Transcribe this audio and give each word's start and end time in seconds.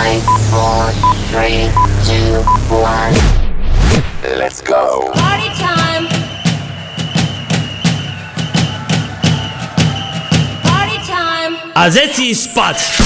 Five, 0.00 0.24
four, 0.48 0.88
three, 1.28 1.68
two, 2.08 2.40
one. 2.72 3.12
Let's 4.32 4.64
go. 4.64 5.12
Party 5.12 5.52
time. 5.60 6.08
Party 10.64 10.98
time. 11.04 11.52
A 11.76 11.92
zeci 11.92 12.32
spať! 12.32 12.96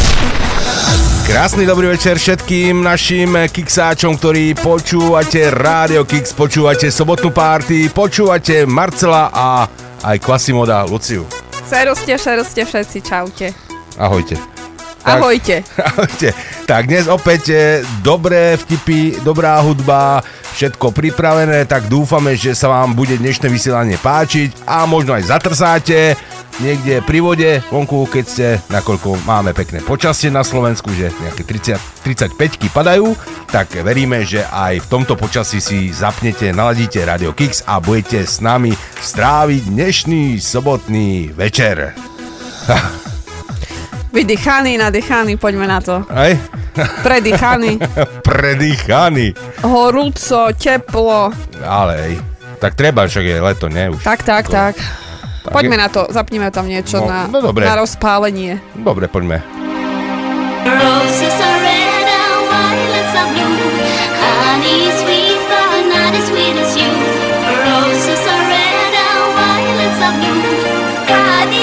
Krásny 1.26 1.67
dobrý 1.67 1.99
večer 1.99 2.15
všetkým 2.15 2.87
našim 2.87 3.42
kiksáčom, 3.42 4.15
ktorí 4.15 4.54
počúvate 4.54 5.51
Rádio 5.51 6.06
Kix, 6.06 6.31
počúvate 6.31 6.95
sobotnú 6.95 7.35
párty, 7.35 7.90
počúvate 7.90 8.71
Marcela 8.71 9.35
a 9.35 9.67
aj 9.99 10.22
Kvasimoda 10.22 10.87
Luciu. 10.87 11.26
Seroste, 11.67 12.15
šeroste 12.15 12.63
všetci, 12.63 12.99
čaute. 13.03 13.51
Ahojte. 13.99 14.53
Ahojte. 15.04 15.60
Ahojte. 15.92 16.32
Tak 16.64 16.88
dnes 16.88 17.04
opäť 17.12 17.42
e, 17.52 17.56
dobré 18.00 18.56
vtipy, 18.56 19.20
dobrá 19.20 19.60
hudba, 19.60 20.24
všetko 20.56 20.96
pripravené, 20.96 21.68
tak 21.68 21.92
dúfame, 21.92 22.40
že 22.40 22.56
sa 22.56 22.72
vám 22.72 22.96
bude 22.96 23.20
dnešné 23.20 23.52
vysielanie 23.52 24.00
páčiť 24.00 24.64
a 24.64 24.88
možno 24.88 25.12
aj 25.12 25.28
zatrsáte 25.28 26.16
niekde 26.62 27.02
pri 27.02 27.18
vode 27.18 27.50
vonku, 27.70 28.06
keď 28.06 28.24
ste, 28.24 28.46
nakoľko 28.70 29.26
máme 29.26 29.50
pekné 29.52 29.82
počasie 29.82 30.30
na 30.30 30.46
Slovensku, 30.46 30.88
že 30.95 31.10
nejaké 31.20 31.42
30, 31.42 31.76
35 32.38 32.70
padajú, 32.70 33.18
tak 33.50 33.74
veríme, 33.82 34.23
že 34.23 34.46
aj 34.46 34.86
v 34.86 34.90
tomto 34.90 35.18
počasí 35.18 35.59
si 35.59 35.90
zapnete, 35.90 36.54
naladíte 36.54 37.02
Radio 37.02 37.34
Kix 37.34 37.66
a 37.66 37.82
budete 37.82 38.23
s 38.23 38.38
nami 38.38 38.70
stráviť 39.02 39.62
dnešný 39.68 40.38
sobotný 40.38 41.34
večer. 41.34 41.92
Vydychaný, 44.14 44.78
nadýchaný, 44.78 45.34
poďme 45.34 45.66
na 45.66 45.82
to. 45.82 46.06
Aj? 46.06 46.38
Predýchaný, 47.02 47.82
Predýchaný. 48.28 49.34
horúco, 49.60 50.54
teplo. 50.54 51.34
Ale 51.59 51.93
ej, 52.01 52.15
tak 52.57 52.74
treba, 52.74 53.04
však 53.04 53.24
je 53.24 53.37
leto, 53.37 53.66
ne? 53.66 53.90
Už. 53.90 53.98
Tak, 54.01 54.23
tak, 54.23 54.46
To- 54.46 54.54
tak. 54.54 54.74
tak 55.42 55.51
Poďme 55.51 55.76
je- 55.76 55.82
na 55.82 55.88
to, 55.90 56.07
zapnime 56.09 56.48
tam 56.48 56.65
niečo 56.65 56.98
No, 56.98 57.07
na, 57.07 57.18
no 57.26 57.42
dobre. 57.42 57.66
na 57.66 57.74
rozpálenie. 57.76 58.62
Dobre, 58.73 59.07
poďme. 59.07 59.42
Roses 60.65 61.37
are 61.37 61.59
red 61.60 62.07
and 62.07 62.40
violets 62.46 63.15
are 63.15 63.29
blue. 63.29 63.68
Honey 64.17 64.89
is 64.89 64.97
sweet, 64.97 65.41
but 65.45 65.83
not 65.87 66.12
as 66.12 66.25
sweet 66.25 66.57
as 66.57 66.73
you. 66.73 66.89
Roses 67.45 68.23
are 68.25 68.45
red 68.47 68.95
and 68.95 69.23
violets 69.35 70.01
are 70.01 70.17
blue. 70.17 70.57
Da-di 71.05 71.62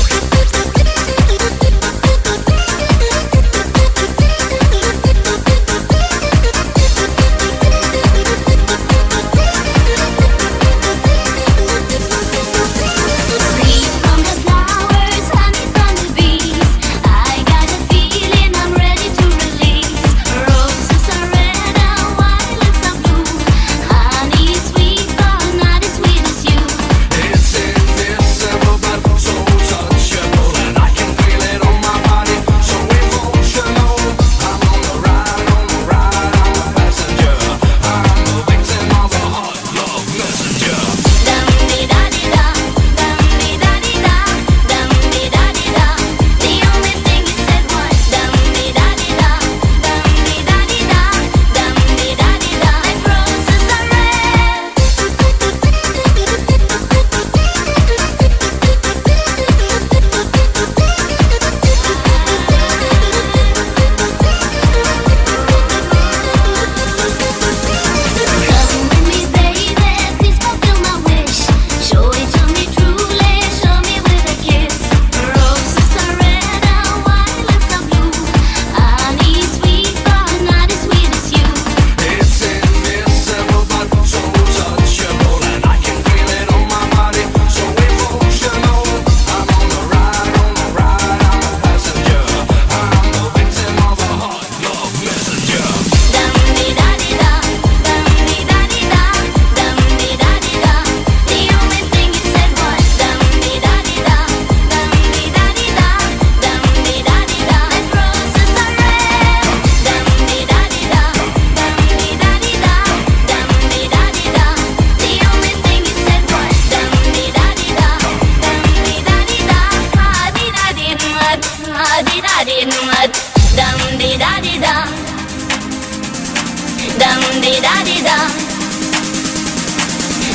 da 127.81 127.83
di 127.83 128.01
da. 128.01 128.17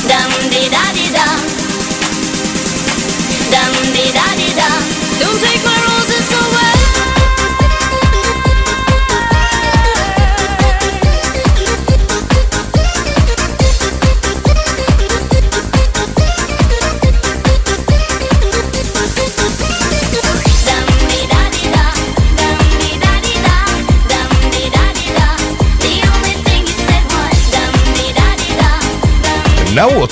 Dum 0.07 0.49
di 0.49 0.69
da 0.69 0.91
di 0.93 1.11
da. 1.11 1.25
Dum 1.25 1.56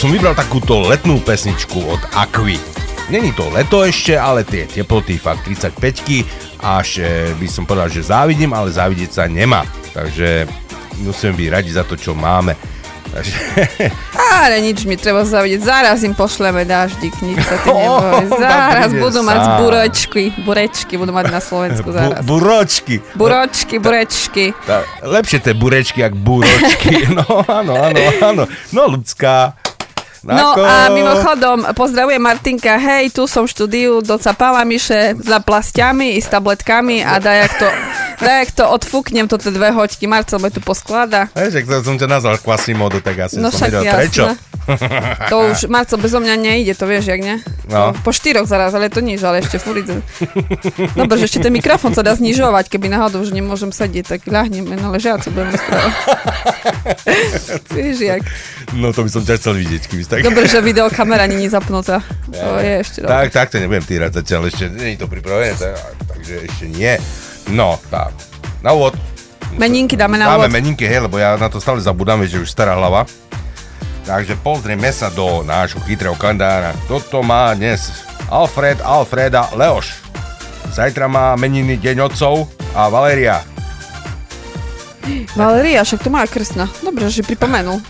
som 0.05 0.13
vybral 0.13 0.37
takúto 0.37 0.85
letnú 0.85 1.17
pesničku 1.17 1.81
od 1.81 1.97
Aqui. 2.13 2.61
Není 3.09 3.33
to 3.33 3.49
leto 3.49 3.81
ešte, 3.81 4.13
ale 4.13 4.45
tie 4.45 4.69
teploty 4.69 5.17
fakt 5.17 5.49
35 5.49 5.81
až 6.61 7.01
e, 7.01 7.33
by 7.33 7.47
som 7.49 7.65
povedal, 7.65 7.89
že 7.89 8.05
závidím, 8.13 8.53
ale 8.53 8.69
závidieť 8.69 9.09
sa 9.09 9.25
nemá. 9.25 9.65
Takže 9.97 10.45
musíme 11.01 11.33
byť 11.33 11.47
radi 11.49 11.71
za 11.73 11.81
to, 11.89 11.97
čo 11.97 12.13
máme. 12.13 12.53
Takže, 13.09 13.33
Ale 14.45 14.61
nič 14.61 14.85
mi 14.85 14.93
treba 14.93 15.25
zavidieť. 15.25 15.65
Zaraz 15.65 16.05
im 16.05 16.13
pošleme 16.13 16.69
dáždik, 16.69 17.17
nič 17.25 17.41
sa 17.41 17.57
ty 17.65 17.73
neboj. 17.81 18.29
Zaraz 18.29 18.93
budú 18.93 19.25
mať 19.25 19.41
sám. 19.41 19.57
burečky. 19.57 20.23
Burečky 20.45 20.93
budú 21.01 21.17
mať 21.17 21.25
na 21.33 21.41
Slovensku 21.41 21.89
bu, 21.89 21.97
zaraz. 21.97 22.21
buročky. 22.21 23.01
Buročky, 23.17 23.81
burečky. 23.81 24.53
Tá, 24.69 24.85
lepšie 25.01 25.41
tie 25.41 25.57
burečky, 25.57 26.05
jak 26.05 26.13
buročky. 26.13 27.09
No 27.17 27.41
áno, 27.49 27.73
áno, 27.73 28.01
áno. 28.21 28.43
No 28.69 28.85
ľudská. 28.85 29.65
No 30.25 30.57
Ako- 30.57 30.65
a 30.65 30.89
mimochodom, 30.89 31.69
pozdravujem 31.77 32.17
Martinka, 32.17 32.81
hej, 32.81 33.13
tu 33.13 33.29
som 33.29 33.45
v 33.45 33.53
štúdiu, 33.53 34.01
docapala 34.01 34.65
Miše 34.65 35.13
za 35.21 35.37
plastiami 35.37 36.17
i 36.17 36.19
s 36.21 36.25
tabletkami 36.33 37.05
a 37.05 37.21
dajak 37.21 37.51
to 37.61 37.67
Tak 38.15 38.51
to 38.55 38.63
odfúknem, 38.67 39.27
to 39.27 39.35
tie 39.35 39.51
dve 39.51 39.71
hoďky. 39.71 40.07
Marcel 40.07 40.39
ma 40.39 40.49
tu 40.49 40.63
posklada. 40.63 41.27
Vieš, 41.35 41.61
ak 41.61 41.65
som 41.83 41.95
ťa 41.95 42.07
nazval 42.07 42.39
Quasimodo, 42.39 42.99
tak 42.99 43.27
asi 43.27 43.37
No 43.37 43.51
som 43.51 43.67
vedel, 43.67 43.83
jasné. 43.85 43.99
prečo. 43.99 44.23
To 45.29 45.53
už, 45.53 45.69
Marcel, 45.69 46.01
bezo 46.01 46.17
mňa 46.17 46.35
nejde, 46.41 46.73
to 46.73 46.89
vieš, 46.89 47.05
jak 47.05 47.21
ne? 47.21 47.37
No. 47.69 47.93
Po 48.01 48.09
štyroch 48.09 48.49
zaraz, 48.49 48.73
ale 48.73 48.89
to 48.89 48.97
nič, 48.97 49.21
ale 49.21 49.45
ešte 49.45 49.61
furt. 49.61 49.85
Dobre, 50.97 51.15
že 51.21 51.29
ešte 51.29 51.45
ten 51.45 51.53
mikrofón 51.53 51.93
sa 51.93 52.01
dá 52.01 52.17
znižovať, 52.17 52.73
keby 52.73 52.89
náhodou 52.89 53.21
už 53.21 53.29
nemôžem 53.29 53.69
sedieť, 53.69 54.17
tak 54.17 54.19
ľahneme 54.25 54.73
na 54.73 54.89
ležiacu, 54.89 55.29
budem 55.29 55.53
rozprávať. 55.53 55.93
vieš, 57.77 57.97
jak. 58.01 58.21
No 58.73 58.89
to 58.89 59.05
by 59.05 59.09
som 59.13 59.21
ťa 59.21 59.37
chcel 59.37 59.53
vidieť, 59.53 59.81
keby 59.85 60.01
tak... 60.09 60.19
Dobre, 60.25 60.49
že 60.49 60.65
videokamera 60.65 61.29
není 61.29 61.45
zapnutá. 61.45 62.01
To 62.33 62.57
je 62.57 62.73
ešte 62.81 62.97
dobre. 63.05 63.13
Tak, 63.13 63.27
tak 63.37 63.47
to 63.53 63.61
nebudem 63.61 63.85
týrať 63.85 64.17
zatiaľ 64.17 64.49
ešte, 64.49 64.65
nie 64.73 64.97
je 64.97 65.05
to 65.05 65.05
pripravené, 65.05 65.53
tak, 65.53 65.77
takže 66.09 66.41
ešte 66.41 66.65
nie. 66.73 66.97
No, 67.47 67.77
tak, 67.87 68.11
na 68.61 68.73
úvod. 68.73 68.97
Meninky 69.55 69.95
dáme 69.95 70.17
na 70.17 70.27
Dáme 70.27 70.49
úvod. 70.49 70.53
meninky, 70.53 70.83
hej, 70.83 71.05
lebo 71.05 71.15
ja 71.15 71.37
na 71.37 71.47
to 71.47 71.61
stále 71.61 71.79
zabudám, 71.79 72.25
že 72.25 72.41
už 72.41 72.49
stará 72.49 72.73
hlava. 72.73 73.05
Takže 74.05 74.37
pozrieme 74.37 74.89
sa 74.89 75.09
do 75.09 75.41
nášho 75.41 75.81
chytrého 75.81 76.13
kalendára. 76.13 76.73
Toto 76.85 77.21
má 77.21 77.53
dnes 77.53 77.89
Alfred, 78.27 78.77
Alfreda, 78.81 79.49
Leoš. 79.53 79.97
Zajtra 80.69 81.05
má 81.05 81.33
meniny 81.33 81.77
Deň 81.77 82.05
otcov 82.05 82.45
a 82.73 82.85
Valéria. 82.85 83.41
Valeria, 85.37 85.85
však 85.85 86.01
to 86.01 86.09
moja 86.09 86.25
krstná. 86.25 86.65
Dobre, 86.81 87.05
že 87.09 87.21
pripomenul. 87.21 87.77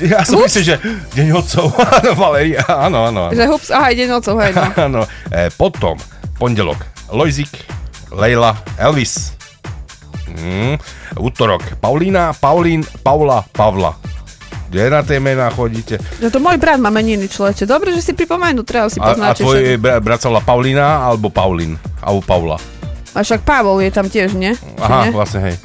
Ja 0.00 0.24
som 0.24 0.40
myslel, 0.44 0.64
že 0.64 0.76
Deň 1.12 1.28
otcov, 1.36 1.72
áno, 1.76 2.12
Valéria, 2.24 2.64
áno, 2.64 3.08
áno. 3.08 3.20
áno. 3.28 3.36
Že 3.36 3.44
hups, 3.48 3.68
aha, 3.72 3.92
ide 3.92 4.04
nocou, 4.04 4.36
hej, 4.40 4.52
no. 4.52 4.64
Áno, 4.88 5.00
e, 5.28 5.48
potom, 5.52 5.96
pondelok, 6.36 6.80
Lojzik, 7.08 7.48
Leila, 8.10 8.58
Elvis. 8.78 9.34
Mm, 10.30 10.78
útorok, 11.18 11.62
Paulína, 11.82 12.34
Paulín, 12.34 12.86
Paula, 13.02 13.42
Pavla. 13.50 13.94
Kde 14.70 14.86
na 14.86 15.02
tie 15.02 15.18
mená 15.18 15.50
chodíte? 15.50 15.98
Že 16.22 16.30
to 16.30 16.38
môj 16.38 16.54
brat 16.54 16.78
má 16.78 16.94
meniny, 16.94 17.26
človeče. 17.26 17.66
Dobre, 17.66 17.90
že 17.90 18.06
si 18.06 18.12
pripomenul, 18.14 18.62
treba 18.62 18.86
si 18.86 19.02
A, 19.02 19.02
a 19.02 19.06
poznáte. 19.10 19.42
tvoj 19.42 19.82
brat 19.82 20.22
sa 20.22 20.30
volá 20.30 20.42
Paulína 20.46 21.10
alebo 21.10 21.26
Paulín? 21.26 21.74
Alebo 21.98 22.22
Paula? 22.22 22.54
A 23.10 23.22
však 23.22 23.42
Pavol 23.42 23.82
je 23.82 23.90
tam 23.90 24.06
tiež, 24.06 24.32
nie? 24.32 24.54
Či 24.54 24.78
Aha, 24.78 25.06
nie? 25.06 25.10
vlastne 25.10 25.40
hej. 25.42 25.56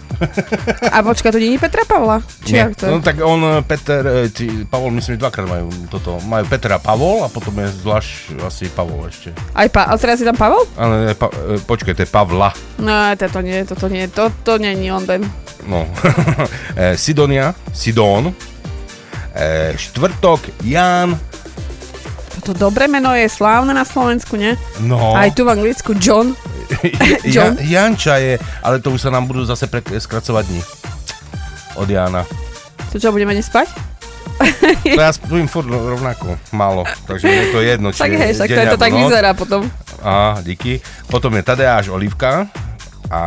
A 0.89 1.03
počka, 1.03 1.27
to 1.27 1.37
nie 1.37 1.53
je 1.53 1.59
Petra 1.59 1.83
Pavla? 1.83 2.23
Či 2.41 2.53
Nie. 2.55 2.71
to 2.71 2.87
je? 2.87 2.89
No 2.89 3.03
tak 3.03 3.19
on, 3.19 3.37
e, 3.37 3.59
Peter, 3.61 4.01
e, 4.01 4.31
či, 4.31 4.63
Pavol, 4.63 4.89
myslím, 4.91 5.15
že 5.15 5.21
dvakrát 5.21 5.45
majú 5.45 5.67
toto. 5.91 6.17
Majú 6.23 6.47
Petra 6.47 6.79
Pavol 6.79 7.21
a 7.21 7.29
potom 7.29 7.51
je 7.59 7.67
zvlášť 7.75 8.39
asi 8.41 8.65
Pavol 8.71 9.05
ešte. 9.05 9.35
Aj 9.51 9.67
pa- 9.67 9.85
ale 9.85 9.99
teraz 9.99 10.17
je 10.17 10.25
tam 10.25 10.33
Pavol? 10.33 10.63
Ale 10.73 11.11
e, 11.11 11.13
pa, 11.13 11.27
počkaj, 11.61 11.93
to 11.93 12.01
je 12.01 12.09
Pavla. 12.09 12.49
No, 12.79 12.95
toto 13.13 13.43
nie, 13.43 13.61
toto 13.61 13.85
nie, 13.85 14.07
toto 14.07 14.51
nie 14.55 14.71
je 14.73 14.89
on 14.89 15.03
ben. 15.03 15.21
No. 15.67 15.83
Sidonia, 16.95 17.51
Sidón. 17.69 18.31
E, 19.35 19.75
štvrtok, 19.75 20.63
Jan. 20.63 21.11
Toto 22.39 22.55
dobré 22.55 22.87
meno 22.87 23.11
je 23.11 23.27
slávne 23.27 23.75
na 23.75 23.83
Slovensku, 23.83 24.39
nie? 24.39 24.55
No. 24.79 25.11
Aj 25.11 25.27
tu 25.29 25.43
v 25.43 25.51
Anglicku 25.51 25.91
John. 25.97 26.37
ja, 27.25 27.51
John. 27.51 27.53
Janča 27.59 28.17
je, 28.17 28.35
ale 28.61 28.79
to 28.81 28.91
už 28.91 29.01
sa 29.05 29.09
nám 29.13 29.25
budú 29.25 29.45
zase 29.45 29.67
pre, 29.67 29.81
skracovať 29.81 30.43
dní. 30.47 30.61
Od 31.75 31.87
Jana. 31.89 32.23
To 32.91 32.95
čo, 32.95 33.11
budeme 33.11 33.35
nespať? 33.35 33.67
To 34.95 34.99
ja 34.99 35.11
spím 35.15 35.47
furt 35.47 35.67
rovnako, 35.67 36.35
málo. 36.51 36.83
Takže 37.07 37.27
je 37.27 37.45
to 37.51 37.59
jedno, 37.63 37.91
či 37.91 37.99
Tak 38.03 38.11
je 38.11 38.19
hej, 38.19 38.33
však 38.35 38.49
to, 38.51 38.59
je 38.59 38.67
to 38.75 38.79
tak 38.79 38.91
noc. 38.91 38.99
vyzerá 39.07 39.31
potom. 39.31 39.61
Á, 40.03 40.39
díky. 40.43 40.83
Potom 41.07 41.31
je 41.35 41.43
Tadeáš 41.43 41.87
Olivka 41.87 42.47
a 43.11 43.21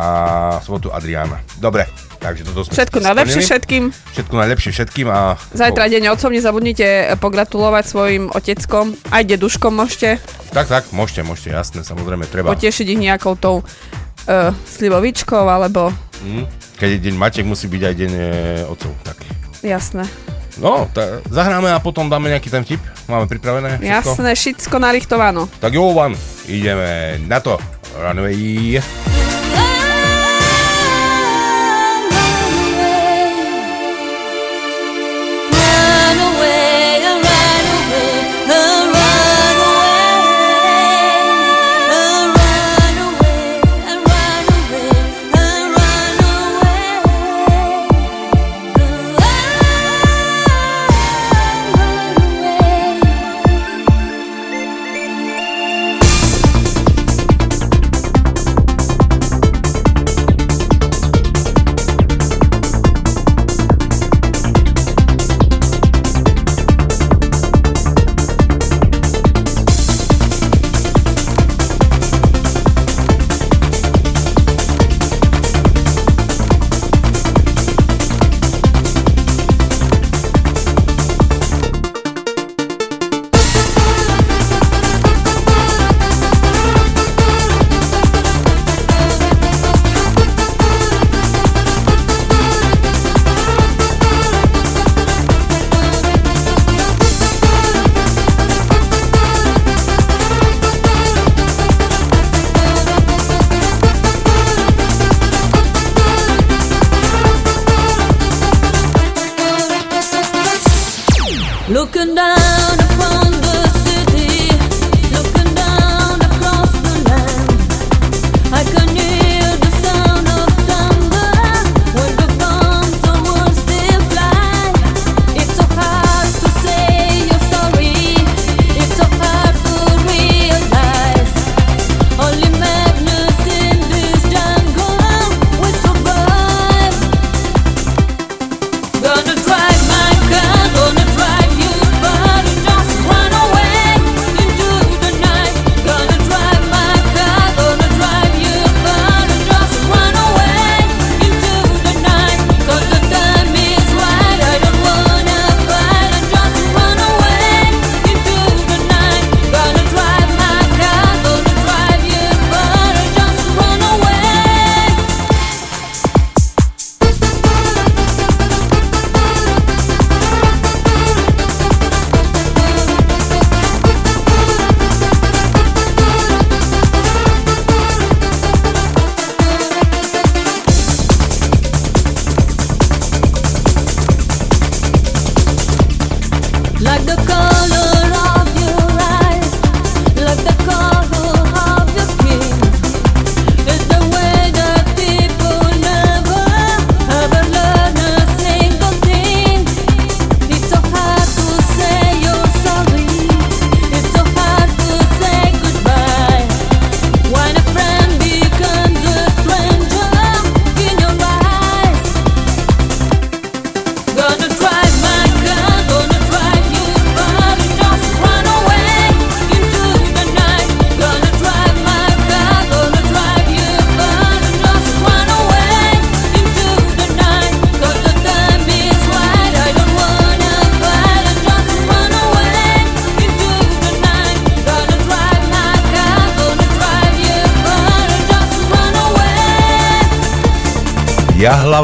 sobotu 0.61 0.93
Adriána. 0.93 1.41
Dobre, 1.57 1.89
takže 2.19 2.43
toto 2.45 2.67
sme 2.67 2.75
Všetko 2.75 2.97
najlepšie 2.99 3.41
všetkým. 3.41 3.83
Všetko 3.89 4.33
najlepšie 4.35 4.71
všetkým 4.75 5.07
a... 5.07 5.39
Zajtra 5.55 5.87
deň 5.87 6.13
otcov, 6.13 6.29
nezabudnite 6.29 7.15
pogratulovať 7.17 7.83
svojim 7.87 8.23
oteckom. 8.29 8.93
Aj 9.09 9.23
deduškom 9.23 9.73
môžete 9.73 10.19
Tak, 10.51 10.67
tak, 10.67 10.83
môžete, 10.91 11.23
môžete, 11.23 11.55
jasné, 11.55 11.81
samozrejme, 11.81 12.27
treba. 12.27 12.51
potešiť 12.51 12.85
ich 12.91 12.99
nejakou 12.99 13.39
tou 13.39 13.63
uh, 13.63 14.51
slivovičkou, 14.67 15.47
alebo 15.47 15.95
Hm? 16.19 16.45
Keď 16.79 16.89
je 16.95 16.99
deň 17.09 17.15
Matek, 17.15 17.45
musí 17.47 17.67
byť 17.67 17.81
aj 17.83 17.95
deň 17.95 18.11
e, 18.11 18.23
otcov. 18.67 18.91
Tak. 19.03 19.17
jasné. 19.63 20.03
No, 20.59 20.91
ta, 20.91 21.23
zahráme 21.31 21.71
a 21.71 21.79
potom 21.79 22.11
dáme 22.11 22.27
nejaký 22.27 22.51
ten 22.51 22.63
vtip. 22.67 22.83
Máme 23.07 23.31
pripravené 23.31 23.79
všetko? 23.79 23.87
Jasné, 23.87 24.29
všetko 24.35 24.75
narichtovano. 24.75 25.47
Tak 25.63 25.71
Jovan, 25.71 26.15
ideme 26.51 27.19
na 27.23 27.39
to. 27.39 27.55
Runway. 27.95 28.83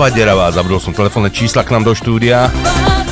Jahlava 0.05 0.21
Deravá. 0.21 0.53
Zabudol 0.53 0.77
som 0.77 0.93
telefónne 0.93 1.33
čísla 1.33 1.65
k 1.65 1.73
nám 1.73 1.89
do 1.89 1.97
štúdia. 1.97 2.53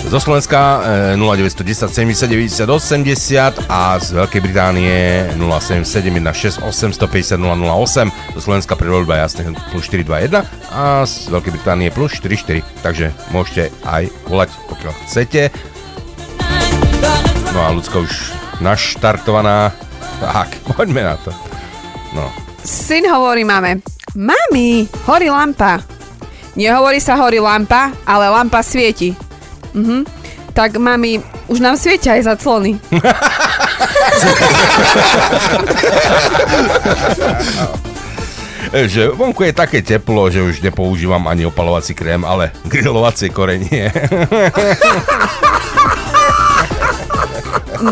Zo 0.06 0.22
Slovenska 0.22 0.86
e, 1.14 1.18
0910 1.18 1.90
79 1.90 2.70
80 2.70 3.66
a 3.66 3.98
z 3.98 4.14
Veľkej 4.14 4.42
Británie 4.46 5.26
077 5.34 6.62
16 6.62 6.62
850 6.62 7.42
008. 7.42 8.38
Zo 8.38 8.42
Slovenska 8.46 8.78
pre 8.78 8.94
voľba 8.94 9.26
jasne 9.26 9.58
plus 9.74 9.90
421 9.90 10.46
a 10.70 11.02
z 11.10 11.34
Veľkej 11.34 11.52
Británie 11.58 11.90
plus 11.90 12.14
44. 12.22 12.62
Takže 12.86 13.10
môžete 13.34 13.74
aj 13.90 14.14
volať, 14.30 14.54
pokiaľ 14.70 14.94
chcete. 15.10 15.42
No 17.58 17.60
a 17.66 17.74
ľudská 17.74 18.06
už 18.06 18.38
naštartovaná. 18.62 19.74
Tak, 20.22 20.62
poďme 20.78 21.10
na 21.10 21.18
to. 21.18 21.34
No. 22.14 22.30
Syn 22.62 23.10
hovorí 23.10 23.42
mame, 23.42 23.82
mami, 24.14 24.86
horí 25.10 25.34
lampa. 25.34 25.93
Nehovorí 26.54 27.02
sa 27.02 27.18
horí 27.18 27.42
lampa, 27.42 27.90
ale 28.06 28.30
lampa 28.30 28.62
svieti. 28.62 29.18
Mhm. 29.74 30.06
Tak 30.54 30.78
mami, 30.78 31.18
už 31.50 31.58
nám 31.66 31.74
svietia 31.82 32.14
aj 32.14 32.30
zaclony. 32.30 32.78
Že 38.74 39.14
vonku 39.14 39.46
je 39.46 39.54
také 39.54 39.86
teplo, 39.86 40.34
že 40.34 40.42
už 40.42 40.66
nepoužívam 40.66 41.22
ani 41.30 41.46
opalovací 41.46 41.94
krém, 41.94 42.26
ale 42.26 42.50
grilovacie 42.66 43.30
korenie. 43.30 43.94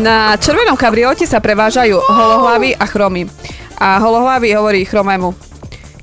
Na 0.02 0.34
červenom 0.40 0.74
kabriote 0.74 1.22
sa 1.22 1.38
prevážajú 1.38 2.02
holohlavy 2.02 2.74
a 2.74 2.82
chromy. 2.90 3.30
A 3.78 4.02
holohlavy 4.02 4.50
hovorí 4.58 4.82
chromému. 4.82 5.51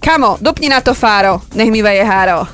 Kamo, 0.09 0.41
dupni 0.41 0.73
na 0.73 0.81
to 0.81 0.97
fáro, 0.97 1.37
nech 1.53 1.69
mi 1.69 1.85
veje 1.85 2.01
háro. 2.01 2.41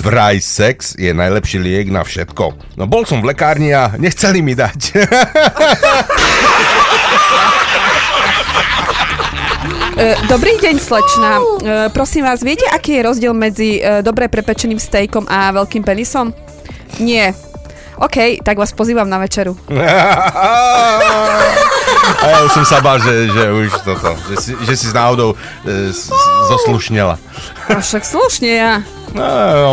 Vraj 0.00 0.40
sex 0.40 0.96
je 0.96 1.12
najlepší 1.12 1.60
liek 1.60 1.92
na 1.92 2.00
všetko. 2.00 2.56
No 2.80 2.88
bol 2.88 3.04
som 3.04 3.20
v 3.20 3.36
lekárni 3.36 3.76
a 3.76 3.92
nechceli 4.00 4.40
mi 4.40 4.56
dať. 4.56 4.80
E, 10.00 10.16
dobrý 10.32 10.56
deň, 10.56 10.80
slečna. 10.80 11.36
E, 11.36 11.42
prosím 11.92 12.24
vás, 12.24 12.40
viete, 12.40 12.64
aký 12.72 12.96
je 12.96 13.04
rozdiel 13.04 13.36
medzi 13.36 13.84
e, 13.84 14.00
dobre 14.00 14.32
prepečeným 14.32 14.80
stejkom 14.80 15.28
a 15.28 15.52
veľkým 15.52 15.84
penisom? 15.84 16.32
Nie. 17.04 17.36
OK, 18.00 18.40
tak 18.40 18.56
vás 18.56 18.72
pozývam 18.72 19.12
na 19.12 19.20
večeru. 19.20 19.60
A 22.10 22.24
ja 22.26 22.38
už 22.42 22.52
som 22.52 22.64
sa 22.66 22.82
bál, 22.82 22.98
že, 22.98 23.30
že 23.30 23.42
už 23.48 23.70
toto, 23.80 24.10
že 24.28 24.34
si, 24.36 24.50
že 24.66 24.74
si 24.74 24.86
s 24.88 24.94
náhodou 24.94 25.32
e, 25.62 25.88
s- 25.88 26.10
zoslušnela. 26.50 27.16
A 27.70 27.78
však 27.78 28.02
slušne 28.02 28.50
ja. 28.50 28.72
No, 29.10 29.22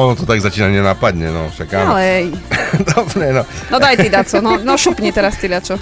ono 0.10 0.14
to 0.14 0.26
tak 0.26 0.42
začína 0.42 0.70
nenapadne, 0.70 1.30
no 1.30 1.50
však 1.50 1.70
áno. 1.74 1.98
Ale... 1.98 2.34
Dobre, 2.94 3.34
no. 3.34 3.42
No 3.70 3.78
daj 3.78 3.98
ty, 3.98 4.08
Daco, 4.10 4.38
no, 4.42 4.58
no 4.58 4.74
šupni 4.78 5.10
teraz 5.10 5.38
ty, 5.38 5.50
Dačo. 5.50 5.78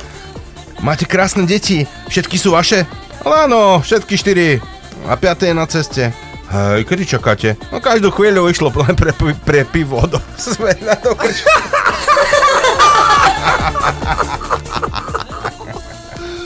Máte 0.79 1.07
krásne 1.07 1.47
deti, 1.47 1.87
všetky 2.07 2.35
sú 2.35 2.51
vaše? 2.51 2.83
Ale 3.23 3.47
áno, 3.47 3.79
všetky 3.79 4.15
štyri. 4.15 4.59
A 5.05 5.15
piaté 5.15 5.49
je 5.49 5.55
na 5.55 5.65
ceste. 5.65 6.11
Hej, 6.45 6.85
kedy 6.85 7.03
čakáte? 7.09 7.57
No 7.73 7.81
každú 7.81 8.13
chvíľu 8.13 8.45
išlo 8.47 8.69
len 8.69 8.93
pre, 8.93 9.09
pre, 9.11 9.33
pre 9.33 9.61
pivo 9.65 10.05
do 10.05 10.21
sme 10.37 10.77
na 10.85 10.93
krč. 10.93 11.41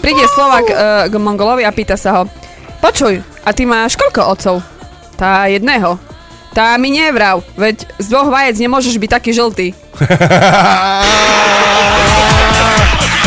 Príde 0.10 0.26
Slovak 0.34 0.66
e, 0.66 0.74
k 1.06 1.14
Mongolovi 1.22 1.62
a 1.62 1.70
pýta 1.70 1.94
sa 1.94 2.10
ho. 2.18 2.24
Počuj, 2.82 3.22
a 3.46 3.50
ty 3.54 3.70
máš 3.70 3.94
koľko 3.94 4.34
otcov? 4.34 4.66
Tá 5.14 5.46
jedného. 5.46 6.02
Tá 6.50 6.74
mi 6.82 6.90
nevrav, 6.90 7.46
veď 7.54 7.86
z 8.02 8.10
dvoch 8.10 8.34
vajec 8.34 8.58
nemôžeš 8.58 8.98
byť 8.98 9.06
taký 9.06 9.38
žltý. 9.38 9.78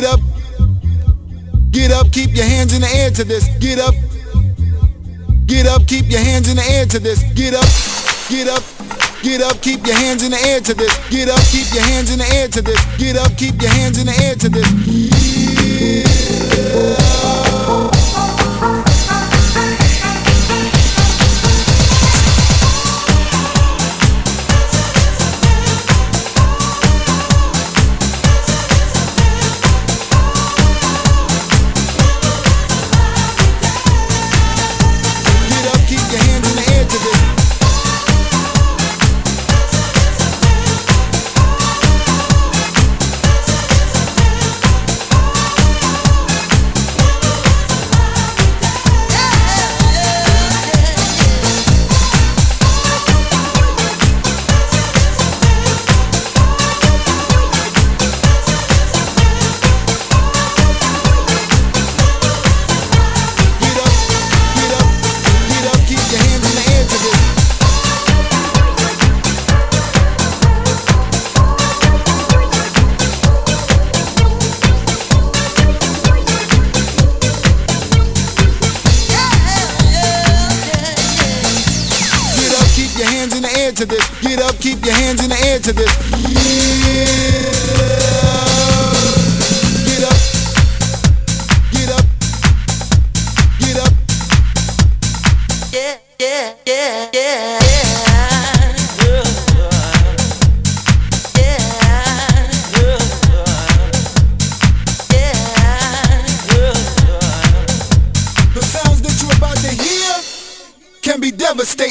get 0.00 0.10
up. 0.12 0.20
Get 1.70 1.90
up. 1.90 2.12
Keep 2.12 2.36
your 2.36 2.44
hands 2.44 2.72
in 2.72 2.82
the 2.82 2.88
air 2.88 3.10
to 3.10 3.24
this. 3.24 3.48
Get 3.58 3.78
up. 3.78 3.94
Get 5.46 5.66
up. 5.66 5.86
Keep 5.86 6.10
your 6.10 6.20
hands 6.20 6.48
in 6.48 6.56
the 6.56 6.62
air 6.62 6.86
to 6.86 6.98
this. 7.00 7.22
Get 7.34 7.54
up. 7.54 7.66
Get 8.30 8.48
up. 8.48 8.62
Get 9.20 9.42
up, 9.42 9.60
keep 9.60 9.84
your 9.84 9.96
hands 9.96 10.22
in 10.22 10.30
the 10.30 10.38
air 10.46 10.60
to 10.60 10.74
this. 10.74 10.96
Get 11.10 11.28
up, 11.28 11.40
keep 11.50 11.74
your 11.74 11.82
hands 11.82 12.12
in 12.12 12.20
the 12.20 12.28
air 12.36 12.46
to 12.46 12.62
this. 12.62 12.78
Get 12.98 13.16
up, 13.16 13.36
keep 13.36 13.60
your 13.60 13.70
hands 13.72 13.98
in 13.98 14.06
the 14.06 14.14
air 14.22 14.36
to 14.36 14.48
this. 14.48 14.70
Get 16.62 17.37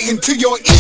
into 0.08 0.38
your 0.38 0.58
ear. 0.60 0.77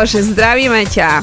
Ľuboš, 0.00 0.32
zdravíme 0.32 0.88
ťa. 0.88 1.20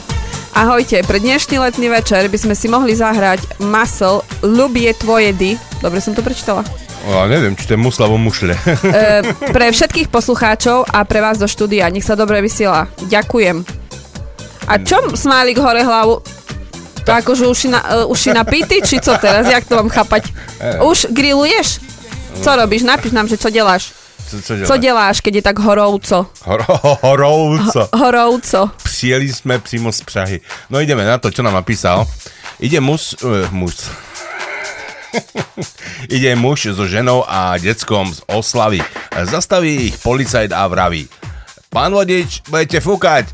Ahojte, 0.54 1.02
pre 1.02 1.18
dnešný 1.18 1.58
letný 1.58 1.90
večer 1.90 2.30
by 2.30 2.38
sme 2.38 2.54
si 2.54 2.70
mohli 2.70 2.94
zahrať 2.94 3.58
Muscle 3.58 4.22
Ľubie 4.46 4.94
tvoje 4.94 5.34
dy. 5.34 5.58
Dobre 5.82 5.98
som 5.98 6.14
to 6.14 6.22
prečítala. 6.22 6.62
Ja 7.10 7.26
neviem, 7.26 7.58
či 7.58 7.66
to 7.66 7.74
je 7.74 7.82
musla 7.82 8.06
vo 8.06 8.22
mušle. 8.22 8.54
E, 8.54 9.26
pre 9.58 9.74
všetkých 9.74 10.14
poslucháčov 10.14 10.94
a 10.94 11.02
pre 11.10 11.26
vás 11.26 11.42
do 11.42 11.50
štúdia. 11.50 11.90
Nech 11.90 12.06
sa 12.06 12.14
dobre 12.14 12.38
vysiela. 12.38 12.86
Ďakujem. 13.02 13.66
A 14.70 14.74
čo 14.78 15.02
Smálik 15.18 15.58
hore 15.58 15.82
hlavu? 15.82 16.22
To 17.02 17.10
akože 17.18 17.50
uši, 17.50 17.74
na, 17.74 17.82
uh, 17.82 18.14
uši 18.14 18.30
napity, 18.30 18.86
či 18.86 19.02
co 19.02 19.18
teraz? 19.18 19.50
Jak 19.50 19.66
to 19.66 19.74
mám 19.74 19.90
chápať? 19.90 20.30
Už 20.94 21.10
grilluješ? 21.10 21.82
Co 22.46 22.54
robíš? 22.54 22.86
Napíš 22.86 23.10
nám, 23.10 23.26
že 23.26 23.42
čo 23.42 23.50
deláš. 23.50 23.97
Co, 24.30 24.66
Co 24.68 24.78
děláš? 24.78 25.22
keď 25.22 25.36
je 25.36 25.42
tak 25.42 25.60
horovco? 25.60 26.26
Hor- 26.46 26.66
horovco. 27.02 27.90
Horovco. 27.96 28.72
Přijeli 28.84 29.34
jsme 29.34 29.60
přímo 29.60 29.92
z 29.92 30.02
Prahy. 30.02 30.40
No 30.70 30.82
ideme 30.82 31.06
na 31.06 31.18
to, 31.18 31.32
čo 31.32 31.44
nám 31.44 31.54
napísal. 31.54 32.06
Ide 32.60 32.80
mus... 32.80 33.16
Uh, 33.24 33.52
mus. 33.52 33.90
Ide 36.10 36.36
muž 36.36 36.68
so 36.76 36.88
ženou 36.88 37.24
a 37.28 37.58
deckom 37.58 38.14
z 38.14 38.22
oslavy. 38.28 38.82
Zastaví 39.24 39.76
ich 39.76 39.98
policajt 39.98 40.52
a 40.52 40.68
vraví. 40.68 41.08
Pán 41.70 41.94
vodič, 41.94 42.42
budete 42.50 42.80
fúkať. 42.80 43.26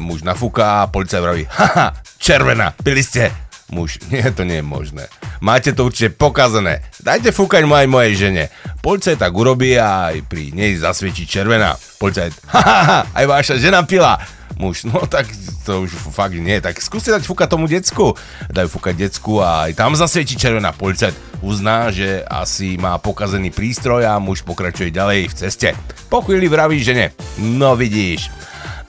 Muž 0.00 0.22
nafúka 0.22 0.82
a 0.82 0.86
policajt 0.86 1.22
vraví. 1.22 1.44
Haha, 1.50 1.94
červená, 2.18 2.74
pili 2.82 3.02
ste. 3.02 3.45
Muž, 3.70 3.98
nie, 4.12 4.22
to 4.30 4.46
nie 4.46 4.62
je 4.62 4.66
možné. 4.66 5.04
Máte 5.42 5.74
to 5.74 5.90
určite 5.90 6.14
pokazané. 6.14 6.86
Dajte 7.02 7.34
fúkať 7.34 7.66
mojej 7.66 7.88
mojej 7.90 8.14
žene. 8.14 8.44
Policajt 8.80 9.18
tak 9.18 9.34
urobí 9.34 9.74
a 9.74 10.14
aj 10.14 10.22
pri 10.30 10.54
nej 10.54 10.78
zasviečí 10.78 11.26
červená. 11.26 11.74
Policajt, 11.98 12.32
haha, 12.54 13.10
aj 13.10 13.24
vaša 13.26 13.54
žena 13.58 13.82
pila. 13.82 14.18
Muž, 14.56 14.88
no 14.88 15.04
tak 15.04 15.28
to 15.68 15.84
už 15.84 15.92
fakt 16.16 16.32
nie. 16.32 16.56
Tak 16.64 16.80
skúste 16.80 17.12
dať 17.12 17.28
fúkať 17.28 17.52
tomu 17.52 17.68
decku. 17.68 18.16
Dajú 18.48 18.72
fúkať 18.72 19.04
decku 19.04 19.44
a 19.44 19.68
aj 19.68 19.76
tam 19.76 19.92
zasviečí 19.92 20.40
červená. 20.40 20.72
Policajt 20.72 21.12
uzná, 21.44 21.92
že 21.92 22.24
asi 22.24 22.80
má 22.80 22.96
pokazený 22.96 23.52
prístroj 23.52 24.08
a 24.08 24.16
muž 24.16 24.40
pokračuje 24.48 24.88
ďalej 24.88 25.28
v 25.28 25.36
ceste. 25.36 25.68
Po 26.08 26.24
chvíli 26.24 26.48
vraví 26.48 26.80
žene, 26.80 27.12
no 27.36 27.76
vidíš, 27.76 28.32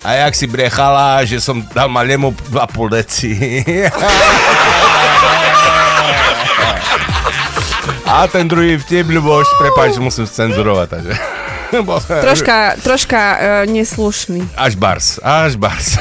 a 0.03 0.13
jak 0.13 0.35
si 0.35 0.45
brechala, 0.47 1.25
že 1.25 1.41
som 1.41 1.61
dal 1.73 1.89
malému 1.89 2.31
2,5 2.53 2.89
deci. 2.89 3.31
A 8.07 8.23
ten 8.27 8.47
druhý 8.47 8.79
vtip, 8.79 9.11
Ľuboš, 9.11 9.47
prepáč, 9.59 9.99
musím 9.99 10.23
cenzurovať. 10.23 10.87
Takže. 10.89 11.13
Troška, 12.23 12.79
troška 12.79 13.19
uh, 13.19 13.39
neslušný. 13.67 14.47
Až 14.55 14.79
bars, 14.79 15.19
až 15.19 15.59
bars. 15.59 15.99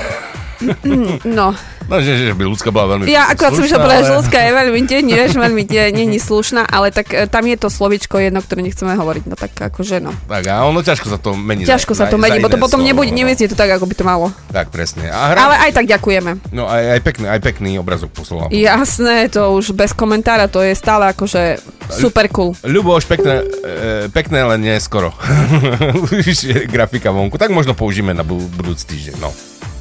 No. 1.27 1.51
No, 1.87 2.03
že, 2.03 2.19
že 2.19 2.35
by 2.35 2.43
ľudská 2.43 2.75
bola 2.75 2.99
veľmi 2.99 3.07
Ja 3.07 3.31
akorát 3.31 3.55
som 3.55 3.63
išla 3.63 3.79
povedať, 3.79 4.03
že 4.05 4.15
ľudská 4.19 4.39
je 4.43 4.53
veľmi, 4.53 4.81
nie, 4.83 5.01
nie, 5.07 5.23
veľmi 5.23 5.63
nie, 5.63 5.85
není 5.95 6.19
slušná, 6.19 6.67
ale 6.67 6.91
tak 6.91 7.15
e, 7.15 7.31
tam 7.31 7.47
je 7.47 7.57
to 7.57 7.69
slovičko 7.71 8.19
jedno, 8.19 8.43
ktoré 8.43 8.61
nechceme 8.61 8.93
hovoriť. 8.93 9.25
No 9.31 9.39
tak 9.39 9.55
akože 9.55 10.03
no. 10.03 10.11
Tak 10.27 10.51
a 10.51 10.67
ono 10.67 10.83
ťažko 10.83 11.07
sa 11.07 11.19
to 11.23 11.39
mení. 11.39 11.63
Ťažko 11.63 11.95
za- 11.95 12.07
sa 12.07 12.13
to 12.13 12.19
mení, 12.19 12.43
bo 12.43 12.51
to 12.51 12.59
potom 12.59 12.83
nebude, 12.83 13.15
no. 13.15 13.17
neviezne 13.17 13.47
to 13.47 13.55
tak, 13.55 13.71
ako 13.71 13.87
by 13.87 13.95
to 13.95 14.05
malo. 14.05 14.27
Tak 14.51 14.75
presne. 14.75 15.07
A 15.07 15.31
hra, 15.31 15.39
Ale 15.39 15.55
aj 15.69 15.73
tak 15.73 15.87
ďakujeme. 15.87 16.51
No 16.51 16.67
aj, 16.67 16.99
aj, 16.99 17.01
pekný, 17.07 17.27
aj 17.31 17.41
pekný 17.41 17.71
obrazok 17.79 18.11
poslal. 18.11 18.51
Jasné, 18.51 19.31
to 19.31 19.55
už 19.55 19.71
bez 19.73 19.95
komentára, 19.95 20.51
to 20.51 20.61
je 20.61 20.75
stále 20.75 21.15
akože 21.15 21.63
super 21.87 22.27
cool. 22.35 22.59
Ľuboš, 22.67 23.07
pekné, 23.07 23.47
e, 23.63 24.11
pekné, 24.11 24.43
len 24.43 24.59
neskoro. 24.59 25.15
Už 26.11 26.27
je 26.43 26.67
grafika 26.67 27.15
vonku. 27.15 27.39
Tak 27.39 27.55
možno 27.55 27.79
použijeme 27.79 28.11
na 28.11 28.27
bu- 28.27 28.51
budúci 28.51 28.87
týždeň, 28.87 29.17
no. 29.23 29.31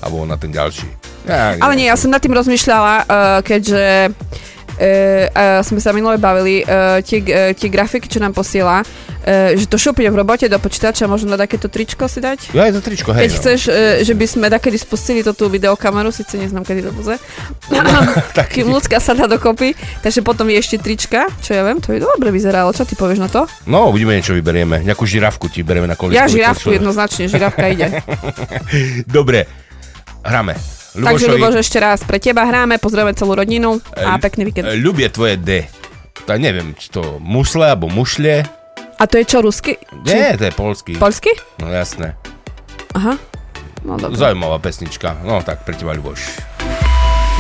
Alebo 0.06 0.22
na 0.30 0.38
ten 0.38 0.54
ďalší. 0.54 0.86
Ja, 1.26 1.58
Ale 1.58 1.74
nie, 1.74 1.90
ja 1.90 1.98
som 1.98 2.14
nad 2.14 2.22
tým 2.22 2.38
rozmýšľala, 2.38 2.94
uh, 3.02 3.06
keďže 3.42 4.14
uh, 4.14 4.46
uh, 4.78 5.62
sme 5.66 5.80
sa 5.82 5.90
minule 5.96 6.22
bavili, 6.22 6.62
uh, 6.62 7.02
tie, 7.02 7.20
uh, 7.24 7.52
tie 7.56 7.70
grafiky, 7.72 8.06
čo 8.06 8.22
nám 8.22 8.38
posiela, 8.38 8.86
uh, 8.86 9.58
že 9.58 9.66
to 9.66 9.82
šupne 9.82 10.06
v 10.12 10.18
robote 10.22 10.46
do 10.46 10.58
počítača, 10.60 11.10
možno 11.10 11.34
na 11.34 11.40
takéto 11.40 11.72
tričko 11.72 12.06
si 12.06 12.22
dať? 12.22 12.54
Ja 12.54 12.70
je 12.70 12.78
to 12.78 12.82
tričko, 12.86 13.10
hej. 13.16 13.26
Keď 13.26 13.32
no. 13.32 13.38
chceš, 13.40 13.60
uh, 13.66 13.74
že 14.04 14.14
by 14.14 14.26
sme 14.30 14.46
takedy 14.52 14.78
spustili 14.78 15.26
to 15.26 15.34
tú 15.34 15.50
videokameru, 15.50 16.12
síce 16.12 16.36
neznám, 16.38 16.68
kedy 16.68 16.86
to 16.86 16.92
bude, 16.94 17.16
kým 18.56 18.68
ľudská 18.70 19.00
sa 19.00 19.16
dá 19.16 19.26
dokopy, 19.26 19.74
takže 20.06 20.22
potom 20.22 20.46
je 20.52 20.58
ešte 20.60 20.78
trička, 20.78 21.26
čo 21.42 21.56
ja 21.56 21.66
viem, 21.66 21.80
to 21.80 21.96
by 21.96 22.00
dobre 22.04 22.30
vyzeralo, 22.30 22.70
čo 22.76 22.86
ty 22.86 22.94
povieš 22.94 23.20
na 23.24 23.30
to? 23.32 23.50
No, 23.66 23.90
uvidíme, 23.90 24.14
niečo 24.14 24.36
vyberieme. 24.36 24.84
Nejakú 24.86 25.08
žirafku 25.08 25.50
ti 25.50 25.66
berieme 25.66 25.90
na 25.90 25.98
kolisku. 25.98 26.20
Ja 26.20 26.30
žirafku 26.30 26.70
jednoznačne, 26.76 27.32
žirafka 27.32 27.66
ide. 27.72 28.04
Dobre, 29.18 29.65
hráme. 30.26 30.58
Takže 30.96 31.28
Ľubošovi, 31.28 31.36
Ľuboš, 31.38 31.56
ešte 31.60 31.78
raz 31.78 32.00
pre 32.02 32.18
teba 32.18 32.48
hráme, 32.48 32.80
pozrieme 32.80 33.12
celú 33.14 33.36
rodinu 33.36 33.84
a 33.94 34.16
pekný 34.18 34.48
víkend. 34.48 34.66
e, 34.66 34.80
Ľubie 34.80 35.12
tvoje 35.12 35.36
D. 35.38 35.68
To 36.26 36.34
neviem, 36.40 36.74
či 36.74 36.90
to 36.90 37.20
musle 37.22 37.68
alebo 37.68 37.86
mušle. 37.86 38.48
A 38.96 39.04
to 39.06 39.20
je 39.20 39.26
čo, 39.28 39.44
rusky? 39.44 39.76
Nie, 40.08 40.40
to 40.40 40.48
je 40.48 40.54
polský. 40.56 40.96
Polsky? 40.96 41.36
No 41.60 41.68
jasné. 41.68 42.16
Aha. 42.96 43.20
No 43.84 44.00
dobre. 44.00 44.16
Zaujímavá 44.16 44.58
pesnička. 44.58 45.20
No 45.22 45.44
tak 45.44 45.68
pre 45.68 45.76
teba, 45.76 45.92
Ľuboš. 45.94 46.22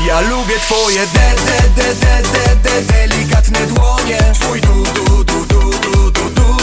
Ja 0.03 0.19
lubię 0.21 0.59
twoje 0.67 1.07
de, 1.07 1.27
de, 1.47 1.59
de, 1.79 1.87
de, 1.95 2.15
de, 2.27 2.45
de, 2.59 2.75
delikatne 2.91 3.63
dłonie 3.71 4.19
Twój 4.35 4.59
du, 4.61 4.75
du, 4.83 5.05
du, 5.23 5.39
du, 5.47 5.54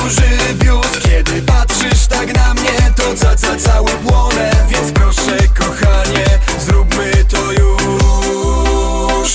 duży 0.02 0.54
biust 0.54 1.00
Kiedy 1.02 1.42
patrzysz 1.42 2.06
tak 2.06 2.34
na 2.36 2.54
mnie, 2.54 2.92
to 2.96 3.14
ca, 3.14 3.36
ca, 3.36 3.56
cały 3.56 3.90
płonę 3.90 4.50
Więc 4.68 4.92
proszę 4.92 5.36
kochanie, 5.58 6.26
zróbmy 6.58 7.12
to 7.28 7.52
już. 7.52 9.30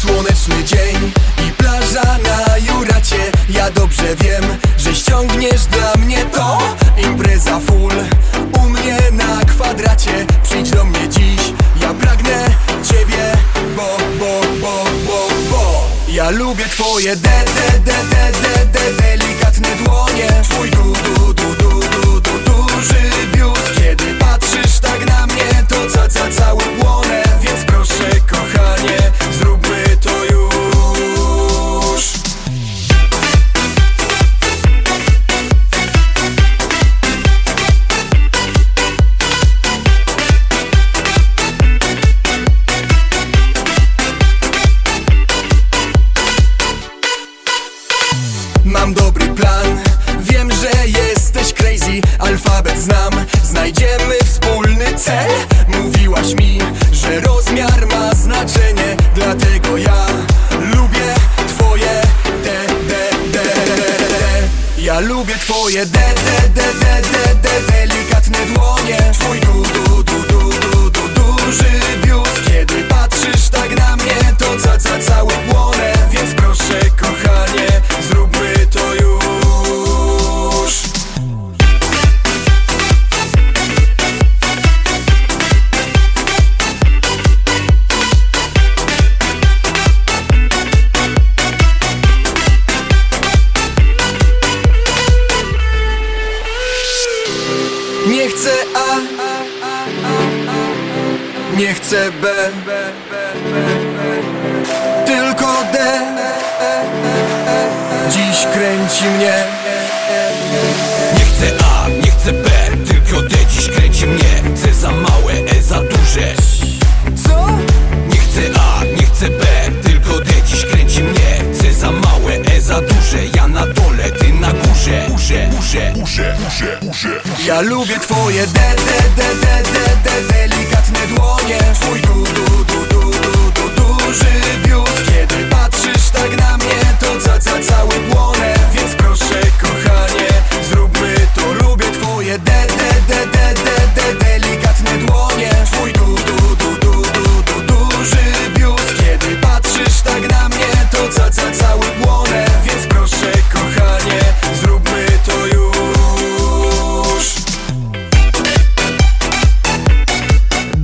Słoneczny 0.00 0.64
dzień 0.64 1.12
i 1.48 1.52
plaża 1.52 2.18
na 2.18 2.58
Juracie. 2.58 3.32
Ja 3.48 3.70
dobrze 3.70 4.16
wiem, 4.16 4.44
że 4.78 4.94
ściągniesz 4.94 5.64
dla 5.66 5.94
mnie 6.04 6.24
to. 6.24 6.58
Impreza 7.04 7.60
full 7.60 7.92
u 8.62 8.68
mnie 8.68 8.98
na 9.12 9.44
kwadracie. 9.44 10.26
Przyjdź 10.42 10.70
do 10.70 10.84
mnie 10.84 11.08
dziś, 11.08 11.40
ja 11.82 11.94
pragnę 11.94 12.44
ciebie 12.88 13.32
Bo, 13.76 13.96
bo, 14.18 14.40
bo, 14.60 14.89
Ja 16.12 16.30
lubię 16.30 16.64
twoje 16.64 17.16
de, 17.16 17.28
de, 17.28 17.78
de, 17.84 17.98
de, 18.10 18.32
de, 18.42 18.66
de 18.72 19.02
Delikatne 19.02 19.68
dłonie. 19.84 20.28
Twój 20.48 20.70
du, 20.70 20.92
du, 20.92 21.34
du, 21.34 21.54
du, 21.54 21.80
du, 21.80 22.20
du 22.20 22.38
Duży 22.44 23.10
biust. 23.32 23.72
Kiedy 23.78 24.14
patrzysz 24.14 24.78
tak 24.80 25.06
na 25.06 25.26
mnie 25.26 25.64
To 25.68 25.76
ca, 25.94 26.08
ca, 26.08 26.30
cały 26.30 26.62
płonę 26.62 27.09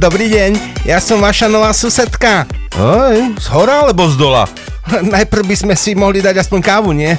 Dobrý 0.06 0.30
deň, 0.30 0.86
ja 0.86 1.02
som 1.02 1.18
vaša 1.18 1.50
nová 1.50 1.74
susedka. 1.74 2.46
Oj, 2.78 3.34
z 3.42 3.46
hora 3.50 3.82
alebo 3.82 4.06
z 4.06 4.14
dola? 4.14 4.46
Najprv 5.18 5.42
by 5.42 5.56
sme 5.58 5.74
si 5.74 5.98
mohli 5.98 6.22
dať 6.22 6.46
aspoň 6.46 6.62
kávu, 6.62 6.94
nie? 6.94 7.10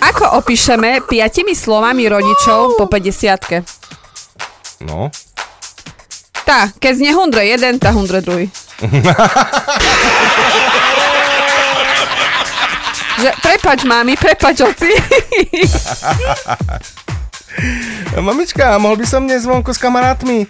Ako 0.00 0.40
opíšeme 0.40 1.04
piatimi 1.04 1.52
slovami 1.52 2.08
rodičov 2.08 2.80
po 2.80 2.88
50 2.88 3.68
No, 4.88 5.12
Tá, 6.48 6.72
keď 6.80 6.92
znie 6.96 7.12
hundre 7.12 7.44
jeden, 7.44 7.76
tá 7.76 7.92
hundre 7.92 8.24
druhý. 8.24 8.48
Že 13.16 13.32
prepač 13.40 13.80
mami, 13.88 14.12
prepač 14.16 14.60
oci. 14.60 14.92
mamička, 18.24 18.78
mohol 18.80 18.96
by 18.96 19.06
som 19.08 19.28
dnes 19.28 19.44
vonku 19.44 19.72
s 19.72 19.78
kamarátmi? 19.80 20.46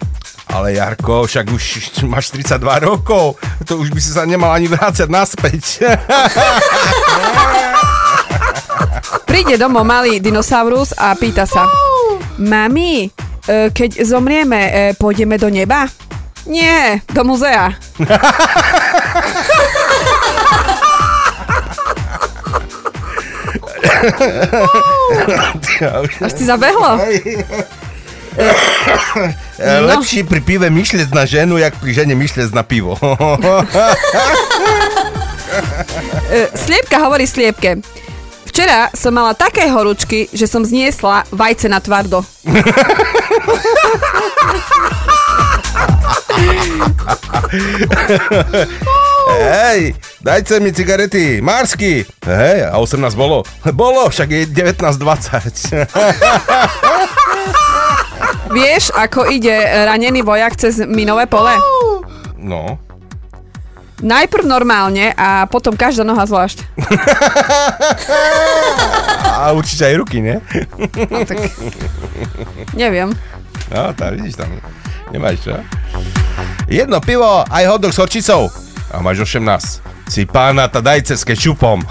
Ale 0.47 0.79
Jarko, 0.79 1.27
však 1.27 1.51
už 1.51 1.63
máš 2.07 2.31
32 2.31 2.87
rokov, 2.87 3.35
to 3.67 3.75
už 3.75 3.91
by 3.91 3.99
si 3.99 4.15
sa 4.15 4.23
nemal 4.23 4.55
ani 4.55 4.71
vrácať 4.71 5.11
naspäť. 5.11 5.83
Príde 9.27 9.59
domov 9.59 9.83
malý 9.83 10.23
dinosaurus 10.23 10.95
a 10.95 11.11
pýta 11.19 11.43
sa. 11.43 11.67
Mami, 12.39 13.05
e, 13.05 13.07
keď 13.75 14.07
zomrieme, 14.07 14.71
e, 14.71 14.95
pôjdeme 14.95 15.35
do 15.35 15.51
neba? 15.51 15.91
Nie, 16.47 17.03
do 17.11 17.27
muzea. 17.27 17.75
Až 26.21 26.33
ti 26.33 26.45
zabehlo? 26.45 26.99
E, 29.57 29.81
Lepší 29.81 30.21
pri 30.29 30.45
pive 30.45 30.69
myšľec 30.69 31.09
na 31.09 31.25
ženu, 31.25 31.57
jak 31.57 31.73
pri 31.81 31.91
žene 31.97 32.13
myšľec 32.13 32.53
na 32.53 32.61
pivo. 32.61 32.93
E, 36.27 36.51
Sliepka 36.53 36.99
hovorí 37.07 37.23
sliepke. 37.23 37.79
Včera 38.45 38.91
som 38.91 39.15
mala 39.15 39.31
také 39.31 39.71
horúčky, 39.71 40.27
že 40.35 40.43
som 40.43 40.61
zniesla 40.61 41.23
vajce 41.31 41.71
na 41.71 41.79
tvardo. 41.79 42.19
Hej, 49.27 49.95
dajte 50.23 50.59
mi 50.59 50.71
cigarety, 50.71 51.41
Marsky. 51.41 52.05
Hej, 52.23 52.63
a 52.71 52.79
18 52.79 53.15
bolo? 53.15 53.43
Bolo, 53.75 54.09
však 54.09 54.31
je 54.31 54.47
19.20. 54.47 55.87
Vieš, 58.57 58.91
ako 58.95 59.27
ide 59.27 59.59
ranený 59.85 60.23
vojak 60.23 60.55
cez 60.55 60.79
minové 60.87 61.27
pole? 61.27 61.51
No, 62.39 62.79
Najprv 63.97 64.45
normálne 64.45 65.09
a 65.17 65.49
potom 65.49 65.73
každá 65.73 66.05
noha 66.05 66.21
zvlášť. 66.29 66.61
a 69.41 69.49
určite 69.57 69.89
aj 69.89 69.95
ruky, 69.97 70.21
nie? 70.21 70.37
Neviem. 72.77 73.09
No, 73.73 73.89
tá 73.97 74.13
vidíš 74.13 74.37
tam. 74.37 74.53
Nemáš 75.09 75.41
čo? 75.41 75.57
Jedno 76.69 77.01
pivo, 77.01 77.41
aj 77.41 77.65
hotdog 77.65 77.89
s 77.89 77.97
horčicou. 77.97 78.53
A 78.91 79.03
máš 79.03 79.27
18. 79.27 79.83
Si 80.07 80.23
pána 80.23 80.71
tá 80.71 80.79
dajce 80.79 81.19
s 81.19 81.27
kečupom. 81.27 81.83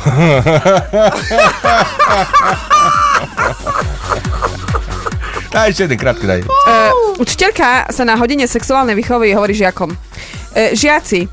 Daj 5.57 5.73
ešte 5.73 5.89
jeden 5.89 5.97
krátky 5.97 6.29
daj. 6.29 6.41
Uh, 6.45 7.17
učiteľka 7.17 7.89
sa 7.89 8.05
na 8.05 8.13
hodine 8.21 8.45
sexuálnej 8.45 8.93
výchovy 8.93 9.33
hovorí 9.33 9.57
žiakom. 9.57 9.89
Uh, 9.89 10.77
žiaci, 10.77 11.25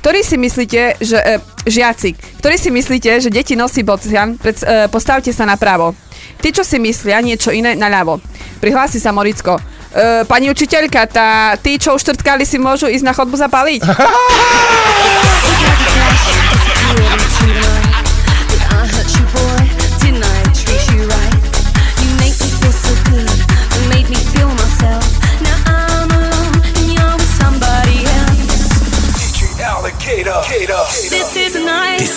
ktorí 0.00 0.24
si 0.24 0.40
myslíte, 0.40 0.96
že... 0.96 1.18
Uh, 1.20 1.44
žiaci, 1.66 2.14
ktorí 2.40 2.56
si 2.56 2.70
myslíte, 2.72 3.20
že 3.20 3.28
deti 3.28 3.52
nosí 3.52 3.84
bocian, 3.84 4.40
pred, 4.40 4.56
uh, 4.64 4.88
postavte 4.88 5.28
sa 5.34 5.44
napravo. 5.44 5.92
Tí, 6.40 6.56
čo 6.56 6.64
si 6.64 6.80
myslia 6.80 7.20
niečo 7.20 7.52
iné, 7.52 7.76
naľavo. 7.76 8.22
Prihlási 8.64 8.96
sa 8.96 9.12
Moricko. 9.12 9.60
Uh, 9.94 10.26
pani 10.26 10.50
učiteľka, 10.50 11.06
tá, 11.08 11.54
tí, 11.62 11.78
čo 11.78 11.94
už 11.94 12.02
štrtkali, 12.02 12.42
si 12.42 12.58
môžu 12.58 12.90
ísť 12.90 13.04
na 13.06 13.12
chodbu 13.14 13.36
zapaliť? 13.38 13.82
This 31.08 31.36
is. 31.36 31.45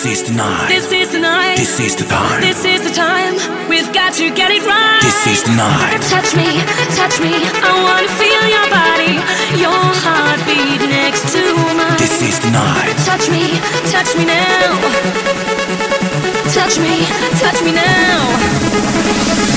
This 0.00 0.22
is 0.22 0.30
the 0.30 0.34
night. 0.34 0.68
This 0.68 0.90
is 0.92 1.12
the 1.12 1.20
night. 1.20 1.56
This 1.58 1.78
is 1.78 1.94
the 1.94 2.06
time. 2.06 2.40
This 2.40 2.64
is 2.64 2.80
the 2.80 2.88
time. 2.88 3.36
We've 3.68 3.92
got 3.92 4.14
to 4.14 4.32
get 4.32 4.50
it 4.50 4.64
right. 4.64 4.98
This 5.02 5.26
is 5.26 5.42
the 5.44 5.52
night. 5.52 6.00
Touch 6.08 6.34
me, 6.34 6.64
touch 6.96 7.20
me. 7.20 7.36
I 7.36 7.68
wanna 7.84 8.08
feel 8.16 8.44
your 8.48 8.64
body, 8.72 9.20
your 9.60 9.84
heartbeat 10.00 10.80
next 10.88 11.28
to 11.36 11.52
mine. 11.76 11.98
This 12.00 12.16
is 12.22 12.40
the 12.40 12.48
night. 12.48 12.96
Touch 13.04 13.28
me, 13.28 13.60
touch 13.92 14.16
me 14.16 14.24
now. 14.24 14.72
Touch 16.48 16.80
me, 16.80 17.04
touch 17.36 17.60
me 17.60 17.72
now. 17.76 19.49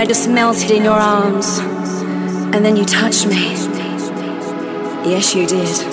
I 0.00 0.06
just 0.06 0.30
melted 0.30 0.70
in 0.70 0.82
your 0.82 0.94
arms. 0.94 1.58
And 1.58 2.64
then 2.64 2.74
you 2.74 2.86
touched 2.86 3.26
me. 3.26 3.52
Yes, 5.04 5.34
you 5.34 5.46
did. 5.46 5.89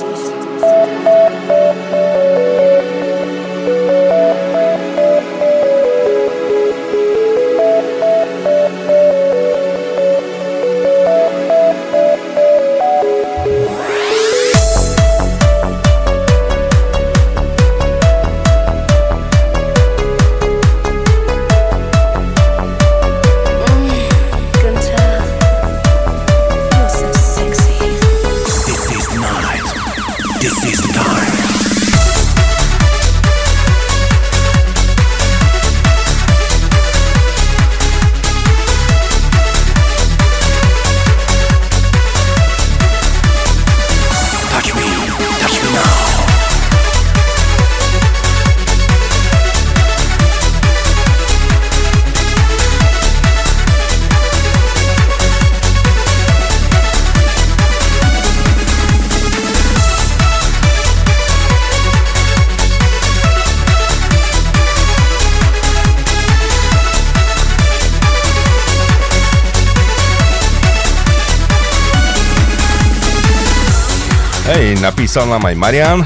Napísal 74.88 75.28
nám 75.28 75.44
aj 75.44 75.56
Marian. 75.60 76.00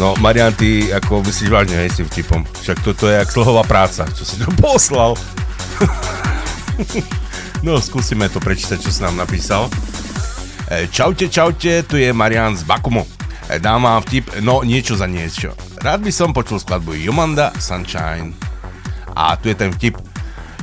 No, 0.00 0.16
Marian, 0.16 0.56
ty 0.56 0.88
ako 0.88 1.20
myslíš 1.28 1.52
vážne, 1.52 1.76
hej, 1.76 1.92
s 1.92 1.98
tým 2.00 2.08
vtipom. 2.08 2.40
Však 2.64 2.80
toto 2.80 3.04
je 3.06 3.20
jak 3.20 3.28
slohová 3.28 3.62
práca, 3.68 4.08
čo 4.16 4.24
si 4.24 4.40
to 4.40 4.48
poslal. 4.64 5.12
no, 7.60 7.76
skúsime 7.84 8.32
to 8.32 8.40
prečítať, 8.40 8.80
čo 8.80 8.88
si 8.88 9.04
nám 9.04 9.20
napísal. 9.20 9.68
E, 10.72 10.88
Čaute, 10.88 11.28
čaute, 11.28 11.84
tu 11.84 12.00
je 12.00 12.16
Marian 12.16 12.56
z 12.56 12.64
Bakumu. 12.64 13.04
E, 13.46 13.60
Dám 13.60 13.84
vám 13.84 14.00
vtip, 14.08 14.40
no 14.40 14.64
niečo 14.64 14.96
za 14.96 15.04
niečo. 15.04 15.52
Rád 15.84 16.00
by 16.00 16.10
som 16.10 16.32
počul 16.32 16.56
skladbu 16.56 16.96
Yomanda 16.96 17.52
Sunshine. 17.60 18.32
A 19.12 19.36
tu 19.36 19.52
je 19.52 19.54
ten 19.54 19.68
vtip. 19.68 20.00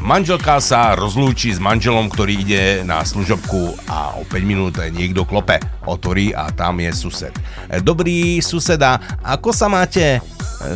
Manželka 0.01 0.57
sa 0.57 0.97
rozlúči 0.97 1.53
s 1.53 1.61
manželom, 1.61 2.09
ktorý 2.09 2.41
ide 2.41 2.63
na 2.81 3.05
služobku 3.05 3.77
a 3.85 4.17
o 4.17 4.25
5 4.25 4.33
minút 4.41 4.81
niekto 4.89 5.29
klope, 5.29 5.61
otvorí 5.85 6.35
a 6.35 6.51
tam 6.51 6.79
je 6.79 6.91
sused. 6.93 7.33
Dobrý 7.81 8.41
suseda, 8.43 8.99
ako 9.25 9.49
sa 9.53 9.71
máte? 9.71 10.17
E, 10.17 10.19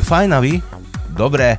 Fajn 0.01 0.31
a 0.33 0.39
vy? 0.41 0.61
Dobre, 1.15 1.55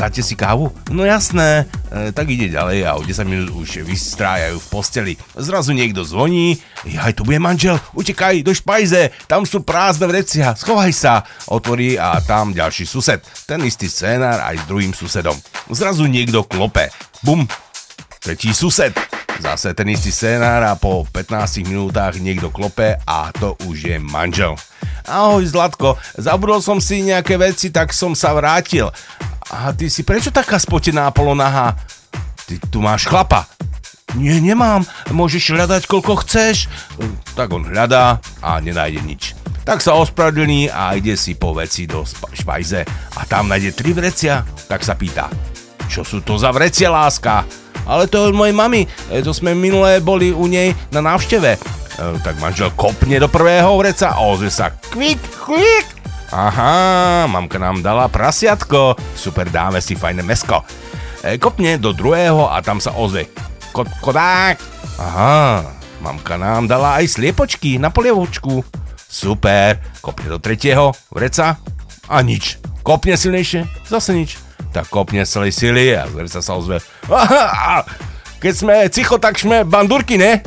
dáte 0.00 0.24
si 0.24 0.32
kávu? 0.32 0.72
No 0.88 1.04
jasné, 1.04 1.68
e, 1.92 2.08
tak 2.10 2.32
ide 2.32 2.48
ďalej 2.48 2.88
a 2.88 2.96
o 2.96 3.04
10 3.04 3.28
minút 3.28 3.52
už 3.52 3.84
vystrájajú 3.84 4.56
v 4.56 4.70
posteli. 4.72 5.12
Zrazu 5.36 5.76
niekto 5.76 6.00
zvoní, 6.00 6.56
jaj, 6.88 7.20
to 7.20 7.28
bude 7.28 7.36
manžel, 7.36 7.76
utekaj 7.92 8.40
do 8.40 8.56
špajze, 8.56 9.12
tam 9.28 9.44
sú 9.44 9.60
prázdne 9.60 10.08
vrecia, 10.08 10.56
schovaj 10.56 10.92
sa. 10.96 11.20
Otvorí 11.52 12.00
a 12.00 12.16
tam 12.24 12.56
ďalší 12.56 12.88
sused. 12.88 13.20
Ten 13.44 13.60
istý 13.68 13.92
scénár 13.92 14.40
aj 14.40 14.64
s 14.64 14.68
druhým 14.70 14.96
susedom. 14.96 15.36
Zrazu 15.68 16.08
niekto 16.08 16.48
klope. 16.48 16.88
Bum, 17.20 17.44
tretí 18.24 18.56
sused. 18.56 18.96
Zase 19.40 19.72
ten 19.72 19.88
istý 19.88 20.12
scénár 20.12 20.60
a 20.68 20.76
po 20.76 21.08
15 21.08 21.64
minútach 21.64 22.12
niekto 22.20 22.52
klope 22.52 23.00
a 23.08 23.32
to 23.32 23.56
už 23.64 23.88
je 23.88 23.96
manžel. 23.96 24.52
Ahoj 25.08 25.48
Zlatko, 25.48 25.96
zabudol 26.20 26.60
som 26.60 26.76
si 26.76 27.00
nejaké 27.00 27.40
veci, 27.40 27.72
tak 27.72 27.96
som 27.96 28.12
sa 28.12 28.36
vrátil. 28.36 28.92
A 29.48 29.72
ty 29.72 29.88
si 29.88 30.04
prečo 30.04 30.28
taká 30.28 30.60
spotená 30.60 31.08
polonaha? 31.08 31.72
Ty 32.44 32.54
tu 32.68 32.84
máš 32.84 33.08
chlapa. 33.08 33.48
Nie, 34.12 34.44
nemám. 34.44 34.84
Môžeš 35.08 35.56
hľadať 35.56 35.88
koľko 35.88 36.20
chceš. 36.20 36.68
Tak 37.32 37.48
on 37.48 37.64
hľadá 37.64 38.20
a 38.44 38.60
nenájde 38.60 39.00
nič. 39.00 39.22
Tak 39.64 39.80
sa 39.80 39.96
ospravedlní 39.96 40.68
a 40.68 41.00
ide 41.00 41.16
si 41.16 41.32
po 41.32 41.56
veci 41.56 41.88
do 41.88 42.04
špajze 42.36 42.84
a 43.16 43.20
tam 43.24 43.48
nájde 43.48 43.72
tri 43.72 43.96
vrecia. 43.96 44.44
Tak 44.68 44.84
sa 44.84 44.98
pýta, 45.00 45.32
čo 45.88 46.04
sú 46.04 46.20
to 46.20 46.36
za 46.36 46.52
vrecia, 46.52 46.92
láska? 46.92 47.59
Ale 47.86 48.06
to 48.06 48.28
od 48.28 48.34
mojej 48.36 48.56
mamy, 48.56 48.84
e, 49.08 49.20
to 49.20 49.30
sme 49.30 49.52
minulé 49.52 50.00
boli 50.00 50.32
u 50.32 50.44
nej 50.46 50.72
na 50.90 51.00
návšteve. 51.00 51.50
E, 51.54 51.58
tak 52.24 52.40
manžel 52.40 52.72
kopne 52.72 53.16
do 53.20 53.28
prvého 53.28 53.76
vreca 53.76 54.14
a 54.14 54.24
ozve 54.24 54.48
sa 54.48 54.72
kvik, 54.72 55.20
kvik. 55.44 55.86
Aha, 56.30 57.26
mamka 57.26 57.58
nám 57.58 57.82
dala 57.82 58.06
prasiatko. 58.06 58.94
Super, 59.18 59.50
dáme 59.50 59.82
si 59.82 59.98
fajné 59.98 60.22
mesko. 60.22 60.62
E, 61.26 61.36
kopne 61.42 61.74
do 61.76 61.90
druhého 61.90 62.46
a 62.46 62.62
tam 62.62 62.78
sa 62.78 62.94
ozve. 62.94 63.26
Ko- 63.74 63.88
kodák. 63.98 64.56
Aha, 65.02 65.66
mamka 65.98 66.38
nám 66.38 66.70
dala 66.70 67.02
aj 67.02 67.18
sliepočky 67.18 67.82
na 67.82 67.90
polievočku. 67.90 68.62
Super, 69.10 69.82
kopne 69.98 70.30
do 70.30 70.38
tretieho, 70.38 70.94
vreca 71.10 71.58
a 72.06 72.16
nič. 72.22 72.62
Kopne 72.86 73.18
silnejšie, 73.18 73.66
zase 73.90 74.14
nič. 74.14 74.38
Tak 74.70 74.86
kopne 74.86 75.26
celej 75.26 75.52
sily 75.54 75.94
a 75.98 76.06
z 76.06 76.14
vreca 76.14 76.40
sa 76.42 76.52
ozve. 76.54 76.78
Keď 78.40 78.54
sme 78.56 78.88
cicho, 78.88 79.18
tak 79.20 79.36
sme 79.36 79.66
bandurky, 79.66 80.16
ne? 80.16 80.40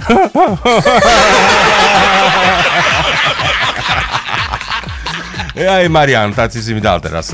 Aj 5.54 5.86
Marian, 5.86 6.34
tak 6.34 6.50
si 6.50 6.74
mi 6.74 6.82
dal 6.82 6.98
teraz. 6.98 7.30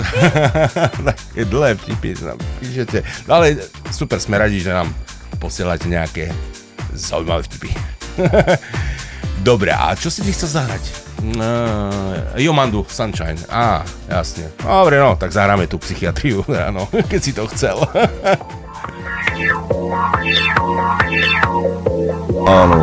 Také 1.08 1.48
dlhé 1.48 1.80
vtipy 1.80 2.20
nám 2.20 2.36
píšete. 2.60 3.00
No 3.32 3.40
ale 3.40 3.56
super, 3.96 4.20
sme 4.20 4.36
radi, 4.36 4.60
že 4.60 4.76
nám 4.76 4.92
posielate 5.40 5.88
nejaké 5.88 6.28
zaujímavé 6.92 7.48
vtipy. 7.48 7.72
Dobre, 9.48 9.72
a 9.72 9.96
čo 9.96 10.12
si 10.12 10.20
ty 10.20 10.36
chcel 10.36 10.52
zahrať? 10.52 11.09
Uh, 11.20 12.40
Jomandu, 12.40 12.88
Sunshine. 12.88 13.36
Á, 13.52 13.84
jasne. 14.08 14.48
Dobre, 14.64 15.00
no, 15.04 15.20
tak 15.20 15.36
zahráme 15.36 15.68
tú 15.68 15.76
psychiatriu, 15.76 16.48
áno, 16.72 16.88
keď 16.88 17.20
si 17.20 17.32
to 17.36 17.44
chcel. 17.52 17.84
Áno. 22.50 22.78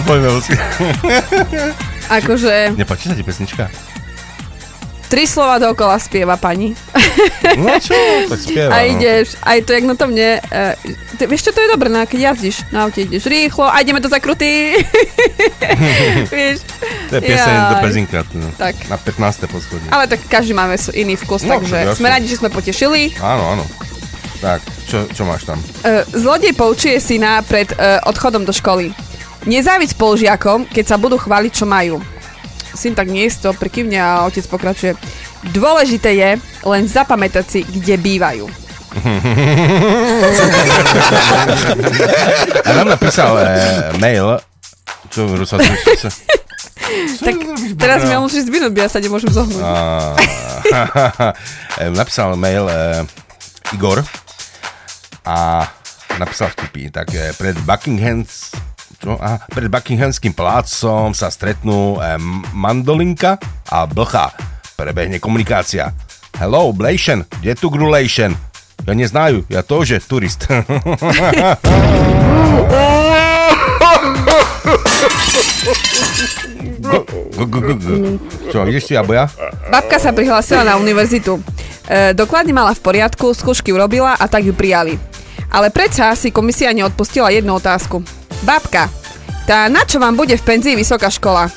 No, 0.00 0.08
poďme, 0.08 0.32
Luci. 0.32 0.56
Akože 2.08 2.72
Nepáči 2.72 3.12
sa 3.12 3.14
ti 3.14 3.20
pesnička? 3.20 3.68
tri 5.10 5.26
slova 5.26 5.58
dookola 5.58 5.98
spieva 5.98 6.38
pani. 6.38 6.70
No 7.58 7.66
čo, 7.82 7.98
tak 8.30 8.38
spieva. 8.46 8.70
A 8.70 8.86
no. 8.86 8.94
ideš, 8.94 9.34
aj 9.42 9.58
to 9.66 9.74
jak 9.74 9.84
na 9.84 9.94
to 9.98 10.06
mne, 10.06 10.38
uh, 10.38 10.72
ty, 11.18 11.26
vieš 11.26 11.50
čo, 11.50 11.52
to 11.52 11.58
je 11.66 11.74
dobré, 11.74 11.90
no, 11.90 11.98
keď 12.06 12.30
jazdíš 12.30 12.62
na 12.70 12.86
aute, 12.86 13.02
ideš 13.02 13.26
rýchlo 13.26 13.66
a 13.66 13.82
ideme 13.82 13.98
to 13.98 14.06
zakrutý. 14.06 14.78
vieš, 16.32 16.62
To 17.10 17.18
je 17.18 17.22
pieseň 17.26 17.54
do. 17.58 17.74
Pezinka. 17.82 18.22
No. 18.38 18.54
Tak. 18.54 18.86
Na 18.86 18.96
15. 18.96 19.50
poschodie. 19.50 19.90
ale 19.90 20.06
tak 20.06 20.22
každý 20.30 20.54
máme 20.54 20.78
iný 20.94 21.18
vkus, 21.18 21.42
No, 21.42 21.58
takže 21.58 21.98
sme 21.98 22.06
radi, 22.06 22.30
že 22.30 22.38
sme 22.38 22.48
potešili. 22.48 23.18
Áno, 23.18 23.58
áno. 23.58 23.64
Tak, 24.38 24.62
čo, 24.86 25.10
čo 25.10 25.26
máš 25.26 25.42
tam? 25.42 25.58
Uh, 25.82 26.06
zlodej 26.14 26.54
poučuje 26.54 27.02
syna 27.02 27.42
pred 27.42 27.66
uh, 27.74 27.98
odchodom 28.06 28.46
do 28.46 28.54
školy. 28.54 28.94
Nezávidť 29.48 29.96
spolužiakom, 29.96 30.68
keď 30.68 30.84
sa 30.84 31.00
budú 31.00 31.16
chváliť, 31.16 31.52
čo 31.52 31.64
majú. 31.64 32.04
Syn 32.76 32.94
tak 32.94 33.08
miesto 33.08 33.56
prikývne 33.56 33.98
a 33.98 34.24
otec 34.28 34.44
pokračuje. 34.46 34.94
Dôležité 35.56 36.12
je 36.12 36.36
len 36.68 36.84
zapamätať 36.84 37.44
si, 37.48 37.64
kde 37.64 37.96
bývajú. 37.96 38.44
A 42.66 42.70
nám 42.74 42.90
napísal 42.90 43.38
e, 43.38 43.46
mail, 44.02 44.34
čo 45.14 45.30
sa 45.46 45.62
Tak 47.24 47.34
teraz 47.78 48.02
mi 48.06 48.14
musíš 48.18 48.50
zdvihnúť, 48.50 48.72
bo 48.74 48.80
ja 48.82 48.90
sa 48.90 48.98
nemôžem 48.98 49.30
zohnúť. 49.30 49.62
a, 49.62 49.70
e, 51.78 51.86
napísal 51.94 52.34
mail 52.34 52.66
e, 52.66 53.06
Igor 53.74 54.02
a 55.22 55.70
napísal 56.18 56.50
vtipy, 56.50 56.90
tak 56.90 57.14
e, 57.14 57.30
pred 57.38 57.54
Buckinghams 57.62 58.50
čo? 59.00 59.16
Aha, 59.16 59.40
pred 59.48 59.72
Buckinghamským 59.72 60.36
palácom 60.36 61.16
sa 61.16 61.32
stretnú 61.32 61.96
e, 61.96 62.20
Mandolinka 62.52 63.40
a 63.72 63.88
Blcha. 63.88 64.28
Prebehne 64.76 65.16
komunikácia. 65.16 65.96
Hello, 66.36 66.68
Blation, 66.76 67.24
kde 67.40 67.56
tu 67.56 67.72
Grulation? 67.72 68.36
Ja 68.84 68.92
neznajú, 68.96 69.44
ja 69.48 69.60
tože 69.64 70.00
turist. 70.04 70.48
Go. 76.80 77.04
Čo, 78.52 78.64
ideš 78.68 78.88
si, 78.88 78.96
alebo 78.96 79.12
ja? 79.12 79.28
Babka 79.68 80.00
sa 80.00 80.16
prihlásila 80.16 80.64
na 80.64 80.80
univerzitu. 80.80 81.40
E, 81.88 82.16
dokladne 82.16 82.56
mala 82.56 82.72
v 82.72 82.80
poriadku, 82.80 83.36
skúšky 83.36 83.72
urobila 83.72 84.16
a 84.16 84.24
tak 84.28 84.48
ju 84.48 84.56
prijali. 84.56 84.96
Ale 85.52 85.68
predsa 85.68 86.16
si 86.16 86.32
komisia 86.32 86.72
neodpustila 86.72 87.28
jednu 87.28 87.60
otázku. 87.60 88.19
Babka, 88.40 88.88
tá 89.44 89.68
na 89.68 89.84
čo 89.84 89.98
vám 89.98 90.14
bude 90.14 90.32
v 90.32 90.42
penzii 90.42 90.74
vysoká 90.74 91.08
škola? 91.08 91.48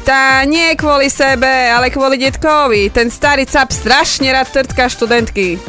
Tá 0.00 0.42
nie 0.42 0.72
kvôli 0.74 1.06
sebe, 1.06 1.46
ale 1.46 1.92
kvôli 1.92 2.16
detkovi. 2.16 2.88
Ten 2.88 3.12
starý 3.12 3.44
cap 3.44 3.68
strašne 3.68 4.32
rád 4.32 4.48
trtká 4.48 4.88
študentky. 4.88 5.60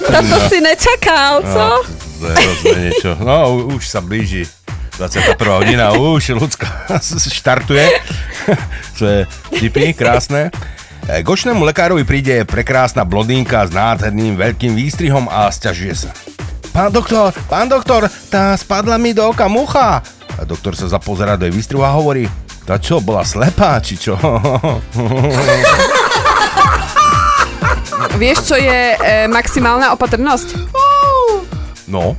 Toto 0.00 0.36
si 0.48 0.58
nečakal, 0.58 1.44
co? 1.44 1.64
Rozumie 2.18 2.88
niečo. 2.88 3.10
No, 3.18 3.36
u- 3.52 3.76
už 3.76 3.84
sa 3.84 4.00
blíži 4.00 4.48
21. 4.96 5.36
hodina, 5.52 5.92
už 5.92 6.34
ľudská 6.34 6.96
štartuje. 7.36 7.84
Čo 8.96 9.04
je 9.04 9.20
vtipy, 9.52 9.92
krásne. 9.92 10.48
E, 11.04 11.20
K 11.20 11.26
očnému 11.26 11.62
lekárovi 11.62 12.02
príde 12.02 12.44
prekrásna 12.44 13.02
blondínka 13.02 13.60
s 13.62 13.70
nádherným 13.70 14.34
veľkým 14.34 14.72
výstrihom 14.72 15.26
a 15.26 15.48
sťažuje 15.48 15.94
sa. 15.98 16.10
Pán 16.72 16.88
doktor, 16.88 17.36
pán 17.52 17.68
doktor, 17.68 18.08
tá 18.32 18.56
spadla 18.56 18.96
mi 18.96 19.12
do 19.12 19.28
oka 19.28 19.44
mucha. 19.44 20.00
A 20.40 20.42
doktor 20.48 20.72
sa 20.72 20.88
zapozerá 20.88 21.36
do 21.36 21.44
jej 21.44 21.52
výstrihu 21.52 21.84
a 21.84 21.92
hovorí, 21.92 22.24
tá 22.64 22.80
čo, 22.80 22.96
bola 22.96 23.20
slepá, 23.22 23.76
či 23.84 24.00
čo? 24.00 24.16
Vieš, 28.16 28.38
čo 28.48 28.56
je 28.56 28.80
e, 28.96 29.28
maximálna 29.28 29.92
opatrnosť? 29.92 30.48
No, 31.92 32.16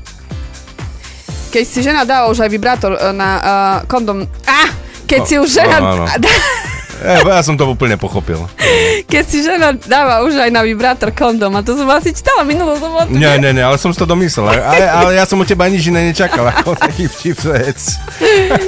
Keď 1.50 1.64
si 1.66 1.80
žena 1.82 2.06
dá 2.06 2.30
už 2.30 2.46
aj 2.46 2.50
vibrátor 2.50 2.94
e, 2.94 3.10
na 3.14 3.30
uh, 3.38 3.78
kondom... 3.90 4.26
Ah! 4.46 4.70
Keď 5.04 5.20
No, 5.22 5.26
si 5.26 5.36
už 5.38 5.50
žena... 5.50 5.78
áno, 5.82 5.90
áno. 6.02 6.06
Dá, 6.18 6.32
ja, 7.02 7.20
ja 7.24 7.42
som 7.42 7.58
to 7.58 7.66
úplne 7.66 7.98
pochopil. 7.98 8.46
keď 9.10 9.24
si 9.26 9.42
žena 9.42 9.74
dáva 9.74 10.22
už 10.28 10.38
aj 10.38 10.52
na 10.54 10.62
vibrátor 10.62 11.10
kondom, 11.10 11.56
a 11.58 11.66
to 11.66 11.74
som 11.74 11.90
asi 11.90 12.14
čítala 12.14 12.46
minulú 12.46 12.78
sobotu. 12.78 13.10
Nie, 13.10 13.42
nie, 13.42 13.56
nie, 13.56 13.64
ale 13.66 13.82
som 13.82 13.90
si 13.90 13.98
to 13.98 14.06
domyslel. 14.06 14.46
Ale, 14.46 14.86
ale 14.86 15.12
ja 15.18 15.26
som 15.26 15.42
od 15.42 15.48
teba 15.50 15.66
nič 15.66 15.90
iné 15.90 16.06
nečakal, 16.14 16.46
ako 16.46 16.78
taký 16.86 17.10
vtipec. 17.10 17.80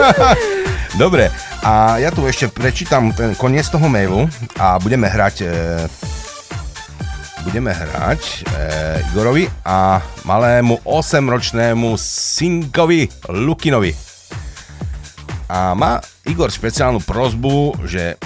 Dobre, 1.01 1.27
a 1.59 1.99
ja 1.99 2.07
tu 2.07 2.23
ešte 2.23 2.47
prečítam 2.47 3.11
ten 3.11 3.35
koniec 3.35 3.67
toho 3.67 3.91
mailu 3.91 4.31
a 4.55 4.79
budeme 4.79 5.11
hrať 5.11 5.35
e, 5.43 5.51
budeme 7.43 7.75
hrať 7.75 8.21
e, 8.23 8.31
Igorovi 9.11 9.43
a 9.67 9.99
malému 10.23 10.81
8-ročnému 10.87 11.99
synkovi 11.99 13.11
Lukinovi. 13.27 14.14
A 15.45 15.77
má 15.77 16.01
Igor 16.25 16.49
špeciálnu 16.49 17.05
prozbu, 17.05 17.77
že 17.85 18.17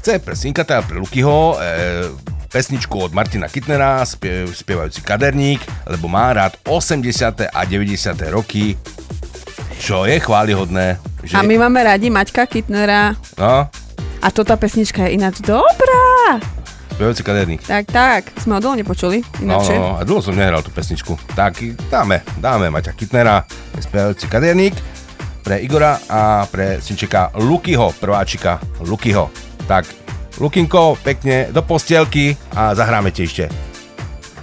chce 0.00 0.18
pre 0.18 0.32
synka, 0.32 0.64
teda 0.64 0.80
pre 0.80 0.96
Lukyho, 0.96 1.54
e, 1.54 2.08
pesničku 2.48 2.96
od 2.96 3.12
Martina 3.12 3.44
Kitnera, 3.44 4.00
spie, 4.08 4.48
spievajúci 4.48 5.04
kaderník, 5.04 5.60
lebo 5.84 6.08
má 6.08 6.32
rád 6.32 6.56
80. 6.64 7.52
a 7.52 7.60
90. 7.60 7.92
roky, 8.32 8.72
čo 9.76 10.08
je 10.08 10.16
chválihodné. 10.16 10.96
Že, 11.22 11.34
A 11.36 11.44
my 11.44 11.54
máme 11.60 11.84
radi 11.84 12.08
Maťka 12.08 12.48
Kitnera. 12.48 13.12
No, 13.36 13.68
A 14.18 14.28
to 14.32 14.42
tá 14.42 14.56
pesnička 14.56 15.06
je 15.06 15.20
ináč 15.20 15.44
dobrá. 15.44 16.40
spievajúci 16.96 17.22
kaderník. 17.22 17.62
Tak, 17.62 17.84
tak. 17.92 18.22
Sme 18.42 18.58
ho 18.58 18.60
dlho 18.64 18.80
nepočuli. 18.80 19.22
No, 19.38 19.60
Ináč. 19.60 19.70
no, 19.70 19.94
a 19.94 20.02
dlho 20.02 20.18
som 20.18 20.34
nehral 20.34 20.64
tú 20.64 20.72
pesničku. 20.72 21.14
Tak 21.36 21.60
dáme, 21.86 22.24
dáme 22.40 22.72
Maťa 22.72 22.96
Kitnera, 22.96 23.44
spievajúci 23.78 24.26
kaderník 24.26 24.74
pre 25.48 25.64
Igora 25.64 25.96
a 26.12 26.44
pre 26.44 26.76
synčeka 26.76 27.32
Lukyho, 27.40 27.96
prváčika 27.96 28.60
Lukyho. 28.84 29.32
Tak, 29.64 29.88
Lukinko, 30.36 31.00
pekne 31.00 31.48
do 31.48 31.64
postielky 31.64 32.36
a 32.52 32.76
zahráme 32.76 33.08
ti 33.16 33.24
ešte 33.24 33.48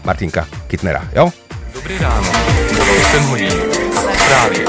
Martinka 0.01 0.49
Kitnera, 0.65 1.05
jo? 1.13 1.29
Dobrý 1.77 2.01
ráno, 2.01 2.25
bolo 2.73 2.93
8 3.21 3.29
hodín. 3.29 3.53
Správy. 3.93 4.65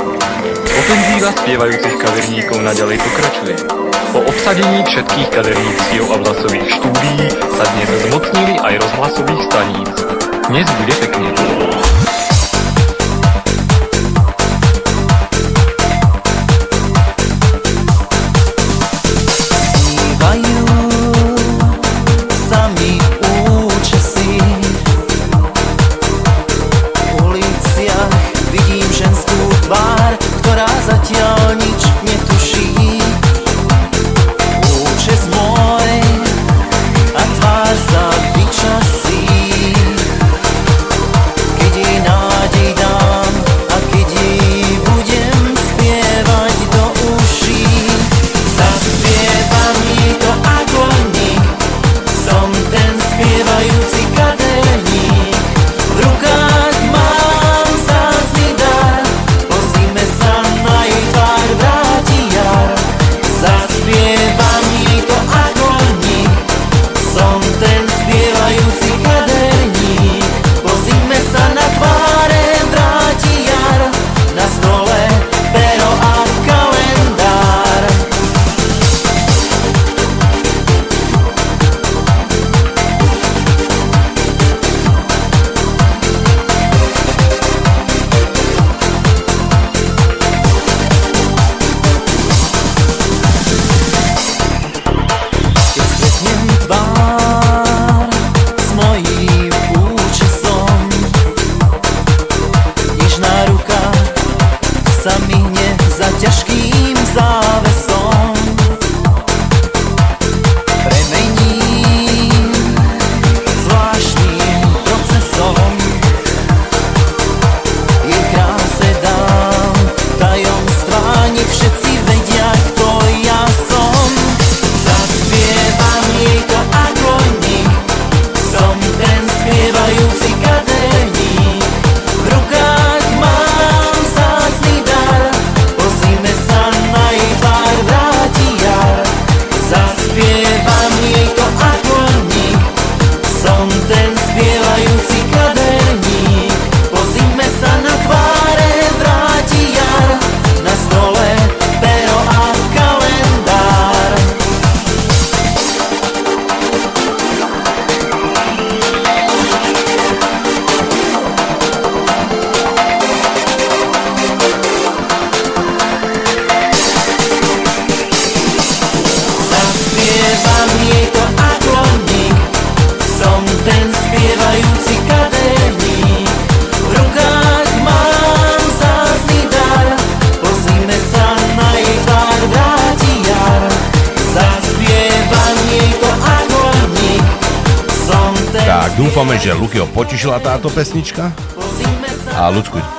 Ofenzíva 0.77 1.33
spievajúcich 1.41 1.97
kaderníkov 2.05 2.59
naďalej 2.61 3.01
pokračuje. 3.01 3.55
Po 4.13 4.21
obsadení 4.21 4.85
všetkých 4.85 5.29
kaderníctiev 5.33 6.05
a 6.05 6.17
vlasových 6.21 6.69
štúdií 6.69 7.33
sa 7.33 7.65
dnes 7.65 7.89
zmocnili 8.13 8.55
aj 8.61 8.75
rozhlasových 8.85 9.43
staníc. 9.49 9.89
Dnes 10.53 10.69
bude 10.69 10.95
pekne. 11.01 11.29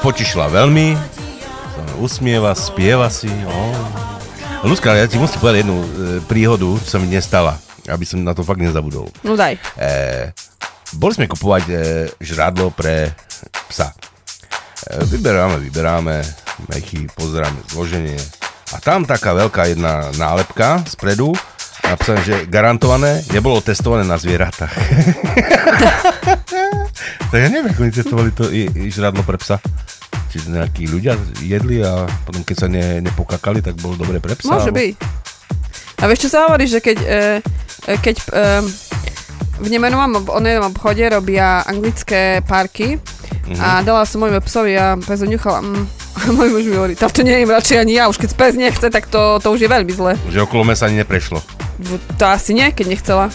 Potišila 0.08 0.48
veľmi. 0.48 0.96
Usmieva, 2.00 2.56
spieva 2.56 3.12
si. 3.12 3.28
Oh. 3.28 3.76
Ja 4.64 5.04
ti 5.04 5.20
musím 5.20 5.44
povedať 5.44 5.68
jednu 5.68 5.84
e, 5.84 5.88
príhodu, 6.24 6.80
čo 6.80 6.96
sa 6.96 6.98
mi 7.04 7.12
dnes 7.12 7.28
stala, 7.28 7.60
aby 7.92 8.08
som 8.08 8.24
na 8.24 8.32
to 8.32 8.40
fakt 8.40 8.64
nezabudol. 8.64 9.12
No 9.28 9.36
daj. 9.36 9.60
E, 9.76 10.32
boli 10.96 11.12
sme 11.12 11.28
kupovať 11.28 11.64
e, 11.68 11.76
žradlo 12.24 12.72
pre 12.72 13.12
psa. 13.68 13.92
E, 13.92 15.04
vyberáme, 15.12 15.60
vyberáme, 15.60 16.24
mechy, 16.72 17.04
pozeráme 17.12 17.60
zloženie. 17.68 18.16
A 18.72 18.80
tam 18.80 19.04
taká 19.04 19.36
veľká 19.36 19.76
jedna 19.76 20.08
nálepka 20.16 20.88
spredu, 20.88 21.36
napísané, 21.84 22.22
že 22.24 22.46
garantované, 22.48 23.24
nebolo 23.32 23.64
testované 23.64 24.04
na 24.04 24.20
zvieratách. 24.20 24.72
tak 27.32 27.40
ja 27.40 27.50
neviem, 27.52 27.72
ako 27.72 27.82
oni 27.84 27.94
testovali 27.96 28.32
to 28.36 28.52
i, 28.52 28.68
i 28.68 28.92
žradlo 28.92 29.24
pre 29.24 29.40
psa. 29.40 29.60
Či 30.38 30.46
to 30.46 30.54
nejakí 30.54 30.86
ľudia 30.86 31.18
jedli 31.40 31.82
a 31.82 32.06
potom 32.22 32.46
keď 32.46 32.56
sa 32.56 32.68
ne, 32.68 33.02
nepokakali, 33.02 33.60
tak 33.60 33.74
bolo 33.76 33.98
dobre 33.98 34.22
pre 34.22 34.38
psa. 34.38 34.46
Môže 34.48 34.70
alebo- 34.70 34.78
byť. 34.78 34.94
A 35.98 36.04
vieš, 36.06 36.20
čo 36.22 36.30
sa 36.30 36.46
hovorí, 36.46 36.70
že 36.70 36.78
keď, 36.78 36.98
e, 37.00 37.08
e, 37.84 37.94
keď 37.98 38.16
e, 38.22 38.26
v 39.58 39.68
nemenovom 39.68 40.30
onom 40.30 40.70
obchode 40.70 41.02
robia 41.04 41.66
anglické 41.66 42.46
parky 42.46 43.02
Mhm. 43.48 43.58
a 43.58 43.80
dala 43.80 44.04
som 44.04 44.20
môjmu 44.20 44.44
psovi 44.44 44.76
a 44.76 44.94
pes 45.00 45.24
ho 45.24 45.26
ňuchal 45.26 45.64
mm, 45.64 45.84
a 46.14 46.30
môj 46.30 46.50
muž 46.52 46.68
mi 46.68 46.76
hovorí, 46.76 46.94
táto 46.94 47.24
nejem 47.24 47.48
radšej 47.48 47.80
ani 47.80 47.96
ja, 47.96 48.06
už 48.06 48.20
keď 48.20 48.30
pes 48.36 48.54
nechce, 48.54 48.84
tak 48.84 49.08
to, 49.08 49.40
to 49.40 49.48
už 49.50 49.64
je 49.64 49.70
veľmi 49.72 49.88
zle. 49.90 50.20
Že 50.28 50.44
okolo 50.44 50.68
mesa 50.68 50.86
ani 50.86 51.00
neprešlo. 51.00 51.40
To 52.18 52.24
asi 52.28 52.52
nie, 52.52 52.68
keď 52.70 52.86
nechcela. 52.92 53.26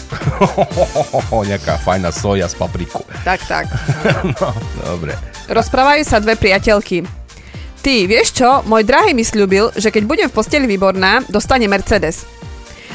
Nejaká 1.43 1.79
fajná 1.79 2.11
soja 2.11 2.45
z 2.45 2.53
papriku. 2.53 3.01
Tak, 3.23 3.39
tak. 3.43 3.65
No, 4.37 4.53
dobre. 4.85 5.15
Rozprávajú 5.51 6.03
sa 6.07 6.23
dve 6.23 6.39
priateľky. 6.39 7.03
Ty, 7.83 7.95
vieš 8.07 8.39
čo? 8.39 8.63
Môj 8.63 8.87
drahý 8.87 9.11
mi 9.11 9.27
slúbil, 9.27 9.67
že 9.75 9.91
keď 9.91 10.03
budem 10.07 10.27
v 10.31 10.35
posteli 10.39 10.63
výborná, 10.63 11.19
dostane 11.27 11.67
Mercedes. 11.67 12.23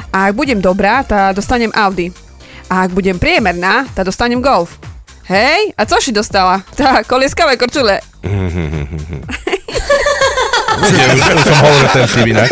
A 0.09 0.33
ak 0.33 0.37
budem 0.37 0.65
dobrá, 0.65 1.05
tá 1.05 1.37
dostanem 1.37 1.69
Audi. 1.77 2.09
A 2.73 2.89
ak 2.89 2.97
budem 2.97 3.21
priemerná, 3.21 3.85
tá 3.93 4.01
dostanem 4.01 4.41
Golf. 4.41 4.81
Hej, 5.29 5.77
a 5.77 5.85
co 5.85 6.01
si 6.01 6.09
dostala? 6.09 6.65
Tá, 6.73 7.05
kolieskavé 7.05 7.61
korčule. 7.61 8.01
Viete, 10.79 11.05
už, 11.15 11.23
už 11.23 11.45
som 11.45 11.59
hovoril 11.59 11.89
ten 11.91 12.05
vtip 12.07 12.27
inak. 12.31 12.51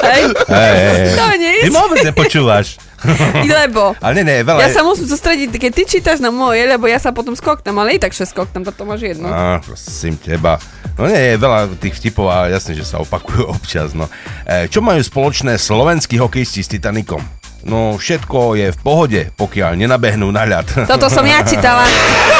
Hej, 0.00 0.22
Hej, 0.48 1.04
to 1.12 1.26
nič. 1.36 1.60
Ty 1.62 1.68
ma 1.70 1.80
vôbec 1.84 1.98
nepočúvaš. 2.04 2.66
Lebo 3.60 3.92
Ale 4.00 4.12
nie, 4.20 4.24
nie, 4.24 4.38
veľa... 4.42 4.60
ja 4.66 4.70
sa 4.72 4.82
musím 4.82 5.06
sústrediť, 5.06 5.52
keď 5.52 5.70
ty 5.70 5.82
čítaš 5.84 6.18
na 6.18 6.32
moje, 6.32 6.64
lebo 6.64 6.88
ja 6.88 6.96
sa 6.96 7.12
potom 7.12 7.36
skoknem, 7.36 7.76
ale 7.76 7.96
i 7.96 7.98
tak 8.00 8.16
6 8.16 8.32
skoknem, 8.32 8.64
toto 8.64 8.88
máš 8.88 9.04
jedno. 9.04 9.28
Á, 9.28 9.60
prosím 9.60 10.16
teba. 10.16 10.56
No 10.96 11.04
nie, 11.04 11.36
je 11.36 11.36
veľa 11.36 11.76
tých 11.76 11.94
vtipov 12.00 12.32
a 12.32 12.48
jasne, 12.48 12.72
že 12.72 12.88
sa 12.88 12.96
opakujú 13.04 13.46
občas. 13.56 13.92
No. 13.92 14.08
E, 14.48 14.66
čo 14.72 14.80
majú 14.80 15.00
spoločné 15.04 15.60
slovenskí 15.60 16.16
hokejisti 16.16 16.64
s 16.64 16.72
Titanikom? 16.72 17.20
No 17.66 17.98
všetko 17.98 18.54
je 18.54 18.68
v 18.70 18.78
pohode, 18.78 19.20
pokiaľ 19.34 19.74
nenabehnú 19.74 20.30
na 20.30 20.46
ľad. 20.46 20.86
Toto 20.86 21.10
som 21.10 21.26
ja 21.26 21.42
čítala. 21.42 21.84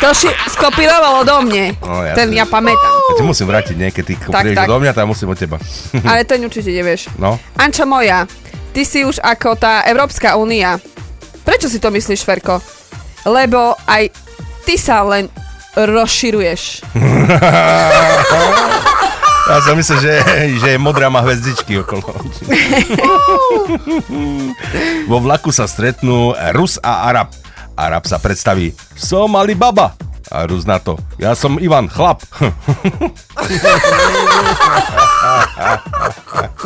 To 0.00 0.08
si 0.10 0.26
skopírovalo 0.48 1.22
do 1.22 1.36
mne. 1.44 1.76
No, 1.78 2.00
jasne. 2.00 2.16
Ten 2.16 2.28
ja 2.32 2.48
pamätám. 2.48 2.92
Ja 3.12 3.14
ti 3.14 3.22
musím 3.22 3.46
vrátiť 3.46 3.76
niekedy, 3.76 4.16
keď 4.16 4.30
Tak, 4.32 4.42
prídeš 4.42 4.58
tak. 4.64 4.68
do 4.68 4.76
mňa, 4.80 4.92
tak 4.96 5.04
musím 5.04 5.28
od 5.28 5.36
teba. 5.36 5.60
Ale 6.08 6.24
ten 6.24 6.40
určite 6.40 6.72
nevieš. 6.72 7.12
No. 7.20 7.36
Anča 7.54 7.84
moja, 7.84 8.24
ty 8.72 8.82
si 8.82 9.04
už 9.04 9.20
ako 9.20 9.54
tá 9.54 9.84
Európska 9.84 10.34
únia. 10.34 10.80
Prečo 11.44 11.68
si 11.68 11.76
to 11.76 11.92
myslíš, 11.92 12.24
Ferko? 12.24 12.64
Lebo 13.28 13.76
aj 13.84 14.08
ty 14.64 14.80
sa 14.80 15.04
len 15.04 15.28
rozširuješ. 15.76 16.62
Ja 19.50 19.58
som 19.66 19.74
myslel, 19.74 19.98
že, 19.98 20.14
že 20.62 20.68
je 20.70 20.78
modrá 20.78 21.10
má 21.10 21.26
hvezdičky 21.26 21.82
okolo. 21.82 22.06
Vo 25.10 25.18
vlaku 25.18 25.50
sa 25.50 25.66
stretnú 25.66 26.38
Rus 26.54 26.78
a 26.78 27.10
Arab. 27.10 27.34
Arab 27.80 28.04
sa 28.04 28.20
predstaví, 28.20 28.76
som 28.92 29.32
Ali 29.40 29.56
Baba. 29.56 29.96
A 30.30 30.46
Rus 30.46 30.68
na 30.68 30.78
to, 30.78 30.94
ja 31.18 31.34
som 31.34 31.58
Ivan, 31.58 31.90
chlap. 31.90 32.22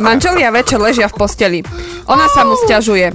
Manželia 0.05 0.53
večer 0.53 0.77
ležia 0.77 1.09
v 1.09 1.17
posteli. 1.17 1.65
Ona 2.05 2.29
sa 2.29 2.45
mu 2.45 2.53
stiažuje. 2.61 3.09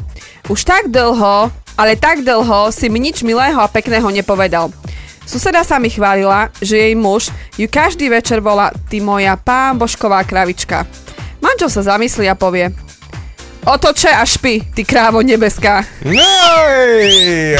Už 0.51 0.67
tak 0.67 0.91
dlho, 0.91 1.53
ale 1.79 1.95
tak 1.95 2.27
dlho 2.27 2.75
si 2.75 2.91
mi 2.91 2.99
nič 2.99 3.23
milého 3.23 3.63
a 3.63 3.71
pekného 3.71 4.11
nepovedal. 4.11 4.75
Suseda 5.23 5.63
sa 5.63 5.79
mi 5.79 5.87
chválila, 5.87 6.51
že 6.59 6.91
jej 6.91 6.99
muž 6.99 7.31
ju 7.55 7.71
každý 7.71 8.11
večer 8.11 8.43
volá 8.43 8.75
ty 8.91 8.99
moja 8.99 9.39
pán 9.39 9.79
Božková 9.79 10.27
kravička. 10.27 10.83
Manžel 11.39 11.71
sa 11.71 11.95
zamyslí 11.95 12.27
a 12.27 12.35
povie 12.35 12.75
Otoče 13.65 14.09
a 14.09 14.25
špi, 14.27 14.61
ty 14.75 14.85
krávo 14.85 15.21
nebeská. 15.23 15.85
Nej! 16.05 17.57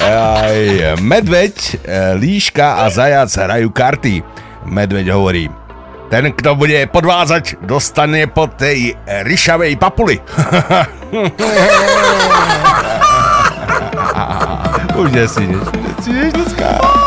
Aj, 0.00 0.56
medveď, 1.04 1.52
e, 1.52 1.76
líška 2.16 2.80
a 2.80 2.88
zajac 2.88 3.28
hrajú 3.28 3.68
karty. 3.68 4.24
Medveď 4.64 5.12
hovorí, 5.12 5.52
ten, 6.08 6.32
kto 6.32 6.56
bude 6.56 6.80
podvázať, 6.88 7.60
dostane 7.68 8.26
po 8.26 8.48
tej 8.48 8.96
ryšavej 9.06 9.76
papuli. 9.76 10.16
Už 15.00 15.08
nesídeš. 15.12 15.64
Nesídeš 15.76 16.32
dneska. 16.32 16.68
I 16.80 16.99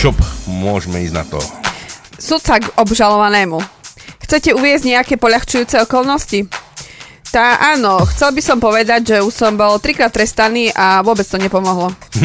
šup, 0.00 0.16
môžeme 0.48 1.04
ísť 1.04 1.12
na 1.12 1.24
to. 1.28 1.36
Sudca 2.16 2.56
k 2.56 2.72
obžalovanému. 2.80 3.60
Chcete 4.24 4.56
uviezť 4.56 4.96
nejaké 4.96 5.14
poľahčujúce 5.20 5.76
okolnosti? 5.84 6.48
Tá 7.28 7.60
áno, 7.76 8.08
chcel 8.08 8.32
by 8.32 8.40
som 8.40 8.56
povedať, 8.64 9.12
že 9.12 9.16
už 9.20 9.28
som 9.28 9.60
bol 9.60 9.76
trikrát 9.76 10.08
trestaný 10.08 10.72
a 10.72 11.04
vôbec 11.04 11.28
to 11.28 11.36
nepomohlo. 11.36 11.92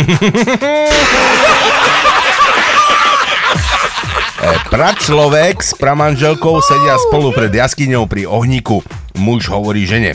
E, 4.45 4.51
pračlovek 4.69 5.57
s 5.57 5.73
pramanželkou 5.73 6.61
sedia 6.61 7.01
spolu 7.01 7.34
pred 7.34 7.49
jaskyňou 7.49 8.05
pri 8.05 8.30
ohníku. 8.30 8.86
Muž 9.17 9.49
hovorí 9.49 9.89
žene. 9.89 10.13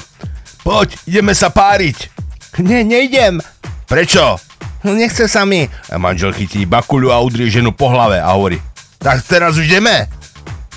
Poď, 0.63 0.95
ideme 1.03 1.35
sa 1.35 1.51
páriť. 1.51 2.15
Ne, 2.63 2.87
nejdem. 2.87 3.43
Prečo? 3.91 4.39
No 4.81 4.97
nechce 4.97 5.29
sa 5.29 5.45
mi. 5.45 5.69
A 5.93 5.97
manžel 6.01 6.33
chytí 6.33 6.65
bakuľu 6.65 7.13
a 7.13 7.21
udrie 7.21 7.53
ženu 7.53 7.73
po 7.73 7.93
hlave 7.93 8.17
a 8.21 8.33
hovorí. 8.33 8.57
Tak 8.97 9.25
teraz 9.29 9.57
už 9.57 9.69
ideme. 9.69 10.09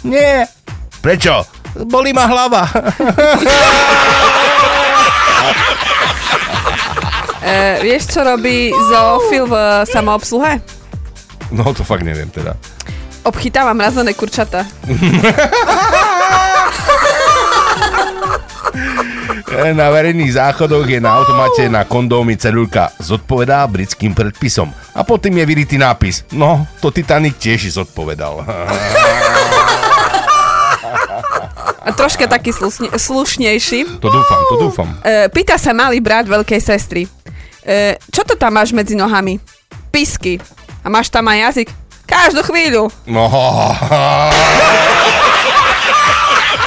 Nie, 0.04 0.47
Prečo? 1.04 1.43
Bolí 1.84 2.16
ma 2.16 2.24
hlava. 2.32 2.64
E, 7.43 7.84
vieš, 7.84 8.08
čo 8.08 8.24
robí 8.24 8.72
zoofil 8.72 9.43
v 9.51 9.84
samoobsluhe? 9.91 10.64
No 11.51 11.76
to 11.76 11.84
fakt 11.84 12.08
neviem 12.08 12.32
teda. 12.32 12.56
Obchytáva 13.28 13.76
mrazené 13.76 14.16
kurčata. 14.16 14.64
Na 19.54 19.88
verejných 19.93 20.34
záchodoch 20.34 20.86
je 20.89 20.97
na 20.97 21.22
automate 21.22 21.70
na 21.70 21.86
kondómy 21.86 22.36
celulka 22.36 22.89
zodpovedá 22.97 23.66
britským 23.70 24.12
predpisom. 24.18 24.74
A 24.97 25.06
pod 25.06 25.22
tým 25.22 25.38
je 25.38 25.45
vyritý 25.45 25.78
nápis. 25.78 26.26
No, 26.34 26.66
to 26.82 26.89
Titanic 26.89 27.38
tiež 27.38 27.70
zodpovedal. 27.74 28.41
A 31.84 31.89
troška 31.91 32.32
taký 32.32 32.56
slusne, 32.56 32.88
slušnejší. 32.95 33.99
To 33.99 34.08
dúfam, 34.08 34.39
to 34.47 34.56
dúfam. 34.56 34.89
E, 35.04 35.28
pýta 35.28 35.60
sa 35.60 35.76
malý 35.76 35.99
brat 35.99 36.24
veľkej 36.24 36.64
sestry. 36.64 37.04
E, 37.60 37.99
čo 38.08 38.24
to 38.24 38.39
tam 38.39 38.56
máš 38.56 38.72
medzi 38.72 38.95
nohami? 38.95 39.36
Pisky. 39.91 40.39
A 40.80 40.88
máš 40.88 41.12
tam 41.12 41.28
aj 41.28 41.51
jazyk? 41.51 41.70
Každú 42.08 42.43
chvíľu. 42.47 42.88
No. 43.04 43.28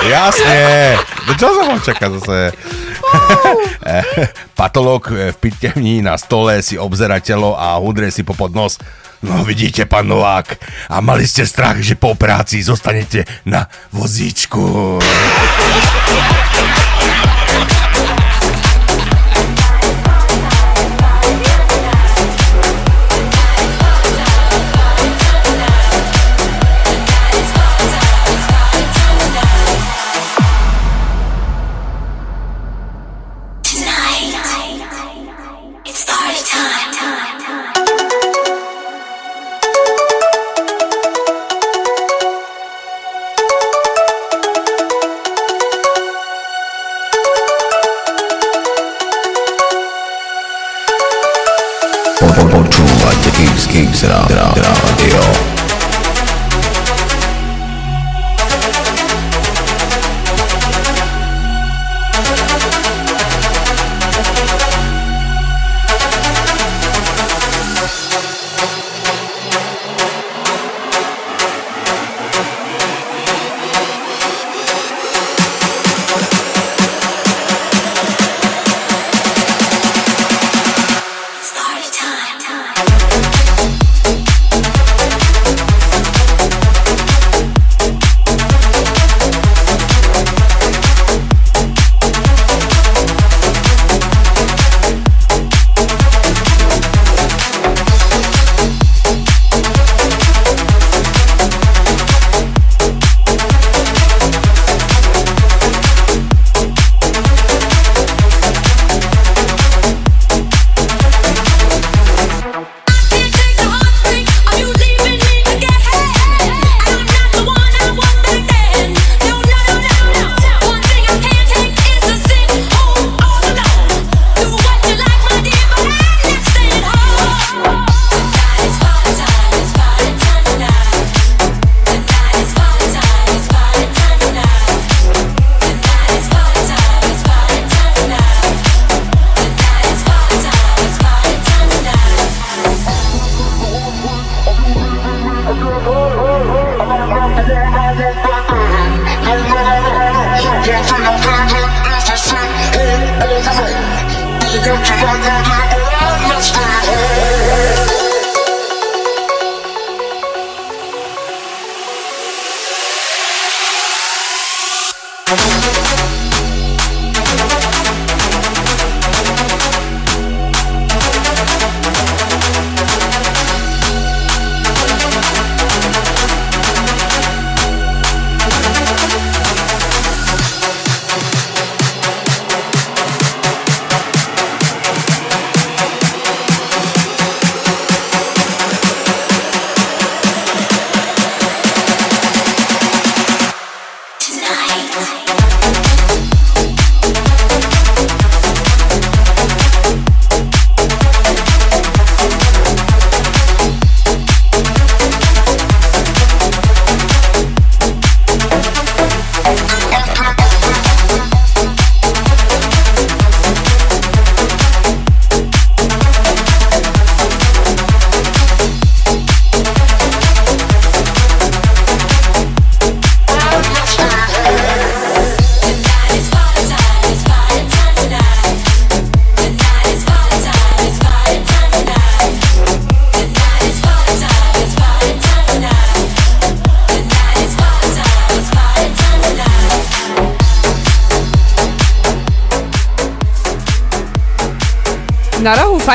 Jasne. 0.04 0.60
No 1.24 1.32
čo 1.40 1.48
sa 1.56 1.62
mám 1.64 1.80
čakať 1.80 2.10
zase? 2.20 2.38
Patológ 4.58 5.08
v 5.08 5.36
pitevní 5.40 6.04
na 6.04 6.20
stole 6.20 6.60
si 6.60 6.76
obzera 6.76 7.16
telo 7.24 7.56
a 7.56 7.80
hudre 7.80 8.12
si 8.12 8.20
popod 8.20 8.52
nos. 8.52 8.76
No 9.24 9.40
vidíte, 9.48 9.88
pán 9.88 10.12
Novák, 10.12 10.60
a 10.92 11.00
mali 11.00 11.24
ste 11.24 11.48
strach, 11.48 11.80
že 11.80 11.96
po 11.96 12.12
operácii 12.12 12.60
zostanete 12.60 13.24
na 13.48 13.64
vozíčku. 13.88 15.00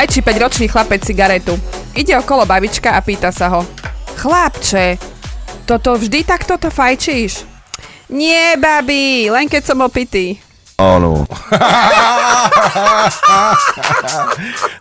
Fajči 0.02 0.18
5-ročný 0.18 0.66
chlapec 0.66 0.98
cigaretu. 1.06 1.54
Ide 1.94 2.18
okolo 2.18 2.42
babička 2.42 2.90
a 2.90 2.98
pýta 2.98 3.30
sa 3.30 3.46
ho. 3.54 3.62
Chlapče, 4.18 4.98
toto 5.62 5.94
vždy 5.94 6.26
takto 6.26 6.58
to 6.58 6.74
fajčíš? 6.74 7.46
Nie, 8.10 8.58
babi, 8.58 9.30
len 9.30 9.46
keď 9.46 9.62
som 9.62 9.78
opitý. 9.78 10.42
Áno. 10.74 11.22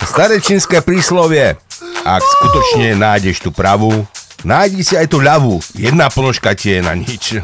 Staré 0.09 0.41
čínske 0.41 0.82
príslovie. 0.82 1.53
Ak 2.01 2.26
skutočne 2.26 2.97
nájdeš 2.97 3.45
tú 3.45 3.53
pravú, 3.53 3.93
nájdi 4.41 4.82
si 4.82 4.97
aj 4.97 5.05
tú 5.05 5.22
ľavú. 5.22 5.61
Jedna 5.78 6.09
ponožka 6.09 6.57
ti 6.57 6.74
je 6.74 6.80
na 6.82 6.97
nič. 6.97 7.38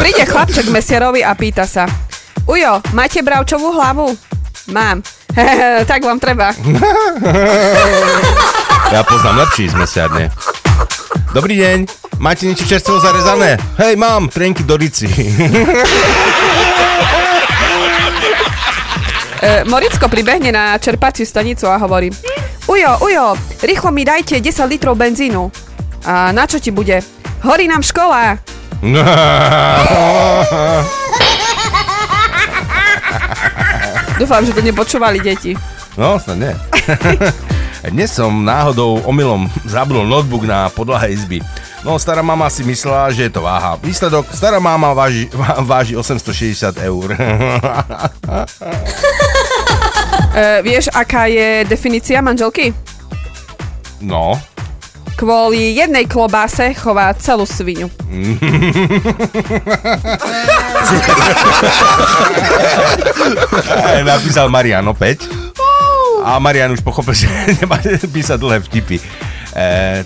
Príde 0.00 0.24
chlapček 0.24 0.72
mesiarovi 0.72 1.20
a 1.20 1.36
pýta 1.36 1.68
sa. 1.68 1.84
Ujo, 2.48 2.80
máte 2.96 3.20
bravčovú 3.20 3.76
hlavu? 3.76 4.29
Mám. 4.70 5.02
tak 5.90 6.00
vám 6.04 6.18
treba. 6.18 6.54
Ja 8.90 9.06
poznám 9.06 9.46
lepší 9.46 9.70
z 9.70 9.78
mesiarne. 9.78 10.34
Dobrý 11.30 11.54
deň, 11.62 11.86
máte 12.18 12.42
niečo 12.42 12.66
čerstvo 12.66 12.98
zarezané? 12.98 13.54
Hej, 13.78 13.94
mám, 13.94 14.26
trenky 14.26 14.66
do 14.66 14.74
rici. 14.74 15.06
E, 19.40 19.64
Moricko 19.64 20.04
pribehne 20.04 20.52
na 20.52 20.76
čerpaciu 20.76 21.24
stanicu 21.24 21.64
a 21.64 21.80
hovorí 21.80 22.12
Ujo, 22.68 22.92
Ujo, 23.00 23.32
rýchlo 23.64 23.88
mi 23.88 24.04
dajte 24.04 24.36
10 24.36 24.68
litrov 24.68 25.00
benzínu. 25.00 25.48
A 26.04 26.28
na 26.28 26.44
čo 26.44 26.60
ti 26.60 26.68
bude? 26.68 27.00
Horí 27.40 27.64
nám 27.64 27.80
škola. 27.80 28.36
Dúfam, 34.20 34.44
že 34.44 34.52
to 34.52 34.60
nepočúvali 34.60 35.24
deti. 35.24 35.56
No, 35.96 36.20
snad 36.20 36.36
nie. 36.36 36.52
Dnes 37.96 38.12
som 38.12 38.44
náhodou 38.44 39.00
omylom 39.08 39.48
zabudol 39.64 40.04
notebook 40.04 40.44
na 40.44 40.68
podlahe 40.68 41.08
izby. 41.16 41.40
No, 41.80 41.96
stará 41.96 42.20
mama 42.20 42.44
si 42.52 42.60
myslela, 42.60 43.08
že 43.08 43.26
je 43.26 43.32
to 43.32 43.40
váha. 43.40 43.80
Výsledok, 43.80 44.28
stará 44.36 44.60
mama 44.60 44.92
váži, 44.92 45.32
vá- 45.32 45.64
váži 45.64 45.96
860 45.96 46.76
eur. 46.84 47.08
E, 50.30 50.62
vieš, 50.62 50.86
aká 50.94 51.26
je 51.26 51.66
definícia 51.66 52.22
manželky? 52.22 52.70
No. 53.98 54.38
Kvôli 55.20 55.76
jednej 55.76 56.08
klobáse 56.08 56.72
chová 56.72 57.12
celú 57.12 57.44
svinu. 57.44 57.92
Napísal 64.00 64.48
Marian 64.48 64.88
opäť. 64.88 65.28
A 66.24 66.40
Marian 66.40 66.72
už 66.72 66.80
pochopil, 66.80 67.12
že 67.20 67.28
nemá 67.60 67.76
písať 67.84 68.40
dlhé 68.40 68.64
vtipy. 68.64 68.96
E, 68.96 69.04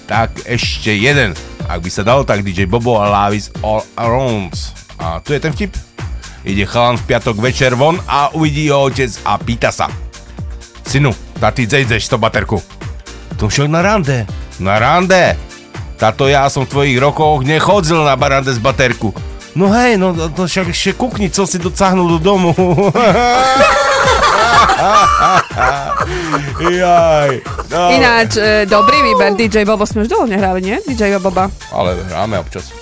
tak 0.03 0.35
ešte 0.51 0.91
jeden. 0.91 1.31
Ak 1.71 1.79
by 1.79 1.91
sa 1.95 2.03
dalo, 2.03 2.27
tak 2.27 2.43
DJ 2.43 2.67
Bobo 2.67 2.99
a 2.99 3.07
Lavis 3.07 3.55
All 3.63 3.87
Around. 3.95 4.51
A 4.99 5.23
tu 5.23 5.31
je 5.31 5.39
ten 5.39 5.55
vtip. 5.55 5.79
Ide 6.43 6.67
chalan 6.67 6.99
v 6.99 7.15
piatok 7.15 7.39
večer 7.39 7.79
von 7.79 8.03
a 8.11 8.35
uvidí 8.35 8.67
ho 8.67 8.91
otec 8.91 9.15
a 9.23 9.39
pýta 9.39 9.71
sa. 9.71 9.87
Synu, 10.83 11.15
tati 11.39 11.71
zejdeš 11.71 12.11
to 12.11 12.19
baterku. 12.19 12.59
To 13.39 13.47
šiel 13.47 13.71
na 13.71 13.79
rande. 13.79 14.44
Na 14.63 14.79
rande? 14.79 15.35
Tato 15.99 16.27
ja 16.27 16.51
som 16.51 16.67
v 16.67 16.71
tvojich 16.71 16.99
rokoch 16.99 17.43
nechodzil 17.47 18.03
na 18.03 18.15
barande 18.19 18.51
z 18.51 18.59
baterku. 18.59 19.15
No 19.55 19.71
hej, 19.71 19.95
no 19.95 20.11
to, 20.11 20.27
to 20.35 20.43
však 20.51 20.75
ešte 20.75 20.99
kukni, 20.99 21.31
co 21.31 21.47
si 21.47 21.63
docáhnul 21.63 22.19
do 22.19 22.19
domu. 22.19 22.51
Jaj. 26.59 27.31
No. 27.71 27.83
Ináč, 27.95 28.37
e, 28.37 28.67
dobrý 28.67 28.99
výber. 29.03 29.39
DJ 29.39 29.63
Bobo 29.63 29.87
sme 29.87 30.03
už 30.03 30.11
dlho 30.11 30.27
nehrali, 30.27 30.61
nie? 30.63 30.77
DJ 30.83 31.23
Boba. 31.23 31.47
Ale 31.71 31.95
hráme 32.11 32.43
občas. 32.43 32.75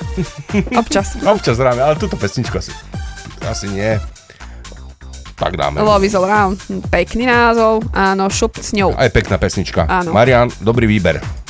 Občas. 0.73 1.17
Občas 1.29 1.57
hráme, 1.61 1.85
ale 1.85 2.01
túto 2.01 2.17
pesničku 2.17 2.57
asi. 2.57 2.73
Asi 3.45 3.69
nie. 3.69 4.01
Tak 5.37 5.57
dáme. 5.59 5.85
Love 5.85 6.07
is 6.07 6.15
all 6.17 6.25
around. 6.25 6.57
Pekný 6.89 7.27
názov. 7.29 7.85
Áno, 7.93 8.31
šup 8.33 8.57
s 8.63 8.73
ňou. 8.73 8.97
Aj 8.97 9.11
pekná 9.13 9.37
pesnička. 9.37 9.85
Áno. 9.91 10.15
Marian, 10.15 10.49
dobrý 10.63 10.87
výber. 10.89 11.42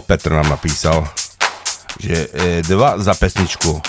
Petr 0.00 0.32
nám 0.32 0.48
napísal, 0.48 1.04
že 2.00 2.28
e, 2.32 2.62
dva 2.64 2.96
za 2.96 3.12
pesničku. 3.12 3.76
E, 3.76 3.82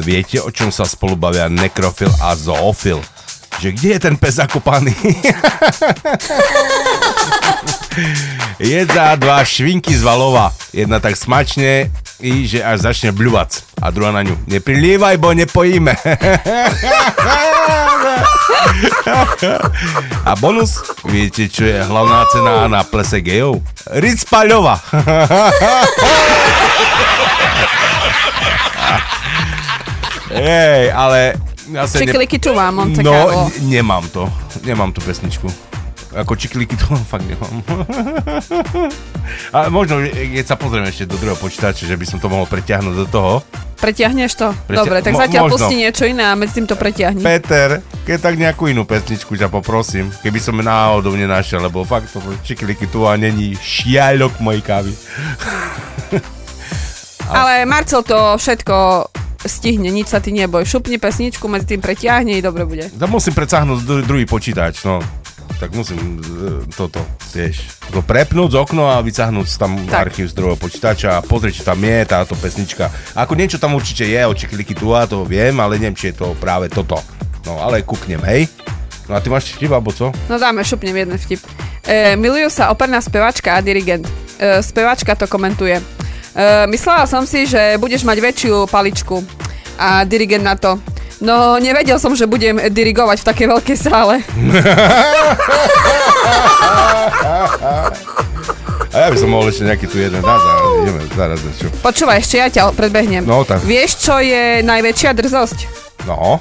viete, 0.00 0.40
o 0.40 0.48
čom 0.48 0.72
sa 0.72 0.88
spolu 0.88 1.16
bavia 1.18 1.52
nekrofil 1.52 2.08
a 2.22 2.32
zoofil? 2.32 3.02
Že 3.60 3.68
kde 3.76 3.88
je 3.92 4.00
ten 4.00 4.16
pes 4.16 4.40
zakopaný? 4.40 4.96
Jedna, 8.60 9.16
dva 9.16 9.44
švinky 9.44 9.92
z 9.92 10.00
valova. 10.00 10.52
Jedna 10.72 11.00
tak 11.00 11.16
smačne, 11.16 11.90
i 12.20 12.46
že 12.46 12.60
až 12.64 12.80
začne 12.88 13.10
bľuvac. 13.12 13.64
A 13.80 13.90
druhá 13.90 14.12
na 14.12 14.22
ňu. 14.22 14.36
Neprilievaj, 14.46 15.16
bo 15.16 15.32
nepojíme. 15.32 15.96
A 20.28 20.36
bonus, 20.36 20.78
viete, 21.08 21.48
čo 21.48 21.64
je 21.64 21.80
hlavná 21.80 22.28
cena 22.30 22.68
na 22.68 22.84
plese 22.84 23.20
gejov? 23.24 23.64
Ric 23.90 24.22
Paľova. 24.30 24.78
Ej, 30.30 30.94
ale... 30.94 31.34
Ja 31.70 31.86
sa 31.86 31.98
ne- 31.98 32.06
Čikiliky 32.06 32.38
tu 32.42 32.50
mám, 32.54 32.74
Monte 32.74 33.02
No, 33.02 33.46
nemám 33.62 34.06
to. 34.10 34.26
Nemám 34.62 34.90
tú 34.90 35.02
pesničku. 35.02 35.69
Ako 36.10 36.34
čikliky 36.34 36.74
to 36.74 36.90
fakt 37.06 37.22
nemám. 37.22 37.62
Ale 39.56 39.70
možno, 39.70 40.02
keď 40.02 40.42
sa 40.42 40.58
pozrieme 40.58 40.90
ešte 40.90 41.06
do 41.06 41.14
druhého 41.14 41.38
počítača, 41.38 41.86
že 41.86 41.94
by 41.94 42.02
som 42.02 42.18
to 42.18 42.26
mohol 42.26 42.50
preťahnuť 42.50 42.94
do 42.96 43.06
toho. 43.06 43.32
Pretiahneš 43.78 44.34
to? 44.34 44.50
Pretia- 44.66 44.78
Dobre, 44.82 44.98
tak 45.00 45.14
mo- 45.14 45.22
zatiaľ 45.22 45.42
možno. 45.46 45.54
pusti 45.56 45.76
niečo 45.78 46.04
iné 46.04 46.26
a 46.26 46.34
medzi 46.34 46.58
tým 46.58 46.66
to 46.66 46.74
pretiahni. 46.74 47.22
Peter, 47.22 47.78
keď 48.04 48.18
tak 48.20 48.34
nejakú 48.36 48.66
inú 48.66 48.82
pesničku 48.82 49.38
ťa 49.38 49.48
poprosím, 49.48 50.10
keby 50.20 50.36
som 50.36 50.58
náhodou 50.58 51.14
nenašiel, 51.14 51.62
lebo 51.62 51.86
fakt 51.86 52.10
to 52.10 52.18
čikliky 52.42 52.90
tu 52.90 53.06
a 53.06 53.14
není 53.14 53.54
šialok 53.54 54.42
mojej 54.42 54.60
kávy. 54.60 54.92
Ale 57.30 57.62
Marcel 57.62 58.02
to 58.02 58.34
všetko 58.34 59.06
stihne, 59.46 59.88
nič 59.88 60.10
sa 60.10 60.18
ty 60.18 60.34
neboj. 60.34 60.66
Šupni 60.66 60.98
pesničku, 60.98 61.46
medzi 61.46 61.72
tým 61.72 61.80
pretiahne 61.80 62.34
i 62.34 62.42
dobre 62.42 62.66
bude. 62.66 62.90
To 62.90 63.06
musím 63.06 63.32
dru- 63.32 64.02
druhý 64.02 64.26
počítač, 64.26 64.82
no. 64.82 64.98
Tak 65.60 65.76
musím 65.76 66.16
e, 66.16 66.64
toto, 66.72 67.04
vieš, 67.36 67.68
to 67.92 68.00
prepnúť 68.00 68.56
z 68.56 68.60
okno 68.64 68.88
a 68.88 69.04
vycáhnuť 69.04 69.46
tam 69.60 69.76
Tak. 69.84 70.08
archív 70.08 70.32
z 70.32 70.34
druhého 70.34 70.56
počítača 70.56 71.20
a 71.20 71.24
pozrieť, 71.24 71.60
či 71.60 71.62
tam 71.68 71.76
je 71.84 71.98
táto 72.08 72.32
pesnička. 72.32 72.88
Ako 73.12 73.36
niečo 73.36 73.60
tam 73.60 73.76
určite 73.76 74.08
je, 74.08 74.20
o 74.24 74.32
čikliky 74.32 74.72
tu 74.72 74.96
a 74.96 75.04
to 75.04 75.28
viem, 75.28 75.52
ale 75.60 75.76
neviem, 75.76 75.92
či 75.92 76.16
je 76.16 76.24
to 76.24 76.32
práve 76.40 76.72
toto. 76.72 76.96
No, 77.44 77.60
ale 77.60 77.84
kúknem, 77.84 78.24
hej. 78.24 78.48
No 79.04 79.16
a 79.16 79.20
ty 79.20 79.28
máš 79.28 79.52
vtip, 79.52 79.68
alebo 79.68 79.92
co? 79.92 80.16
No 80.32 80.40
dáme, 80.40 80.64
šupnem 80.64 80.96
jeden 80.96 81.20
vtip. 81.20 81.44
E, 81.84 82.16
milujú 82.16 82.48
sa 82.48 82.72
operná 82.72 82.96
spevačka 83.04 83.52
a 83.52 83.60
dirigent. 83.60 84.08
E, 84.40 84.64
spevačka 84.64 85.12
to 85.12 85.28
komentuje. 85.28 85.76
E, 85.76 85.82
myslela 86.72 87.04
som 87.04 87.28
si, 87.28 87.44
že 87.44 87.76
budeš 87.76 88.08
mať 88.08 88.16
väčšiu 88.16 88.64
paličku. 88.64 89.20
A 89.76 90.08
dirigent 90.08 90.44
na 90.44 90.56
to. 90.56 90.80
No, 91.20 91.60
nevedel 91.60 92.00
som, 92.00 92.16
že 92.16 92.24
budem 92.24 92.56
dirigovať 92.72 93.20
v 93.20 93.28
takej 93.28 93.46
veľkej 93.52 93.76
sále. 93.76 94.24
A 98.90 98.96
ja 99.06 99.08
by 99.12 99.16
som 99.20 99.30
mohol 99.30 99.52
ešte 99.52 99.68
nejaký 99.68 99.86
tu 99.86 100.00
jeden 100.00 100.18
dať, 100.18 100.40
ideme 100.82 101.04
zaraz 101.14 101.38
čo. 101.60 101.68
Počúvaj, 101.84 102.24
ešte 102.24 102.36
ja 102.40 102.48
ťa 102.48 102.72
predbehnem. 102.74 103.22
No, 103.28 103.44
tak. 103.44 103.62
Vieš, 103.62 104.02
čo 104.02 104.16
je 104.18 104.64
najväčšia 104.64 105.12
drzosť? 105.14 105.58
No. 106.08 106.40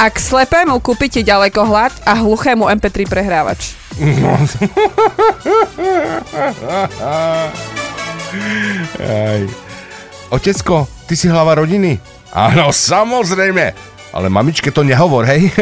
Ak 0.00 0.18
slepému 0.18 0.80
kúpite 0.82 1.22
ďalekohľad 1.22 1.92
a 2.08 2.18
hluchému 2.18 2.66
MP3 2.80 3.06
prehrávač. 3.06 3.76
Aj. 8.98 9.42
Otecko, 10.32 10.88
ty 11.04 11.14
si 11.14 11.28
hlava 11.28 11.60
rodiny? 11.60 12.00
Áno, 12.32 12.72
samozrejme. 12.72 13.76
Ale 14.12 14.28
mamičke 14.28 14.72
to 14.72 14.84
nehovor, 14.84 15.24
hej? 15.28 15.48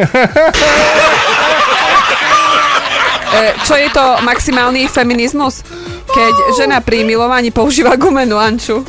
E, 3.31 3.55
čo 3.63 3.79
je 3.79 3.87
to 3.95 4.19
maximálny 4.27 4.91
feminizmus? 4.91 5.63
Keď 6.11 6.35
žena 6.59 6.83
pri 6.83 7.07
milovaní 7.07 7.55
používa 7.55 7.95
gumenú 7.95 8.35
anču. 8.35 8.83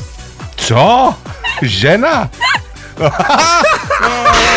Čo? 0.58 1.14
Žena? 1.62 2.26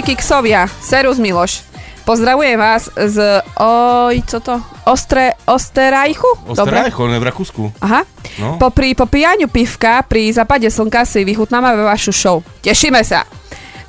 Ahojte 0.00 0.16
kiksovia, 0.16 0.64
Serus 0.80 1.20
Miloš. 1.20 1.60
Pozdravujem 2.08 2.56
vás 2.56 2.88
z... 2.88 3.44
Oj, 3.60 4.16
co 4.24 4.40
to? 4.40 4.56
Ostre... 4.88 5.36
Osterajchu? 5.44 7.04
Ne 7.04 7.20
v 7.20 7.28
Rakúsku. 7.28 7.68
Aha. 7.84 8.08
No. 8.40 8.56
Po 8.56 8.72
pri 8.72 8.96
popíjaniu 8.96 9.52
pivka 9.52 10.00
pri 10.08 10.32
západe 10.32 10.64
slnka 10.72 11.04
si 11.04 11.20
vychutnávame 11.20 11.84
vašu 11.84 12.16
show. 12.16 12.40
Tešíme 12.64 13.04
sa. 13.04 13.28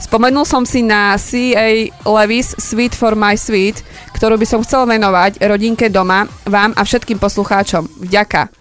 Spomenul 0.03 0.43
som 0.43 0.67
si 0.67 0.83
na 0.83 1.15
C.A. 1.15 1.87
Levis 2.03 2.59
Sweet 2.59 2.91
for 2.91 3.15
my 3.15 3.39
sweet, 3.39 3.79
ktorú 4.11 4.35
by 4.35 4.43
som 4.43 4.59
chcel 4.67 4.83
venovať 4.83 5.39
rodinke 5.47 5.87
doma, 5.87 6.27
vám 6.43 6.75
a 6.75 6.83
všetkým 6.83 7.23
poslucháčom. 7.23 7.87
Vďaka. 8.03 8.51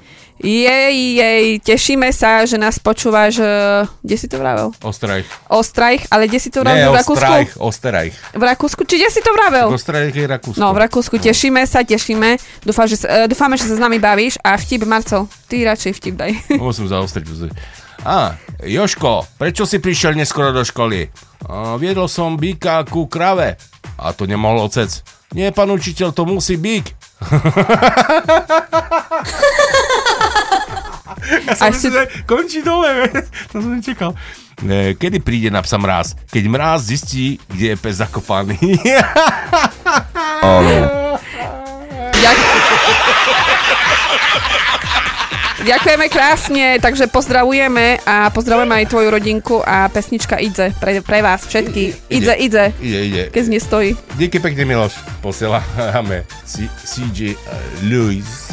Jej, 0.40 1.20
jej, 1.20 1.60
tešíme 1.60 2.08
sa, 2.16 2.48
že 2.48 2.56
nás 2.56 2.80
počúvaš, 2.80 3.36
kde 4.00 4.16
si 4.16 4.24
to 4.24 4.40
vravel? 4.40 4.72
Osterajch. 4.80 5.28
Ostrajch, 5.52 6.08
ale 6.08 6.32
kde 6.32 6.40
si 6.40 6.48
to 6.48 6.64
Nie, 6.64 6.88
vravel? 6.88 6.90
v 6.90 6.96
Rakúsku? 6.96 7.20
Osterajch, 7.20 7.52
Osterajch. 7.60 8.14
V 8.32 8.42
Rakúsku, 8.48 8.80
či 8.88 8.94
kde 9.04 9.10
si 9.12 9.20
to 9.20 9.36
vravel? 9.36 9.68
Osterajch 9.68 10.16
je 10.16 10.24
Rakúsko. 10.24 10.56
No, 10.56 10.72
v 10.72 10.80
Rakúsku, 10.80 11.20
tešíme 11.20 11.60
sa, 11.68 11.84
tešíme. 11.84 12.40
Dúfam, 12.64 12.88
že, 12.88 12.96
e, 13.04 13.28
dúfame, 13.28 13.60
že 13.60 13.68
sa 13.68 13.76
s 13.76 13.82
nami 13.84 14.00
bavíš 14.00 14.40
a 14.40 14.56
vtip, 14.56 14.88
Marcel, 14.88 15.28
ty 15.44 15.60
radšej 15.60 15.92
vtip 16.00 16.14
daj. 16.16 16.32
Musím 16.56 16.88
zaostriť. 16.88 17.52
Á, 18.00 18.32
Joško, 18.64 19.28
prečo 19.36 19.68
si 19.68 19.76
prišiel 19.76 20.16
neskoro 20.16 20.56
do 20.56 20.64
školy? 20.64 21.12
A, 21.52 21.76
viedol 21.76 22.08
som 22.08 22.40
býka 22.40 22.80
ku 22.88 23.04
krave. 23.12 23.60
A 24.00 24.16
to 24.16 24.24
nemohol 24.24 24.72
ocec. 24.72 25.04
Nie, 25.36 25.52
pán 25.52 25.68
učiteľ, 25.68 26.16
to 26.16 26.24
musí 26.24 26.56
bík. 26.56 26.96
Ja 31.46 31.52
som 31.54 31.68
myslel, 31.68 31.92
že 31.92 32.24
končí 32.24 32.60
dole, 32.62 33.08
to 33.52 33.60
som 33.60 33.76
nečakal. 33.76 34.12
Kedy 34.96 35.24
príde 35.24 35.48
na 35.48 35.64
psa 35.64 35.80
mráz? 35.80 36.12
Keď 36.28 36.44
mráz 36.46 36.84
zistí, 36.84 37.40
kde 37.48 37.72
je 37.72 37.76
pes 37.80 37.96
zakopaný. 37.96 38.60
Ďak- 42.12 42.44
Ďakujeme 45.60 46.06
krásne, 46.08 46.66
takže 46.80 47.04
pozdravujeme 47.12 48.00
a 48.08 48.32
pozdravujeme 48.32 48.80
aj 48.80 48.86
tvoju 48.88 49.08
rodinku 49.12 49.60
a 49.60 49.92
pesnička 49.92 50.40
Idze 50.40 50.72
pre, 50.80 51.04
pre 51.04 51.20
vás 51.20 51.44
všetkých. 51.44 52.08
Idze, 52.08 52.34
idze, 52.40 52.64
ide, 52.80 53.00
ide. 53.04 53.22
keď 53.28 53.44
nestojí. 53.52 53.92
Díky 54.16 54.40
pekne, 54.40 54.64
Miloš. 54.64 54.96
Posielame 55.20 56.24
CJ 56.88 57.36
Lewis. 57.84 58.48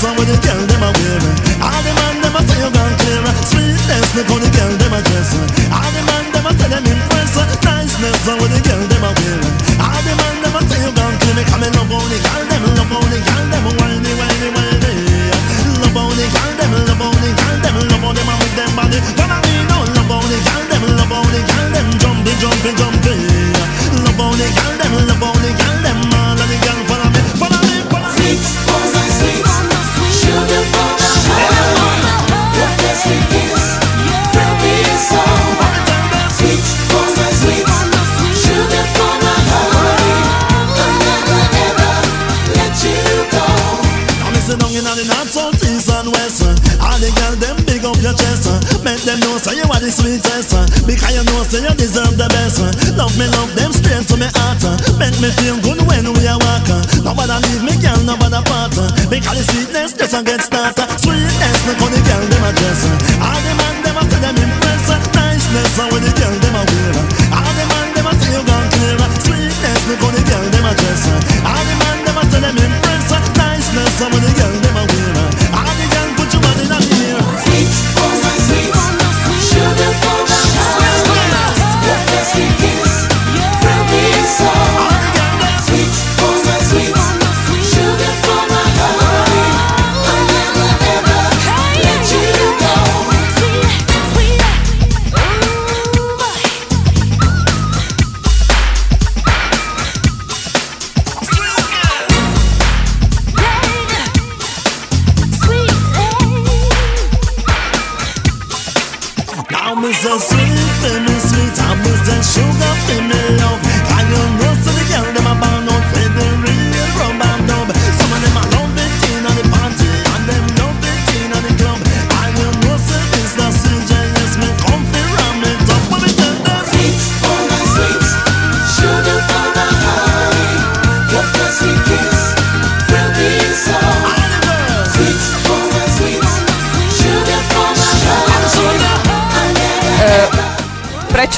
Niceness, 0.00 0.16
how 0.16 0.24
the 0.24 0.36
girl 0.40 0.64
them 0.64 0.80
a 0.80 0.88
wear. 0.96 1.20
All 1.60 1.82
the 1.84 1.92
man 1.92 2.16
them 2.24 2.32
a 2.32 2.40
say 2.48 2.56
you 2.56 2.72
gone 2.72 2.96
clear. 2.96 3.20
Sweetness, 3.44 4.16
look 4.16 4.32
how 4.32 4.40
the 4.40 4.48
girl 4.48 4.72
them 4.80 4.96
a 4.96 5.00
dress. 5.04 5.36
All 5.68 5.90
the 5.92 6.00
man 6.08 6.24
them 6.32 6.46
a 6.48 6.52
say 6.56 6.68
them 6.72 6.84
impress. 6.88 7.36
Niceness, 7.36 8.24
how 8.24 8.40
the 8.40 8.60
girl 8.64 8.80
them 8.80 9.04
a 9.04 9.10
wear. 9.12 9.36
All 9.76 10.00
the 10.00 10.12
man 10.16 10.36
them 10.40 10.56
a 10.56 10.60
say 10.64 10.80
you 10.80 10.92
gone 10.96 11.16
clear. 11.20 11.36
Me 11.36 11.44
come 11.44 11.68
love 11.68 11.92
the 11.92 12.16
girl 12.16 12.44
them, 12.48 12.62
love 12.80 13.12
the 13.12 13.18
girl 13.20 13.44
them 13.52 13.66
whiny, 13.76 14.12
whiny, 14.16 14.48
whiny. 14.56 15.20
Love 15.84 16.16
the 16.16 16.24
girl 16.32 16.52
them, 16.56 16.70
love 16.80 17.20
the 17.20 17.28
girl 17.36 17.56
them, 17.60 17.76
love 17.84 18.16
them 18.16 18.30
a 18.30 18.34
with 18.40 18.54
them 18.56 18.72
body. 18.72 18.98
Follow 19.20 19.36
me 19.44 19.52
now, 19.68 19.84
love 19.84 20.16
the 20.32 20.38
girl 20.48 20.64
them, 20.64 20.82
love 20.96 21.28
the 21.28 21.40
girl 21.44 21.68
them 21.76 21.88
jumping, 22.00 22.38
jumping, 22.40 22.76
jumping. 22.80 23.20
Love 24.00 24.16
the 24.16 24.48
girl 24.48 24.74
them, 24.80 24.92
love 25.12 25.28
the 25.44 25.50
girl 25.60 25.76
them, 25.84 26.00
your 48.10 48.18
chest. 48.18 48.50
Uh, 48.50 48.58
make 48.82 49.02
them 49.06 49.18
know 49.22 49.38
say 49.38 49.54
you 49.54 49.66
are 49.70 49.78
the 49.78 49.90
sweetest. 49.90 50.50
Uh, 50.50 50.66
because 50.82 51.14
you 51.14 51.22
know 51.30 51.42
say 51.46 51.62
you 51.62 51.74
deserve 51.78 52.18
the 52.18 52.26
best. 52.34 52.58
Uh. 52.58 52.70
Love 52.98 53.14
me, 53.14 53.26
love 53.30 53.50
them 53.54 53.70
straight 53.70 54.02
to 54.10 54.18
me 54.18 54.26
heart. 54.34 54.58
Make 54.98 55.14
me 55.22 55.30
feel 55.38 55.56
good 55.62 55.78
when 55.86 56.10
we 56.18 56.26
are 56.26 56.38
walking. 56.38 56.82
Nobody 57.06 57.38
leave 57.46 57.62
me, 57.62 57.74
girl, 57.78 57.98
nobody 58.02 58.40
part. 58.50 58.74
Because 59.06 59.38
the 59.38 59.44
sweetness 59.46 59.94
just 59.94 60.14
a 60.18 60.20
get 60.26 60.42
started. 60.42 60.90
Sweetness, 60.98 61.58
look 61.70 61.78
how 61.78 61.88
the 61.90 62.00
girl 62.02 62.24
them 62.26 62.42
a 62.42 62.50
dress. 62.50 62.80
All 63.22 63.38
the 63.38 63.52
man 63.54 63.74
them 63.86 63.96
a 63.98 64.02
say 64.10 64.20
them 64.20 64.36
impress. 64.42 64.82
Niceness, 65.14 65.76
how 65.78 65.90
the 65.94 66.10
girl 66.18 66.34
them 66.42 66.54
a 66.58 66.62
wear. 66.66 66.94
All 67.30 67.52
the 67.54 67.64
man 67.70 67.86
them 67.94 68.06
a 68.10 68.12
say 68.18 68.30
you 68.34 68.42
gone 68.42 68.68
clear. 68.74 68.98
Sweetness, 69.22 69.80
look 69.86 70.02
how 70.02 70.10
the 70.10 70.22
girl 70.26 70.46
them 70.50 70.66
a 70.66 70.72
dress. 70.74 71.02
All 71.46 71.62
the 71.62 71.74
man 71.78 71.98
them 72.02 72.18
a 72.18 72.22
say 72.26 72.40
them 72.42 72.58
impress. 72.58 73.06
Niceness, 73.38 73.98
how 74.02 74.10
the 74.10 74.30
girl 74.34 74.54
them 74.66 74.76
a 74.82 74.84
wear. 74.90 75.29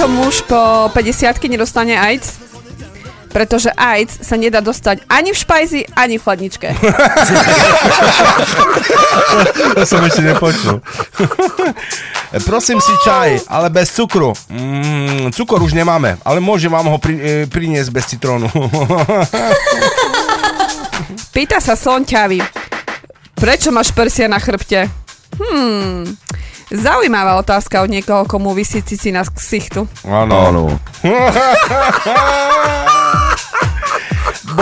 Prečo 0.03 0.19
muž 0.19 0.43
po 0.51 0.91
50 0.99 1.47
nedostane 1.47 1.95
AIDS? 1.95 2.43
Pretože 3.31 3.71
AIDS 3.71 4.27
sa 4.27 4.35
nedá 4.35 4.59
dostať 4.59 5.07
ani 5.07 5.31
v 5.31 5.39
špajzi, 5.39 5.95
ani 5.95 6.19
v 6.19 6.23
chladničke. 6.27 6.75
To 9.79 9.87
som 9.87 10.03
ešte 10.03 10.27
nepočul. 10.27 10.83
Prosím 12.51 12.83
si 12.83 12.91
čaj, 13.07 13.47
ale 13.47 13.71
bez 13.71 13.95
cukru. 13.95 14.35
Mm, 14.51 15.31
cukor 15.31 15.63
už 15.63 15.71
nemáme, 15.71 16.19
ale 16.27 16.43
môžem 16.43 16.75
vám 16.75 16.91
ho 16.91 16.99
pri, 16.99 17.15
e, 17.15 17.47
priniesť 17.47 17.95
bez 17.95 18.11
citrónu. 18.11 18.51
Pýta 21.31 21.63
sa 21.63 21.79
Sonťavy, 21.79 22.43
prečo 23.39 23.71
máš 23.71 23.95
prsia 23.95 24.27
na 24.27 24.43
chrbte? 24.43 24.91
Hmm, 25.39 26.11
zaujímavá 26.71 27.41
otázka 27.41 27.83
od 27.83 27.91
niekoho, 27.91 28.29
komu 28.29 28.55
vysí 28.55 28.85
cici 28.85 29.11
na 29.11 29.25
ksichtu. 29.25 29.89
Áno. 30.07 30.37
Áno. 30.53 30.65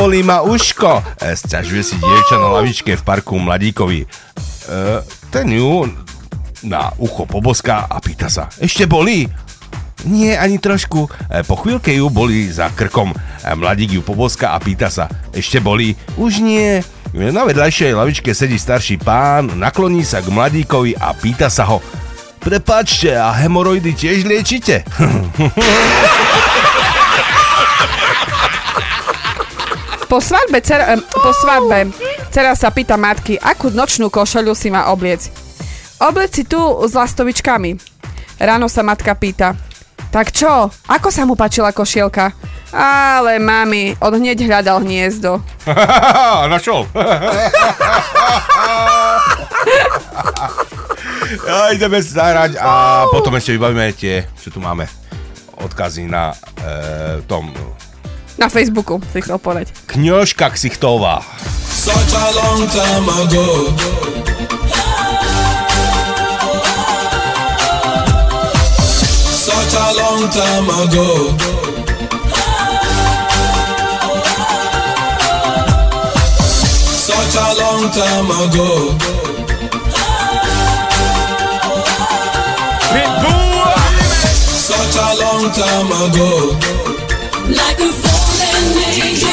bolí 0.01 0.23
ma 0.23 0.41
uško, 0.41 1.03
e, 1.21 1.37
sťažuje 1.37 1.83
si 1.85 1.97
dievča 2.01 2.41
na 2.41 2.49
lavičke 2.57 2.97
v 2.97 3.03
parku 3.05 3.37
Mladíkovi. 3.37 4.01
E, 4.01 4.07
ten 5.29 5.53
ju 5.53 5.85
na 6.65 6.89
ucho 6.97 7.29
poboská 7.29 7.85
a 7.85 8.01
pýta 8.01 8.33
sa, 8.33 8.49
ešte 8.57 8.89
bolí? 8.89 9.29
Nie, 10.09 10.41
ani 10.41 10.57
trošku. 10.57 11.05
E, 11.29 11.45
po 11.45 11.61
chvíľke 11.61 11.93
ju 11.93 12.09
bolí 12.09 12.49
za 12.49 12.73
krkom. 12.73 13.13
E, 13.13 13.53
Mladík 13.53 13.99
ju 13.99 14.01
poboská 14.01 14.57
a 14.57 14.59
pýta 14.63 14.89
sa, 14.89 15.05
ešte 15.37 15.61
bolí? 15.61 15.93
Už 16.17 16.41
nie. 16.41 16.81
Na 17.11 17.43
vedľajšej 17.43 17.99
lavičke 17.99 18.31
sedí 18.31 18.55
starší 18.55 19.03
pán, 19.03 19.59
nakloní 19.59 20.07
sa 20.07 20.23
k 20.23 20.31
mladíkovi 20.31 20.95
a 20.95 21.11
pýta 21.11 21.51
sa 21.51 21.67
ho, 21.67 21.83
Prepačte, 22.41 23.13
a 23.13 23.37
hemoroidy 23.37 23.93
tiež 23.93 24.25
liečite? 24.25 24.81
Po 30.11 30.19
svadbe, 30.19 30.59
em, 30.59 30.99
po 31.23 31.31
svadbe, 31.31 31.95
dcera 32.35 32.59
sa 32.59 32.75
pýta 32.75 32.99
matky, 32.99 33.39
akú 33.39 33.71
nočnú 33.71 34.11
košelu 34.11 34.51
si 34.59 34.67
má 34.67 34.91
obliec. 34.91 35.31
Obliec 36.03 36.35
si 36.35 36.43
tu 36.43 36.59
s 36.59 36.99
lastovičkami. 36.99 37.79
Ráno 38.43 38.67
sa 38.67 38.83
matka 38.83 39.15
pýta, 39.15 39.55
tak 40.11 40.31
čo, 40.31 40.51
ako 40.87 41.09
sa 41.09 41.23
mu 41.23 41.35
páčila 41.35 41.71
košielka? 41.71 42.35
Ale 42.71 43.39
mami, 43.39 43.99
on 43.99 44.15
hneď 44.15 44.47
hľadal 44.47 44.83
hniezdo. 44.83 45.43
Našol. 46.53 46.87
A 51.47 51.71
ideme 51.71 52.03
zahrať 52.03 52.59
a 52.59 53.07
potom 53.07 53.31
ešte 53.35 53.55
vybavíme 53.55 53.95
tie, 53.95 54.27
čo 54.35 54.51
tu 54.51 54.59
máme, 54.59 54.87
odkazy 55.63 56.07
na 56.07 56.35
e, 56.59 57.23
tom 57.27 57.55
Na 58.35 58.51
Facebooku, 58.51 58.99
si 59.13 59.23
chcel 59.23 59.39
povedať. 59.39 59.71
kňožka 59.87 60.51
ksichtová. 60.51 61.23
Such 61.71 62.15
a 62.15 62.27
long 62.35 62.67
time 62.67 63.07
ago. 63.07 63.47
Long 70.21 70.31
time 70.31 70.69
ago. 70.69 71.07
Such 77.09 77.37
a 77.37 77.47
long 77.61 77.91
time 77.91 78.31
ago. 78.45 78.69
Such 84.69 84.97
a 84.97 85.09
long 85.23 85.45
time 85.53 85.91
ago. 86.05 86.31
Like 87.49 87.81
a 87.81 87.91
fallen 88.01 88.67
angel, 88.93 89.30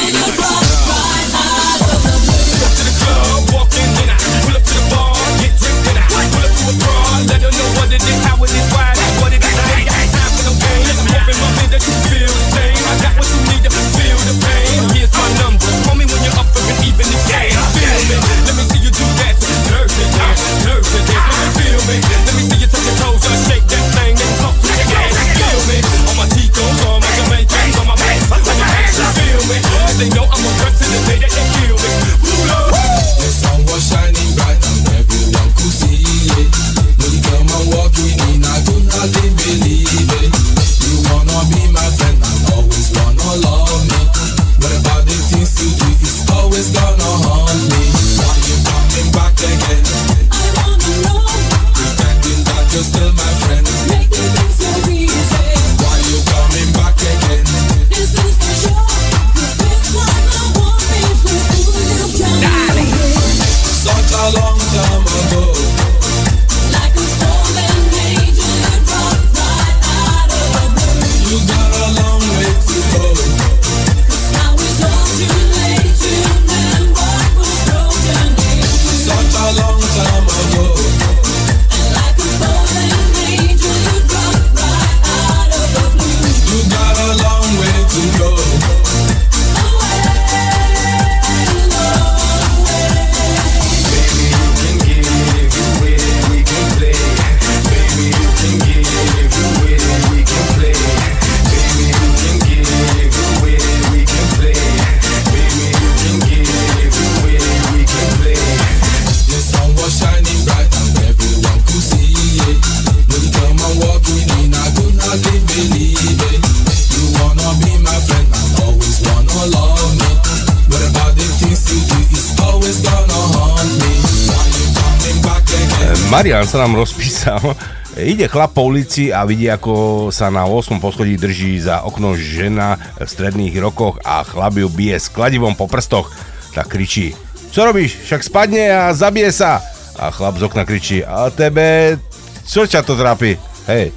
Ide 128.07 128.31
chlap 128.31 128.55
po 128.55 128.63
ulici 128.63 129.11
a 129.11 129.27
vidí, 129.27 129.51
ako 129.51 130.07
sa 130.15 130.31
na 130.31 130.47
8. 130.47 130.79
poschodí 130.79 131.19
drží 131.19 131.59
za 131.59 131.83
okno 131.83 132.15
žena 132.15 132.79
v 132.95 133.03
stredných 133.03 133.51
rokoch 133.59 133.99
a 134.07 134.23
chlap 134.23 134.55
ju 134.55 134.71
bije 134.71 134.95
s 134.95 135.11
kladivom 135.11 135.59
po 135.59 135.67
prstoch. 135.67 136.07
Tak 136.55 136.71
kričí, 136.71 137.11
čo 137.51 137.67
robíš? 137.67 137.99
Však 138.07 138.23
spadne 138.23 138.71
a 138.71 138.95
zabije 138.95 139.35
sa. 139.35 139.59
A 139.99 140.07
chlap 140.15 140.39
z 140.39 140.47
okna 140.47 140.63
kričí, 140.63 141.03
a 141.03 141.27
tebe, 141.35 141.99
čo 142.47 142.63
ťa 142.63 142.79
to 142.87 142.95
trápi? 142.95 143.35
Hej, 143.67 143.91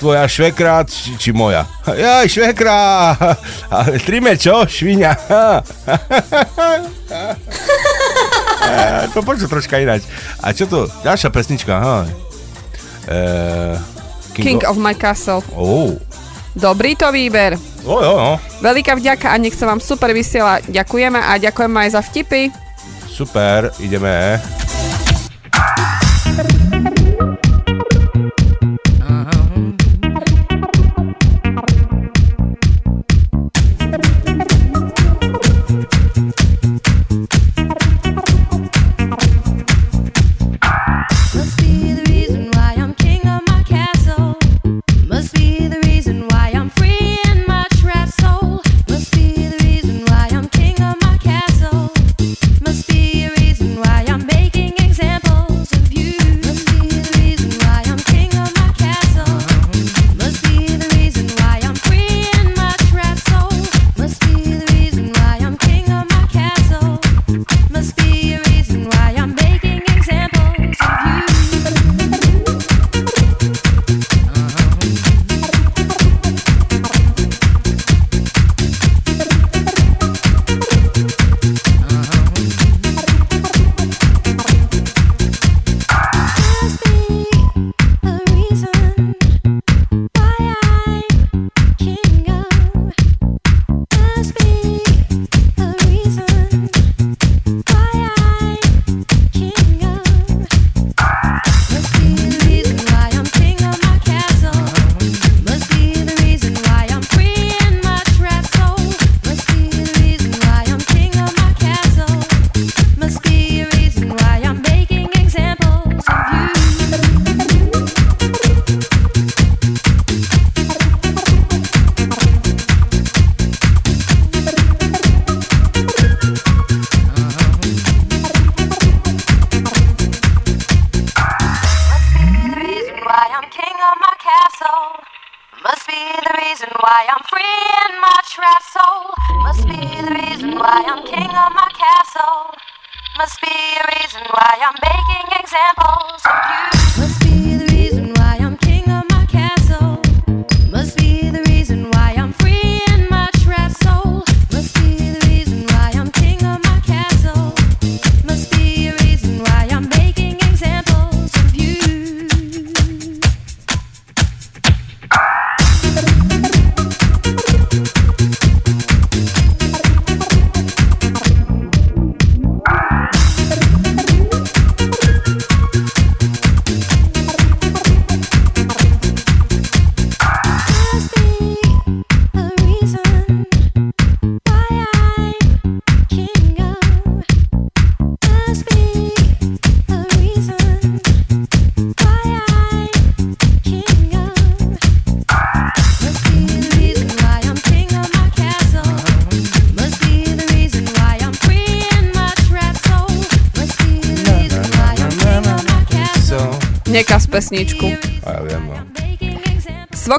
tvoja 0.00 0.24
švekra 0.24 0.88
či, 0.88 1.20
či 1.20 1.30
moja? 1.36 1.68
Jaj, 1.92 2.32
švekra! 2.32 3.12
Ale 3.76 4.00
trime 4.00 4.32
čo? 4.40 4.64
Eh, 8.62 9.04
to 9.10 9.26
počul 9.26 9.50
troška 9.50 9.82
ináč. 9.82 10.06
A 10.40 10.54
čo 10.54 10.64
to? 10.70 10.86
Ďalšia 11.02 11.28
pesnička, 11.34 11.76
aha. 11.76 12.31
Uh, 13.08 13.78
King 14.34 14.62
of 14.64 14.78
my 14.78 14.94
castle. 14.94 15.42
Oh. 15.56 15.98
Dobrý 16.54 16.96
to 16.96 17.12
výber. 17.12 17.56
Jo, 17.82 17.96
jo, 17.98 18.12
jo. 18.14 18.32
Veľká 18.62 18.94
vďaka 18.94 19.32
a 19.32 19.36
nech 19.40 19.56
sa 19.56 19.66
vám 19.66 19.80
super 19.80 20.12
vysiela. 20.14 20.60
Ďakujeme 20.62 21.18
a 21.18 21.32
ďakujeme 21.40 21.76
aj 21.88 21.90
za 21.98 22.00
vtipy. 22.04 22.52
Super, 23.08 23.72
ideme. 23.80 24.38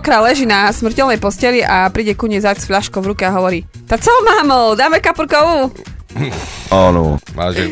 Svokra 0.04 0.20
leží 0.20 0.44
na 0.44 0.68
smrteľnej 0.68 1.16
posteli 1.16 1.64
a 1.64 1.88
príde 1.88 2.12
ku 2.12 2.28
nej 2.28 2.44
zák 2.44 2.60
s 2.60 2.68
fľaškou 2.68 3.00
v 3.00 3.16
ruke 3.16 3.24
a 3.24 3.32
hovorí 3.32 3.64
Tá 3.88 3.96
co, 3.96 4.12
mámo, 4.28 4.76
dáme 4.76 5.00
kapurkovú? 5.00 5.72
Áno. 6.68 7.16
Máže... 7.32 7.72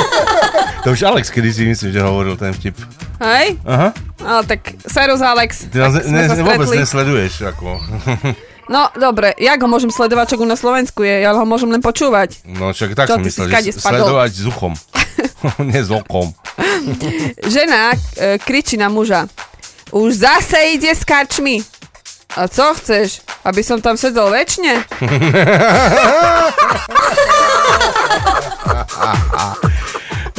to 0.88 0.96
už 0.96 1.04
Alex 1.04 1.28
kedy 1.28 1.52
si 1.52 1.68
myslím, 1.68 1.92
že 1.92 2.00
hovoril 2.00 2.40
ten 2.40 2.56
vtip. 2.56 2.72
Hej? 3.20 3.60
Aha. 3.68 3.92
Ale 4.24 4.48
tak, 4.48 4.80
Serus 4.80 5.20
Alex, 5.20 5.68
Ty 5.68 5.76
nás 5.76 5.92
tak 6.00 6.08
ne, 6.08 6.24
ne, 6.24 6.40
vôbec 6.40 6.72
nesleduješ, 6.72 7.44
ako... 7.44 7.76
No, 8.72 8.88
dobre, 8.96 9.36
ja 9.36 9.52
ho 9.60 9.68
môžem 9.68 9.92
sledovať, 9.92 10.32
čo 10.32 10.48
na 10.48 10.56
Slovensku 10.56 11.04
je, 11.04 11.20
ja 11.20 11.36
ho 11.36 11.44
môžem 11.44 11.68
len 11.68 11.84
počúvať. 11.84 12.48
No 12.48 12.72
však 12.72 12.96
tak 12.96 13.12
Čo, 13.12 13.20
som 13.20 13.28
myslel, 13.28 13.52
že 13.60 13.76
spadol? 13.76 14.08
sledovať 14.08 14.30
s 14.32 14.44
uchom. 14.48 14.72
Nie 15.68 15.84
s 15.84 15.92
okom. 15.92 16.32
Žena 17.44 17.92
e, 17.92 18.40
kričí 18.40 18.80
na 18.80 18.88
muža. 18.88 19.28
Už 19.92 20.24
zase 20.24 20.56
ide 20.72 20.88
s 20.88 21.04
karčmi. 21.04 21.60
A 22.36 22.48
co 22.48 22.74
chceš? 22.74 23.20
Aby 23.44 23.60
som 23.60 23.76
tam 23.84 24.00
sedel 24.00 24.32
väčšine? 24.32 24.88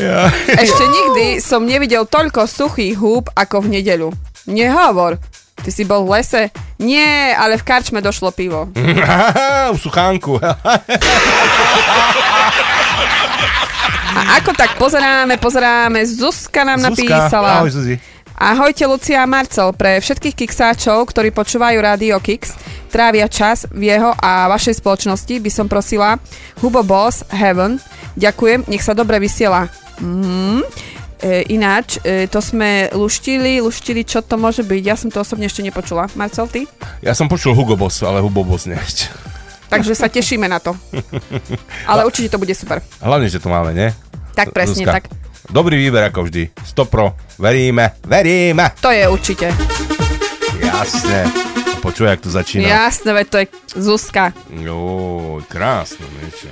Ja. 0.02 0.34
Ešte 0.66 0.84
nikdy 0.90 1.38
som 1.38 1.70
nevidel 1.70 2.10
toľko 2.10 2.50
suchých 2.50 2.98
húb 2.98 3.30
ako 3.38 3.70
v 3.70 3.78
nedeľu. 3.78 4.10
Nehovor. 4.50 5.22
Ty 5.62 5.70
si 5.70 5.86
bol 5.86 6.04
v 6.10 6.18
lese? 6.18 6.50
Nie, 6.82 7.38
ale 7.38 7.62
v 7.62 7.64
karčme 7.64 8.02
došlo 8.02 8.34
pivo. 8.34 8.74
U 9.74 9.78
suchánku. 9.78 10.42
A 14.14 14.42
ako 14.42 14.52
tak 14.58 14.82
pozeráme, 14.82 15.38
pozeráme, 15.38 16.02
Zuzka 16.10 16.66
nám 16.66 16.82
napísala. 16.82 17.62
Ahoj, 17.62 17.70
Zuzi. 17.70 17.96
Ahojte 18.44 18.84
Lucia 18.84 19.24
a 19.24 19.30
Marcel, 19.30 19.72
pre 19.72 20.04
všetkých 20.04 20.36
kiksáčov, 20.36 21.08
ktorí 21.16 21.32
počúvajú 21.32 21.80
Radio 21.80 22.20
Kix, 22.20 22.60
trávia 22.92 23.32
čas 23.32 23.64
v 23.72 23.96
jeho 23.96 24.12
a 24.20 24.52
vašej 24.52 24.84
spoločnosti, 24.84 25.40
by 25.40 25.48
som 25.48 25.72
prosila 25.72 26.20
Hubo 26.60 26.84
Boss 26.84 27.24
Heaven. 27.32 27.80
Ďakujem, 28.20 28.68
nech 28.68 28.84
sa 28.84 28.92
dobre 28.92 29.24
vysiela. 29.24 29.72
Mhm. 30.04 30.60
E, 31.24 31.56
ináč, 31.56 32.04
e, 32.04 32.28
to 32.28 32.44
sme 32.44 32.92
luštili, 32.92 33.64
luštili, 33.64 34.04
čo 34.04 34.20
to 34.20 34.36
môže 34.36 34.68
byť. 34.68 34.84
Ja 34.84 35.00
som 35.00 35.08
to 35.08 35.24
osobne 35.24 35.48
ešte 35.48 35.64
nepočula. 35.64 36.12
Marcel, 36.20 36.44
ty? 36.52 36.68
Ja 37.00 37.16
som 37.16 37.32
počul 37.32 37.56
Hugo 37.56 37.80
Boss, 37.80 38.04
ale 38.04 38.20
Hugo 38.20 38.44
Boss 38.44 38.68
nie 38.68 38.76
ešte. 38.76 39.08
Takže 39.72 39.96
sa 39.96 40.12
tešíme 40.12 40.52
na 40.52 40.60
to. 40.60 40.76
Ale 41.90 42.04
určite 42.04 42.28
to 42.28 42.44
bude 42.44 42.52
super. 42.52 42.84
Hlavne, 43.00 43.32
že 43.32 43.40
to 43.40 43.48
máme, 43.48 43.72
nie? 43.72 43.88
Tak 44.36 44.52
presne, 44.52 44.84
Zuzka. 44.84 45.00
tak. 45.00 45.24
Dobrý 45.50 45.76
výber 45.78 46.08
ako 46.08 46.28
vždy. 46.30 46.50
100 46.66 46.86
pro. 46.86 47.16
Veríme, 47.40 48.00
veríme. 48.08 48.72
To 48.80 48.92
je 48.92 49.04
určite. 49.08 49.48
Jasne. 50.60 51.28
Počuj, 51.82 52.08
jak 52.08 52.22
to 52.22 52.30
začína. 52.32 52.68
Jasné, 52.68 53.14
veď 53.14 53.28
to 53.30 53.38
je 53.38 53.46
Zuzka. 53.76 54.32
Jo, 54.50 55.42
krásne 55.52 56.08
niečo. 56.22 56.48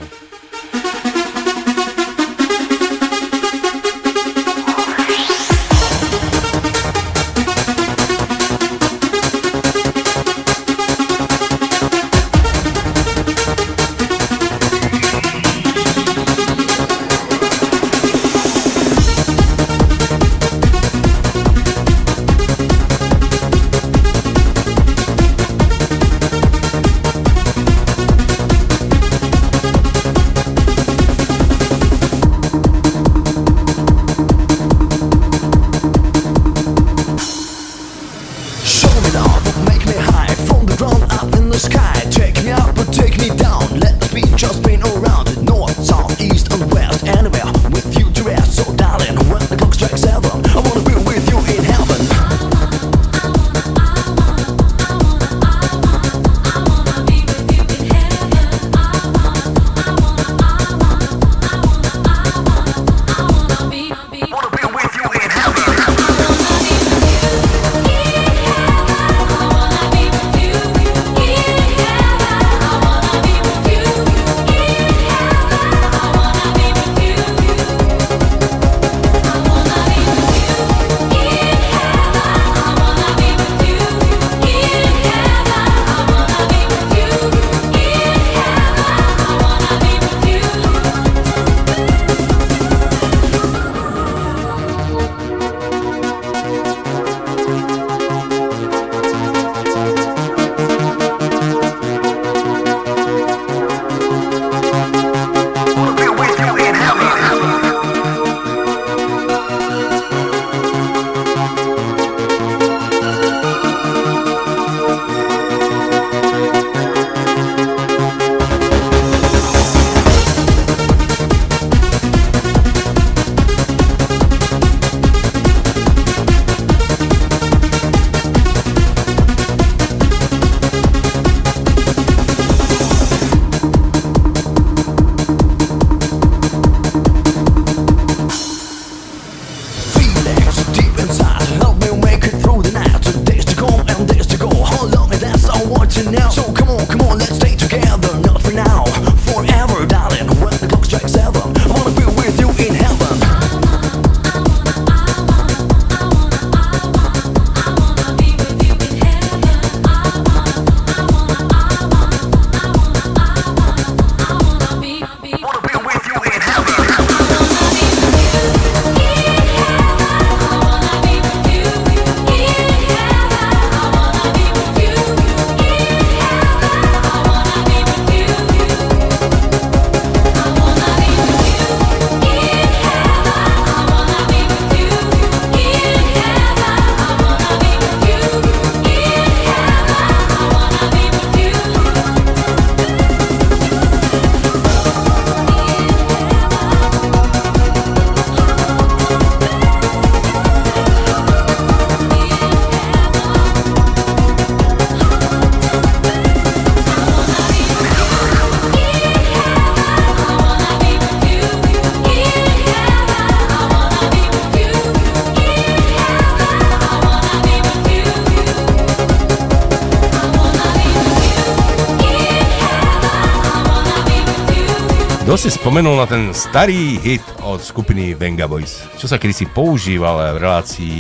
Si 225.42 225.58
spomenul 225.58 225.98
na 225.98 226.06
ten 226.06 226.30
starý 226.38 227.02
hit 227.02 227.26
od 227.42 227.58
skupiny 227.58 228.14
Venga 228.14 228.46
Boys, 228.46 228.86
čo 229.02 229.10
sa 229.10 229.18
kedysi 229.18 229.50
používal 229.50 230.38
v 230.38 230.38
relácii 230.38 230.96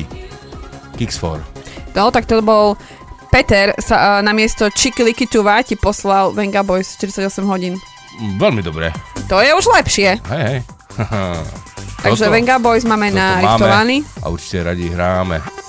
Kicks4? 0.97 1.38
No, 1.93 2.09
tak 2.09 2.26
to 2.26 2.41
bol 2.41 2.73
Peter 3.30 3.69
sa 3.77 4.18
uh, 4.18 4.26
na 4.26 4.34
miesto 4.34 4.65
Čikiliky 4.65 5.30
Tuva 5.30 5.61
ti 5.61 5.77
poslal 5.77 6.34
Venga 6.34 6.65
Boys 6.65 6.89
48 6.97 7.45
hodín. 7.45 7.77
Veľmi 8.41 8.65
dobré. 8.65 8.89
To 9.30 9.45
je 9.45 9.53
už 9.53 9.77
lepšie. 9.77 10.18
Hej, 10.26 10.43
hej. 10.49 10.59
Takže 12.09 12.34
Venga 12.34 12.57
Boys 12.57 12.81
máme 12.81 13.13
narichtovaný. 13.13 14.01
A 14.26 14.34
určite 14.34 14.65
radi 14.65 14.89
hráme. 14.89 15.60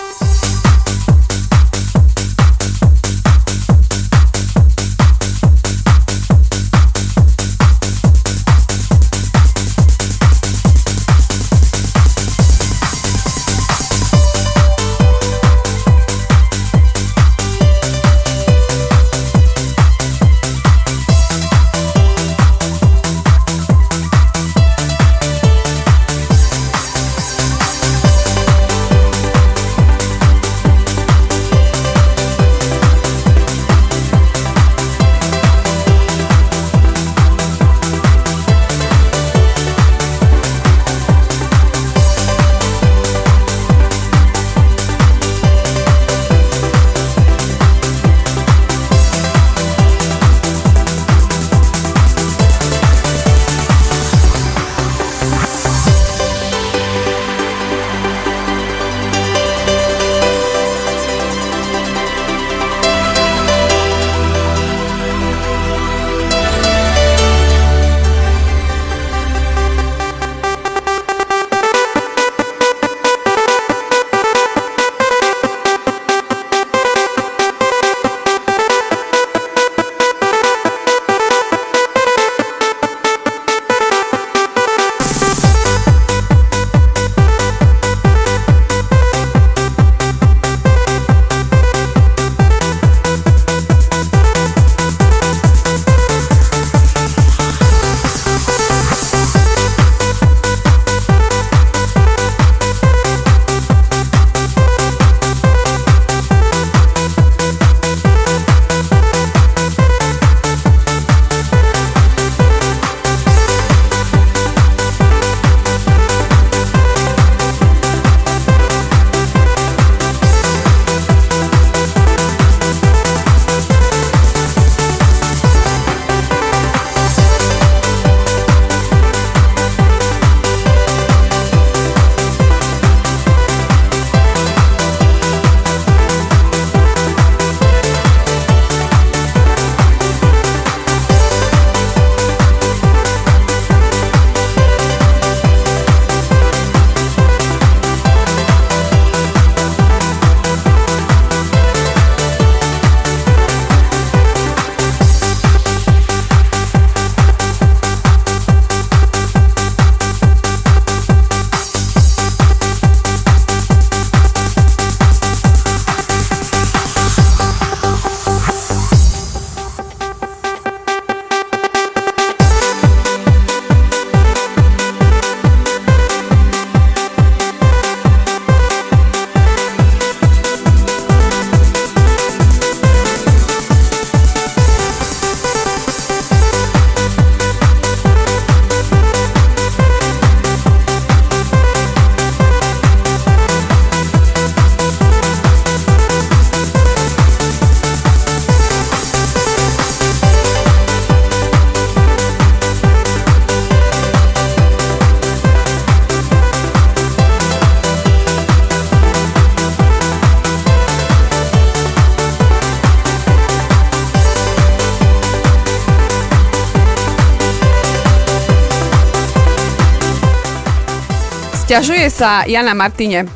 Sťažuje 222.02 222.18
sa 222.18 222.42
Jana 222.50 222.74
Martine. 222.74 223.30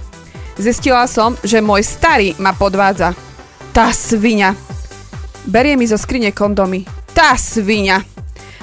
Zistila 0.58 1.06
som, 1.06 1.38
že 1.46 1.62
môj 1.62 1.86
starý 1.86 2.34
ma 2.42 2.50
podvádza. 2.50 3.14
Tá 3.70 3.94
svinia. 3.94 4.58
Berie 5.46 5.78
mi 5.78 5.86
zo 5.86 5.94
skrine 5.94 6.34
kondomy. 6.34 6.82
Tá 7.14 7.38
svinia. 7.38 8.02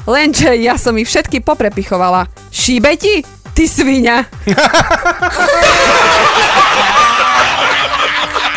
Lenže 0.03 0.59
ja 0.59 0.75
som 0.75 0.99
ich 0.99 1.07
všetky 1.07 1.39
poprepichovala. 1.39 2.27
Šíbe 2.51 2.99
ti? 2.99 3.23
Ty 3.55 3.63
svinia. 3.63 4.27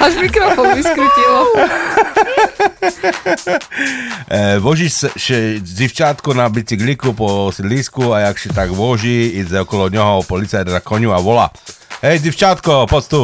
Až 0.00 0.12
mikrofón 0.22 0.74
vyskrutilo. 0.74 1.40
E, 4.28 4.58
vožíš 4.60 4.92
se, 4.92 5.08
še 5.16 5.36
dzivčátko 5.60 6.34
na 6.36 6.48
bicykliku 6.52 7.12
po 7.16 7.48
sídlisku 7.52 8.12
a 8.12 8.28
jak 8.28 8.36
si 8.38 8.48
tak 8.52 8.70
voží, 8.70 9.26
ide 9.40 9.60
okolo 9.60 9.88
něho 9.88 10.22
policajt 10.28 10.68
na 10.68 10.80
koniu 10.80 11.12
a 11.12 11.18
volá. 11.20 11.50
Hej, 12.02 12.18
dzivčátko, 12.20 12.86
poď 12.90 13.04
tu. 13.08 13.22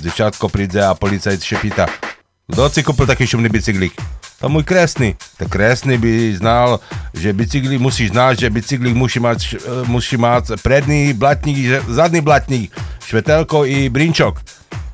Dzivčátko 0.00 0.48
príde 0.48 0.82
a 0.82 0.94
policajt 0.94 1.42
šepíta. 1.42 1.86
Kdo 2.50 2.66
si 2.70 2.82
kúpil 2.82 3.06
taký 3.06 3.26
šumný 3.26 3.48
bicyklik? 3.48 3.94
To 4.40 4.48
můj 4.48 4.64
kresný. 4.64 5.14
Tak 5.38 5.48
kresný 5.48 5.98
by 5.98 6.34
znal, 6.36 6.80
že 7.14 7.32
bicyklik 7.32 7.80
musí 7.80 8.08
znát, 8.08 8.38
že 8.38 8.50
bicyklik 8.50 8.94
musí 8.96 9.20
mať, 9.20 9.38
š- 9.38 9.58
e, 9.62 9.86
musí 9.86 10.16
mať 10.16 10.58
predný 10.62 11.12
blatník, 11.14 11.84
zadný 11.88 12.20
blatník, 12.20 12.74
švetelko 13.06 13.64
i 13.70 13.88
brinčok. 13.88 14.40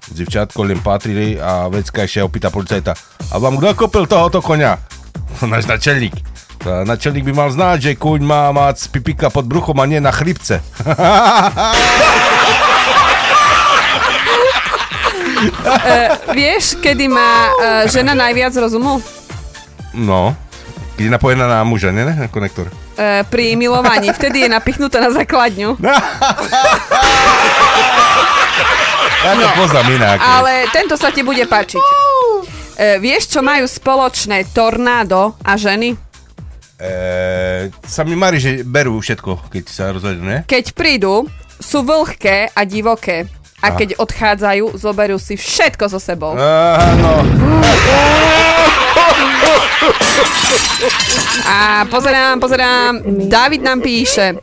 Dzivčátko 0.06 0.62
len 0.62 0.78
patrili 0.78 1.34
a 1.34 1.66
vecka 1.66 2.06
ešte 2.06 2.22
opýta 2.22 2.50
policajta. 2.50 2.94
A 3.30 3.38
vám 3.42 3.58
kto 3.58 3.74
kúpil 3.74 4.06
tohoto 4.06 4.38
konia? 4.38 4.78
Náš 5.42 5.66
načelník. 5.66 6.14
Načelník 6.66 7.30
by 7.30 7.34
mal 7.34 7.50
znať, 7.54 7.78
že 7.78 7.92
kuň 7.94 8.26
má 8.26 8.50
mať 8.50 8.90
pipika 8.90 9.30
pod 9.30 9.46
bruchom 9.46 9.78
a 9.78 9.86
nie 9.86 10.02
na 10.02 10.10
chlipce. 10.10 10.58
Uh, 10.82 11.62
vieš, 16.38 16.74
kedy 16.82 17.06
má 17.06 17.54
uh, 17.54 17.86
žena 17.86 18.18
najviac 18.18 18.50
rozumu? 18.58 18.98
No, 19.94 20.34
keď 20.98 21.06
je 21.06 21.12
napojená 21.14 21.46
na 21.46 21.62
muža, 21.62 21.94
nie? 21.94 22.02
Na 22.02 22.26
konektor. 22.26 22.66
Uh, 22.98 23.22
pri 23.30 23.54
milovaní. 23.54 24.10
Vtedy 24.10 24.42
je 24.46 24.48
napichnutá 24.50 24.98
na 24.98 25.14
základňu. 25.14 25.78
Ja 29.24 29.32
to 29.36 29.48
poznám 29.56 29.86
inak. 29.96 30.18
Ale 30.20 30.52
tento 30.72 30.94
sa 30.98 31.08
ti 31.08 31.24
bude 31.24 31.44
páčiť. 31.48 31.80
Uh, 31.80 33.00
vieš, 33.00 33.32
čo 33.32 33.40
majú 33.40 33.64
spoločné 33.64 34.52
tornádo 34.52 35.32
a 35.40 35.56
ženy? 35.56 35.96
E, 36.76 36.92
sa 37.88 38.04
mi 38.04 38.12
marí, 38.12 38.36
že 38.36 38.60
berú 38.60 39.00
všetko, 39.00 39.48
keď 39.48 39.64
sa 39.64 39.96
rozhodnú, 39.96 40.28
ne? 40.28 40.38
Keď 40.44 40.76
prídu, 40.76 41.24
sú 41.56 41.80
vlhké 41.80 42.52
a 42.52 42.60
divoké. 42.68 43.24
A 43.64 43.72
keď 43.72 43.96
odchádzajú, 43.96 44.76
zoberú 44.76 45.16
si 45.16 45.40
všetko 45.40 45.88
so 45.88 45.96
sebou. 45.96 46.36
Áno. 46.36 47.24
A 51.46 51.84
pozerám, 51.90 52.40
pozerám, 52.40 52.92
David 53.28 53.62
nám 53.62 53.80
píše. 53.80 54.34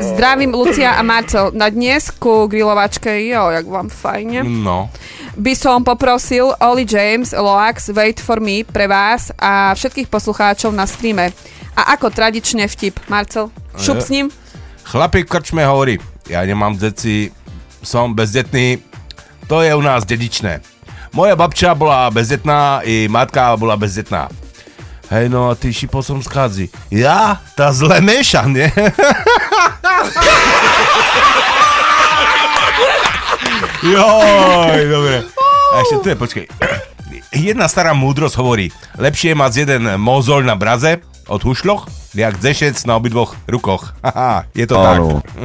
Zdravím 0.00 0.54
Lucia 0.54 0.90
a 0.94 1.02
Marcel. 1.02 1.50
Na 1.54 1.68
dnes 1.68 2.10
ku 2.10 2.46
grilovačke, 2.46 3.26
jo, 3.26 3.48
jak 3.50 3.66
vám 3.66 3.88
fajne. 3.88 4.44
No. 4.44 4.90
By 5.34 5.52
som 5.58 5.82
poprosil 5.82 6.54
Oli 6.62 6.86
James, 6.86 7.34
Loax, 7.34 7.90
Wait 7.90 8.20
for 8.22 8.38
me 8.38 8.62
pre 8.62 8.86
vás 8.86 9.34
a 9.34 9.74
všetkých 9.74 10.06
poslucháčov 10.06 10.70
na 10.70 10.86
streame. 10.86 11.34
A 11.74 11.98
ako 11.98 12.14
tradične 12.14 12.70
vtip. 12.70 13.02
Marcel, 13.10 13.50
šup 13.74 13.98
s 13.98 14.14
ním. 14.14 14.30
Chlapík 14.84 15.26
v 15.26 15.32
krčme 15.32 15.66
hovorí, 15.66 15.98
ja 16.30 16.44
nemám 16.46 16.78
deti, 16.78 17.32
som 17.82 18.14
bezdetný, 18.14 18.78
to 19.48 19.64
je 19.64 19.74
u 19.74 19.82
nás 19.82 20.04
dedičné. 20.06 20.60
Moja 21.14 21.34
babča 21.34 21.74
bola 21.74 22.10
bezdetná, 22.10 22.84
i 22.84 23.08
matka 23.08 23.56
bola 23.56 23.74
bezdetná. 23.80 24.28
Hej, 25.12 25.28
no 25.28 25.50
a 25.50 25.58
ty 25.58 25.68
šipol 25.72 26.00
som 26.00 26.22
skádzi. 26.24 26.70
Ja? 26.88 27.36
Tá 27.52 27.68
zle 27.72 28.00
meša, 28.00 28.48
nie? 28.48 28.68
Joj, 33.84 34.80
dobre. 34.88 35.16
A 35.74 35.82
ešte 35.84 35.96
tu 36.00 36.08
je, 36.08 36.16
počkej. 36.16 36.46
Jedna 37.34 37.66
stará 37.68 37.92
múdrosť 37.92 38.38
hovorí, 38.38 38.70
lepšie 38.96 39.34
je 39.34 39.36
mať 39.36 39.52
jeden 39.66 39.82
mozol 39.98 40.46
na 40.46 40.54
braze 40.54 41.02
od 41.26 41.42
hušloch, 41.42 41.90
jak 42.14 42.38
zešec 42.38 42.78
na 42.86 42.94
obidvoch 42.96 43.34
rukoch. 43.44 43.92
Haha, 44.06 44.46
je 44.54 44.64
to 44.64 44.78
Áno. 44.78 45.20
tak. 45.20 45.34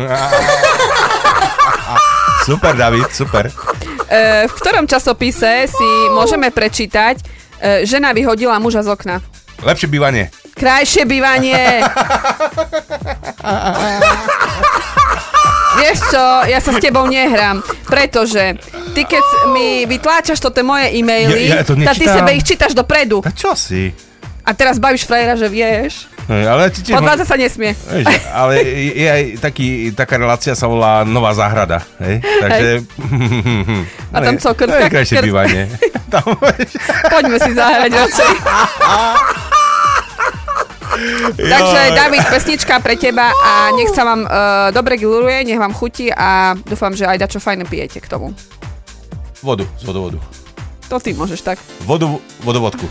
super, 2.47 2.77
David, 2.77 3.09
super. 3.11 3.49
E, 4.07 4.45
v 4.47 4.53
ktorom 4.53 4.85
časopise 4.85 5.65
si 5.67 5.89
môžeme 6.13 6.53
prečítať, 6.53 7.19
e, 7.59 7.83
žena 7.89 8.13
vyhodila 8.13 8.61
muža 8.61 8.85
z 8.85 8.93
okna. 8.93 9.17
Lepšie 9.61 9.87
bývanie. 9.87 10.31
Krajšie 10.53 11.03
bývanie. 11.03 11.83
Vieš 15.71 15.99
čo, 16.11 16.23
ja 16.45 16.59
sa 16.59 16.71
s 16.71 16.79
tebou 16.79 17.07
nehrám, 17.07 17.59
pretože 17.85 18.59
ty 18.91 19.03
keď 19.03 19.23
mi 19.49 19.85
vytláčaš 19.85 20.41
toto 20.41 20.59
moje 20.61 20.91
e-maily, 20.91 21.47
Ja- 21.47 21.61
ja 21.61 21.65
to 21.65 21.77
tak 21.77 21.95
ty 21.95 22.05
sebe 22.05 22.31
ich 22.33 22.43
čítaš 22.43 22.73
dopredu. 22.73 23.23
A 23.23 23.31
čo 23.31 23.55
si? 23.55 23.93
A 24.43 24.51
teraz 24.51 24.75
bavíš 24.75 25.05
frajera, 25.05 25.35
že 25.35 25.47
vieš. 25.47 26.09
Hej, 26.29 26.43
ale 26.45 26.69
ti 26.69 26.85
tiež... 26.85 26.93
Podvádza 27.01 27.25
sa 27.25 27.35
nesmie. 27.41 27.73
Vieš, 27.73 28.05
ale 28.29 28.61
je 28.93 29.07
aj 29.09 29.23
taký, 29.41 29.89
taká 29.97 30.21
relácia 30.21 30.53
sa 30.53 30.69
volá 30.69 31.01
Nová 31.01 31.33
záhrada, 31.33 31.81
hej? 31.97 32.21
Takže... 32.21 32.69
A 34.13 34.17
tam 34.21 34.37
co, 34.37 34.53
krtka- 34.53 34.85
Najkrajšie 34.85 35.15
krt- 35.17 35.25
bývanie. 35.25 35.61
Poďme 37.13 37.37
si 37.41 37.51
zahrať 37.57 37.91
radšej. 37.97 38.29
Takže 41.39 41.81
David, 41.95 42.23
pesnička 42.29 42.77
pre 42.83 42.93
teba 42.99 43.31
a 43.31 43.71
nech 43.71 43.89
sa 43.93 44.03
vám 44.03 44.21
uh, 44.25 44.67
dobre 44.69 44.99
giluruje, 44.99 45.47
nech 45.47 45.61
vám 45.61 45.71
chutí 45.71 46.11
a 46.11 46.57
dúfam, 46.61 46.91
že 46.91 47.07
aj 47.07 47.17
dačo 47.23 47.39
fajné 47.39 47.63
pijete 47.65 48.03
k 48.03 48.09
tomu. 48.09 48.35
Vodu, 49.39 49.63
z 49.79 49.83
vodovodu. 49.87 50.19
To 50.91 50.99
ty 50.99 51.13
môžeš 51.15 51.41
tak. 51.41 51.57
Vodu, 51.85 52.09
vodovodku. 52.43 52.89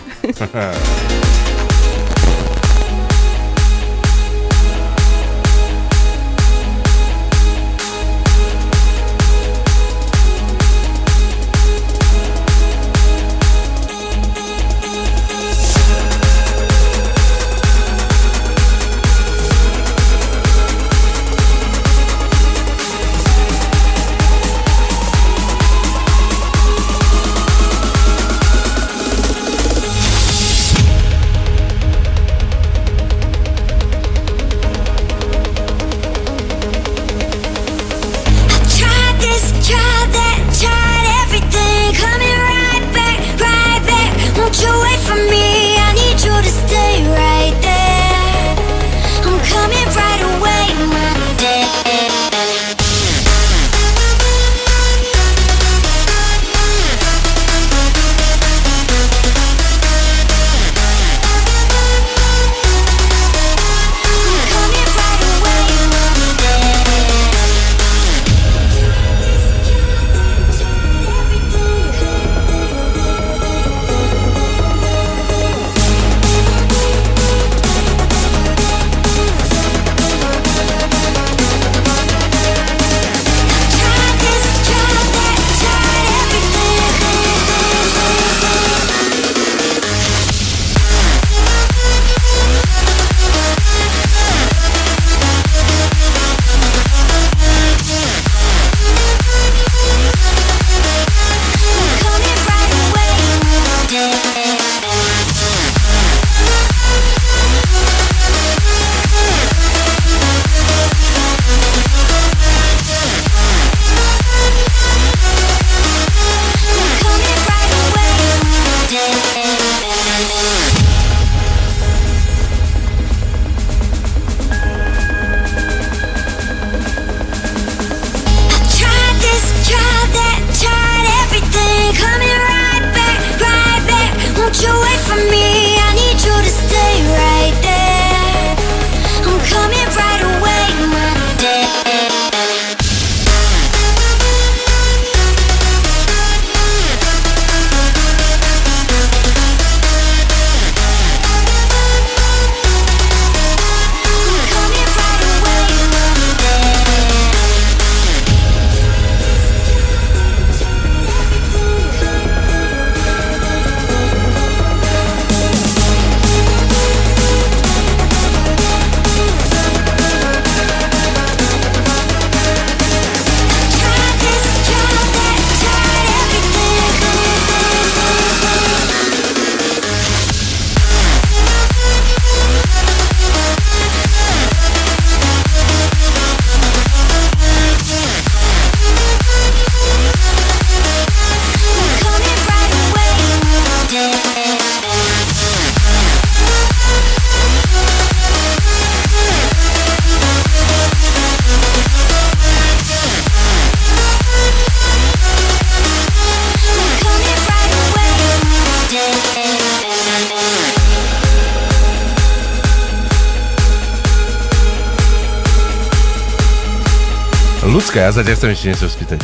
Počkaj, 217.99 218.07
ja 218.07 218.15
sa 218.15 218.23
ťa 218.23 218.35
chcem 218.39 218.51
ešte 218.55 218.67
niečo 218.71 218.87
spýtať. 218.87 219.21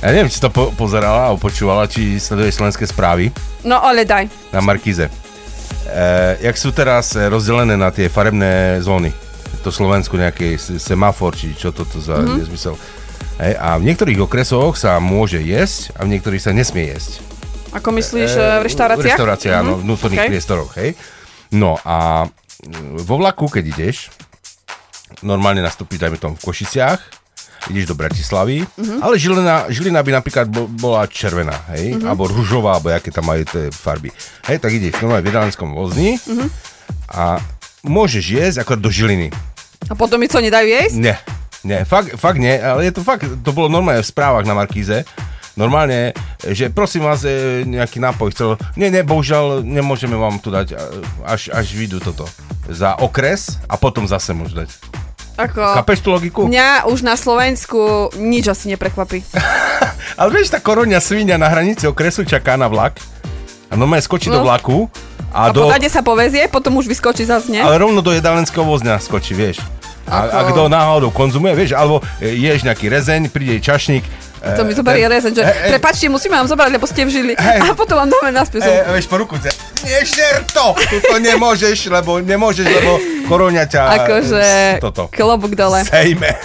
Ja 0.00 0.08
neviem, 0.08 0.32
či 0.32 0.40
si 0.40 0.40
to 0.40 0.48
po- 0.48 0.72
pozerala 0.72 1.28
alebo 1.28 1.44
počúvala, 1.44 1.84
či 1.84 2.16
sleduješ 2.16 2.56
slovenské 2.56 2.88
správy 2.88 3.28
No 3.62 3.76
ale 3.76 4.08
daj. 4.08 4.32
na 4.48 4.64
Markíze. 4.64 5.12
E, 5.84 6.00
jak 6.40 6.56
sú 6.56 6.72
teraz 6.72 7.12
e, 7.12 7.28
rozdelené 7.28 7.76
na 7.76 7.92
tie 7.92 8.08
farebné 8.08 8.80
zóny? 8.80 9.12
To 9.60 9.68
Slovensku 9.68 10.16
nejaký 10.16 10.56
semafor, 10.56 11.36
či 11.36 11.52
čo 11.52 11.68
toto 11.68 12.00
za 12.00 12.16
Mhm. 12.16 12.24
mm-hmm. 12.24 12.38
nezmysel. 12.40 12.74
Hej, 13.36 13.60
a 13.60 13.76
v 13.76 13.84
niektorých 13.84 14.20
okresoch 14.22 14.72
sa 14.72 14.96
môže 14.96 15.36
jesť 15.36 15.92
a 15.92 16.08
v 16.08 16.16
niektorých 16.16 16.40
sa 16.40 16.56
nesmie 16.56 16.88
jesť. 16.88 17.20
Ako 17.76 17.92
myslíš 17.92 18.30
E, 18.30 18.40
e, 18.40 18.44
v 18.56 18.72
reštauráciách? 18.72 19.04
V 19.04 19.12
reštauráciách, 19.12 19.52
áno, 19.54 19.72
v 19.74 19.76
Mhm, 19.76 19.84
vnútorných 19.84 20.20
okej. 20.22 20.30
priestoroch, 20.32 20.70
hej. 20.80 20.96
No 21.52 21.76
a 21.78 22.24
mm, 22.24 23.04
vo 23.04 23.20
vlaku, 23.20 23.52
keď 23.52 23.64
ideš, 23.70 24.08
normálne 25.20 25.60
nastúpiš, 25.60 26.00
dajme 26.00 26.16
tomu, 26.16 26.34
v 26.34 26.48
Košiciach, 26.48 27.11
ideš 27.68 27.86
do 27.86 27.94
Bratislavy, 27.94 28.66
Mhm. 28.72 28.98
ale 28.98 29.14
Žilina, 29.14 29.68
Žilina 29.68 30.00
by 30.00 30.10
napríklad 30.14 30.46
bo, 30.46 30.66
bola 30.66 31.06
červená, 31.06 31.54
hej, 31.70 31.94
Mhm. 31.94 32.04
alebo 32.04 32.26
ružová, 32.26 32.74
alebo 32.74 32.90
aké 32.90 33.08
tam 33.08 33.24
majú 33.24 33.44
tie 33.44 33.68
farby. 33.68 34.10
Hej, 34.44 34.58
tak 34.58 34.72
ideš 34.72 34.98
normálne 34.98 35.22
v 35.22 35.30
jedálenskom 35.30 35.70
vozni 35.70 36.18
Mhm. 36.18 36.46
a 37.10 37.38
môžeš 37.82 38.24
jesť 38.24 38.56
ako 38.60 38.76
do 38.76 38.88
Žiliny. 38.88 39.30
A 39.86 39.94
potom 39.94 40.16
mi 40.16 40.26
co 40.26 40.38
nedajú 40.38 40.64
jesť? 40.64 40.94
Nie, 40.96 41.18
nie, 41.62 41.82
fakt, 41.84 42.14
fakt 42.14 42.38
nie, 42.38 42.54
ale 42.54 42.86
je 42.86 42.94
to 42.94 43.02
fakt, 43.02 43.26
to 43.26 43.50
bolo 43.50 43.66
normálne 43.68 44.00
v 44.00 44.08
správach 44.08 44.42
na 44.42 44.54
Markíze, 44.54 45.02
normálne, 45.52 46.14
že 46.40 46.70
prosím 46.70 47.04
vás, 47.04 47.22
e, 47.22 47.62
nejaký 47.62 47.98
nápoj 47.98 48.32
chcel, 48.32 48.48
nie, 48.74 48.88
nie, 48.88 49.02
bohužiaľ, 49.02 49.60
nemôžeme 49.60 50.14
vám 50.14 50.38
tu 50.38 50.48
dať, 50.48 50.72
a- 50.72 50.88
až, 51.28 51.50
až 51.50 51.66
vyjdú 51.70 52.00
toto. 52.00 52.24
Za 52.66 52.96
okres 52.96 53.58
a 53.66 53.74
potom 53.74 54.06
zase 54.06 54.32
môžeš 54.32 54.54
dať. 54.56 54.70
Ako... 55.50 55.62
Chápeš 55.82 55.98
tú 56.02 56.08
logiku? 56.12 56.40
Mňa 56.46 56.86
už 56.86 57.02
na 57.02 57.18
Slovensku 57.18 58.10
nič 58.14 58.46
asi 58.46 58.70
neprekvapí. 58.70 59.24
Ale 60.20 60.28
vieš, 60.30 60.52
tá 60.52 60.60
koronia 60.60 61.00
svinia 61.02 61.40
na 61.40 61.48
hranici 61.48 61.88
okresu 61.88 62.22
čaká 62.22 62.54
na 62.54 62.68
vlak 62.68 63.00
a 63.68 63.74
normálne 63.74 64.04
skočí 64.04 64.28
do 64.28 64.40
No. 64.40 64.46
vlaku 64.46 64.86
A, 65.32 65.48
a, 65.48 65.52
do, 65.52 65.64
podade 65.64 65.88
sa 65.88 66.04
povezie, 66.04 66.44
potom 66.52 66.76
už 66.76 66.84
vyskočí 66.84 67.24
zase, 67.24 67.48
nie? 67.48 67.62
ale 67.64 67.80
rovno 67.80 68.04
do 68.04 68.12
jedálenského 68.12 68.68
vozňa 68.68 69.00
skočí, 69.00 69.32
vieš. 69.32 69.64
A, 70.04 70.28
Ako? 70.28 70.36
a 70.36 70.40
kto 70.52 70.60
náhodou 70.68 71.08
konzumuje, 71.08 71.56
vieš, 71.56 71.72
alebo 71.72 72.04
e, 72.20 72.36
ješ 72.36 72.68
nejaký 72.68 72.92
rezeň, 72.92 73.32
príde 73.32 73.56
čašník. 73.56 74.04
E, 74.42 74.56
To 74.58 74.62
mi 74.64 74.74
zoberie 74.74 75.06
ten- 75.06 75.12
rezeň, 75.14 75.32
že 75.32 75.42
E, 75.42 75.50
e, 75.50 75.68
prepačte, 75.72 76.06
musíme 76.06 76.34
vám 76.34 76.50
zobrať, 76.50 76.70
lebo 76.72 76.86
ste 76.86 77.06
vžili. 77.06 77.32
A 77.38 77.72
potom 77.72 77.96
vám 77.96 78.10
dáme 78.10 78.34
naspäť. 78.34 78.66
E, 78.66 78.82
vieš, 78.92 79.06
po 79.06 79.16
ruku 79.16 79.38
ťa, 79.38 79.50
nešer 79.82 80.42
to, 80.50 80.74
to 81.00 81.16
nemôžeš, 81.18 81.86
lebo 81.88 82.18
nemôžeš, 82.18 82.66
lebo 82.66 82.92
koroňa 83.26 83.64
ťa... 83.64 83.82
Akože 84.02 84.42
e, 84.42 84.82
Toto. 84.82 85.06
klobúk 85.08 85.54
dole. 85.54 85.86
Sejme. 85.86 86.34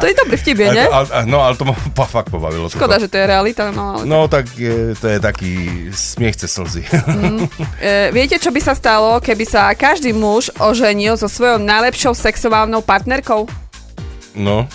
To 0.00 0.04
je 0.06 0.14
dobrý 0.14 0.36
vtip, 0.36 0.58
je, 0.58 0.68
nie? 0.74 0.86
Ale, 0.86 1.06
ale, 1.10 1.24
no, 1.26 1.38
ale 1.42 1.54
to 1.54 1.64
ma 1.64 1.74
fakt 2.06 2.30
pobavilo. 2.30 2.66
Škoda, 2.66 2.98
toto. 2.98 3.02
že 3.06 3.08
to 3.08 3.16
je 3.22 3.26
realita, 3.26 3.70
no 3.70 3.98
ale... 3.98 4.02
No, 4.04 4.26
tak 4.26 4.50
e, 4.58 4.94
to 4.98 5.06
je 5.06 5.18
taký 5.18 5.52
smiech 5.94 6.36
cez 6.36 6.50
slzy. 6.50 6.82
E, 7.82 8.14
viete, 8.14 8.38
čo 8.38 8.54
by 8.54 8.60
sa 8.62 8.74
stalo, 8.74 9.18
keby 9.18 9.42
sa 9.42 9.70
každý 9.74 10.14
muž 10.14 10.50
oženil 10.58 11.18
so 11.18 11.26
svojou 11.26 11.58
najlepšou 11.58 12.14
sexuálnou 12.14 12.82
partnerkou? 12.82 13.46
no. 14.34 14.66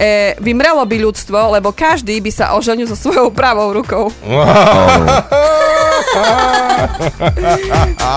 E, 0.00 0.32
vymrelo 0.40 0.80
by 0.88 0.96
ľudstvo, 1.04 1.52
lebo 1.52 1.72
každý 1.72 2.16
by 2.24 2.32
sa 2.32 2.56
oženil 2.56 2.88
so 2.88 2.96
svojou 2.96 3.28
pravou 3.28 3.76
rukou. 3.76 4.08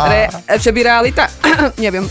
Re, 0.10 0.31
že 0.56 0.72
by 0.72 0.80
realita? 0.84 1.27
Neviem. 1.84 2.07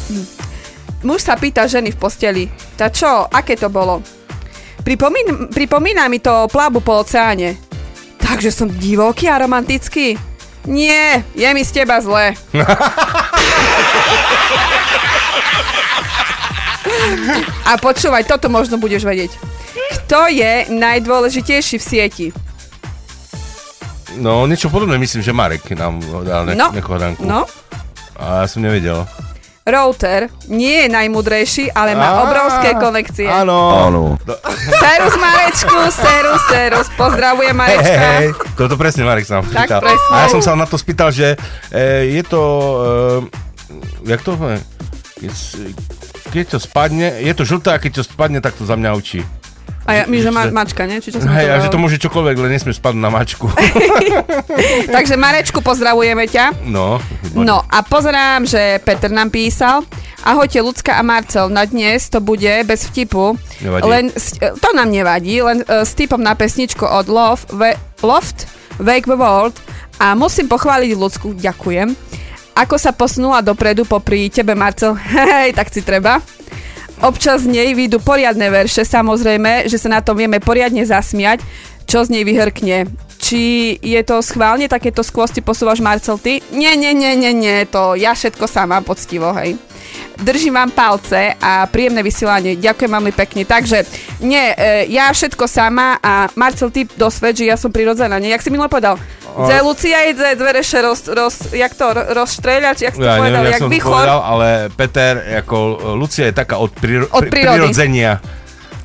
Muž 1.05 1.25
sa 1.25 1.37
pýta 1.37 1.65
ženy 1.69 1.93
v 1.93 2.01
posteli. 2.01 2.45
Tá 2.77 2.89
čo, 2.93 3.29
aké 3.29 3.57
to 3.57 3.69
bolo? 3.73 4.01
Pripomín, 4.85 5.49
pripomína 5.49 6.09
mi 6.13 6.21
to 6.21 6.49
plavbu 6.53 6.81
po 6.85 7.01
oceáne. 7.05 7.57
Takže 8.21 8.53
som 8.53 8.69
divoký 8.69 9.29
a 9.29 9.41
romantický? 9.41 10.17
Nie, 10.65 11.25
je 11.37 11.49
mi 11.53 11.61
z 11.65 11.73
teba 11.73 12.01
zle. 12.01 12.33
A 17.65 17.77
počúvaj, 17.77 18.25
toto 18.25 18.47
možno 18.47 18.77
budeš 18.77 19.03
vedieť. 19.03 19.33
Kto 19.97 20.29
je 20.29 20.69
najdôležitejší 20.69 21.77
v 21.77 21.85
sieti? 21.85 22.27
no, 24.15 24.47
niečo 24.47 24.69
podobné 24.69 24.95
myslím, 24.95 25.21
že 25.21 25.33
Marek 25.33 25.67
nám 25.73 25.99
dal 26.23 26.47
ne- 26.47 26.55
No, 26.55 26.71
nejakú 26.71 26.91
hadanku. 26.93 27.21
no. 27.21 27.51
A 28.15 28.41
ja 28.41 28.47
som 28.47 28.63
nevedel. 28.63 29.03
Router 29.65 30.29
nie 30.47 30.85
je 30.85 30.89
najmudrejší, 30.89 31.73
ale 31.73 31.97
má 31.97 32.15
Á, 32.15 32.23
obrovské 32.23 32.77
konekcie. 32.77 33.25
Áno. 33.25 33.89
Áno. 33.89 34.03
Serus 34.71 35.17
Marečku, 35.17 35.79
serus, 35.91 36.43
serus. 36.47 36.87
Pozdravujem 36.95 37.51
Hej, 37.51 37.65
hej, 37.67 37.81
Marečka. 37.81 38.07
hej, 38.13 38.27
toto 38.55 38.77
presne 38.77 39.03
Marek 39.03 39.25
sa 39.25 39.41
nám 39.41 39.49
Tak 39.49 39.57
spýtal. 39.67 39.81
presne. 39.81 40.13
A 40.13 40.17
ja 40.21 40.29
som 40.29 40.39
sa 40.39 40.53
na 40.53 40.69
to 40.69 40.77
spýtal, 40.77 41.09
že 41.09 41.35
e, 41.73 41.87
je 42.13 42.23
to... 42.23 42.43
E, 44.05 44.13
jak 44.13 44.21
to 44.21 44.37
povie? 44.37 44.61
Keď, 46.35 46.47
to 46.51 46.59
spadne, 46.59 47.23
je 47.23 47.31
to 47.31 47.47
žlté 47.47 47.71
a 47.71 47.79
keď 47.79 48.03
to 48.03 48.03
spadne, 48.03 48.43
tak 48.43 48.59
to 48.59 48.67
za 48.67 48.75
mňa 48.75 48.91
učí. 48.99 49.23
A 49.85 50.01
ja, 50.01 50.03
my, 50.09 50.17
že 50.17 50.33
ma, 50.33 50.49
mačka, 50.49 50.89
nie? 50.89 50.97
Či 50.99 51.13
čo 51.13 51.21
som 51.21 51.29
Hej, 51.31 51.47
a 51.47 51.61
že 51.61 51.69
to 51.69 51.77
môže 51.77 52.01
čokoľvek, 52.01 52.37
len 52.41 52.57
nesmie 52.57 52.73
spadnúť 52.73 53.05
na 53.05 53.13
mačku. 53.13 53.47
Takže 54.97 55.15
Marečku, 55.21 55.61
pozdravujeme 55.61 56.25
ťa. 56.25 56.65
No, 56.67 56.99
No 57.37 57.61
a 57.69 57.85
pozerám, 57.85 58.49
že 58.49 58.81
Peter 58.81 59.13
nám 59.13 59.29
písal. 59.29 59.85
Ahojte, 60.25 60.65
Lucka 60.65 60.97
a 60.97 61.05
Marcel, 61.05 61.53
na 61.53 61.69
dnes 61.69 62.09
to 62.09 62.25
bude 62.25 62.65
bez 62.65 62.89
vtipu. 62.89 63.37
Nevadí. 63.61 63.85
Len, 63.85 64.05
s- 64.17 64.41
to 64.41 64.69
nám 64.73 64.89
nevadí, 64.89 65.45
len 65.45 65.61
uh, 65.69 65.85
s 65.85 65.93
typom 65.93 66.17
na 66.17 66.33
pesničku 66.33 66.81
od 66.81 67.05
Love, 67.07 67.45
ve, 67.53 67.77
Loft, 68.01 68.49
Wake 68.81 69.05
the 69.05 69.21
World. 69.21 69.53
A 70.01 70.17
musím 70.17 70.49
pochváliť 70.49 70.97
Lucku, 70.97 71.37
ďakujem. 71.37 71.93
Ako 72.55 72.79
sa 72.79 72.95
posunula 72.95 73.43
dopredu 73.43 73.83
popri 73.83 74.31
tebe, 74.31 74.55
Marcel, 74.55 74.95
hej, 75.15 75.59
tak 75.59 75.75
si 75.75 75.83
treba. 75.83 76.23
Občas 77.03 77.43
z 77.43 77.51
nej 77.51 77.75
vyjdú 77.75 77.99
poriadne 77.99 78.47
verše, 78.49 78.87
samozrejme, 78.87 79.67
že 79.67 79.77
sa 79.83 79.91
na 79.91 80.01
tom 80.01 80.15
vieme 80.15 80.39
poriadne 80.39 80.87
zasmiať, 80.87 81.43
čo 81.91 82.07
z 82.07 82.15
nej 82.15 82.23
vyhrkne. 82.23 82.87
Či 83.25 83.43
je 83.81 84.01
to 84.03 84.21
schválne, 84.21 84.69
takéto 84.69 85.01
skvosti 85.01 85.41
posúvaš 85.41 85.81
Marcel 85.81 86.21
ty? 86.21 86.45
Nie, 86.51 86.77
nie, 86.77 86.93
nie, 86.93 87.17
nie, 87.17 87.33
nie, 87.33 87.65
to 87.65 87.97
ja 87.97 88.13
všetko 88.13 88.45
sama 88.45 88.81
poctivo, 88.81 89.33
hej. 89.33 89.57
Držím 90.15 90.55
vám 90.55 90.71
palce 90.71 91.33
a 91.35 91.65
príjemné 91.65 91.99
vysielanie. 92.01 92.55
Ďakujem 92.55 92.91
veľmi 92.91 93.13
pekne. 93.13 93.43
Takže, 93.43 93.83
nie, 94.21 94.53
e, 94.53 94.87
ja 94.89 95.09
všetko 95.09 95.49
sama 95.49 95.97
a 95.99 96.29
Marcel, 96.35 96.69
ty 96.69 96.85
dosved, 96.87 97.35
že 97.35 97.45
ja 97.47 97.57
som 97.57 97.69
prirodzená. 97.69 98.19
Nie, 98.19 98.31
jak 98.31 98.43
si 98.43 98.53
minule 98.53 98.69
povedal? 98.69 99.01
O- 99.27 99.43
Dze 99.43 99.59
Lucia 99.61 100.05
ide 100.05 100.37
dve 100.37 100.55
reše 100.55 100.79
roz, 100.79 101.09
roz, 101.09 101.51
jak 101.51 101.73
to, 101.73 101.91
ro- 101.91 102.07
rozštreľať, 102.15 102.77
jak 102.79 102.93
si 102.93 103.01
to 103.01 103.09
Ja 103.09 103.19
povedal, 103.19 103.35
neviem, 103.35 103.47
ja 103.47 103.51
jak 103.51 103.63
som 103.63 103.73
vychor. 103.73 103.91
povedal, 103.97 104.21
ale 104.23 104.49
Peter, 104.71 105.13
ako 105.41 105.57
Lucia 105.97 106.29
je 106.29 106.35
taká 106.37 106.57
od, 106.57 106.71
priro- 106.73 107.09
Od 107.09 107.25
prírody. 107.25 107.59
prirodzenia. 107.65 108.23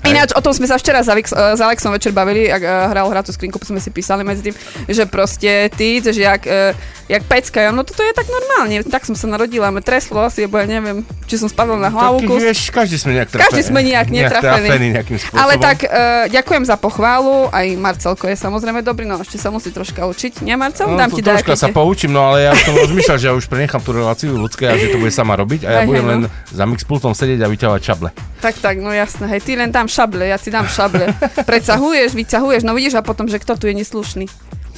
Ináč 0.07 0.31
o 0.31 0.41
tom 0.41 0.55
sme 0.55 0.65
sa 0.65 0.79
včera 0.79 1.03
s, 1.03 1.09
Alex, 1.11 1.35
s 1.35 1.59
Alexom 1.59 1.91
večer 1.91 2.15
bavili, 2.15 2.47
ak 2.47 2.61
uh, 2.63 2.71
hral 2.95 3.07
hrácu 3.11 3.35
skrinku, 3.35 3.59
sme 3.59 3.83
si 3.83 3.91
písali 3.91 4.23
medzi 4.23 4.49
tým, 4.49 4.55
že 4.87 5.03
proste 5.05 5.67
ty, 5.75 5.99
že 5.99 6.23
jak, 6.23 6.43
uh, 6.47 6.71
jak 7.11 7.23
pecka, 7.27 7.69
no 7.75 7.83
toto 7.83 8.01
je 8.01 8.15
tak 8.15 8.25
normálne, 8.31 8.79
tak 8.87 9.03
som 9.03 9.13
sa 9.13 9.27
narodila, 9.27 9.69
me 9.75 9.83
treslo 9.83 10.23
asi, 10.23 10.47
lebo 10.47 10.57
ja 10.57 10.65
neviem, 10.65 11.03
či 11.27 11.35
som 11.35 11.51
spadla 11.51 11.77
na 11.77 11.91
hlavu. 11.91 12.23
Kus. 12.23 12.41
vieš, 12.41 12.59
každý 12.71 12.95
sme 12.95 13.17
nejak 13.19 13.29
trafe- 13.33 13.43
Každý 13.51 13.61
sme 13.69 13.81
nejak 13.83 14.07
nejakým 14.09 15.17
spôsobom. 15.19 15.41
Ale 15.41 15.53
tak 15.59 15.77
uh, 15.83 16.25
ďakujem 16.31 16.63
za 16.63 16.75
pochválu, 16.79 17.51
aj 17.51 17.65
Marcelko 17.75 18.25
je 18.31 18.35
samozrejme 18.39 18.79
dobrý, 18.81 19.03
no 19.03 19.19
ešte 19.19 19.35
sa 19.35 19.51
musí 19.51 19.69
troška 19.69 20.07
učiť, 20.07 20.47
nie 20.47 20.55
Marcel? 20.55 20.89
No, 20.89 20.95
Dám 20.95 21.11
to 21.11 21.19
ti 21.19 21.23
troška 21.27 21.53
sa 21.59 21.67
poučím, 21.69 22.15
no 22.15 22.23
ale 22.23 22.47
ja 22.49 22.53
som 22.55 22.71
rozmýšľal, 22.71 23.17
že 23.19 23.25
ja 23.29 23.33
už 23.35 23.45
prenechám 23.51 23.83
tú 23.83 23.91
reláciu 23.93 24.31
ľudské 24.33 24.65
a 24.65 24.73
že 24.79 24.89
to 24.89 24.97
bude 24.97 25.11
sama 25.11 25.35
robiť 25.35 25.67
a 25.67 25.69
ja 25.69 25.79
budem 25.83 26.05
no. 26.05 26.11
len 26.11 26.21
za 26.49 26.63
mixpultom 26.65 27.11
sedieť 27.11 27.43
a 27.43 27.47
vyťahovať 27.51 27.81
čable. 27.83 28.09
Tak, 28.39 28.55
tak, 28.63 28.79
no 28.79 28.95
jasné, 28.95 29.27
hej, 29.35 29.43
ty 29.43 29.59
len 29.59 29.67
dám 29.89 29.97
šable, 29.97 30.23
ja 30.23 30.37
si 30.37 30.53
dám 30.53 30.69
šable. 30.69 31.09
Predsahuješ, 31.41 32.13
vyťahuješ, 32.13 32.61
no 32.61 32.77
vidíš 32.77 32.93
a 32.93 33.01
potom, 33.01 33.25
že 33.25 33.41
kto 33.41 33.57
tu 33.57 33.65
je 33.65 33.73
neslušný. 33.73 34.25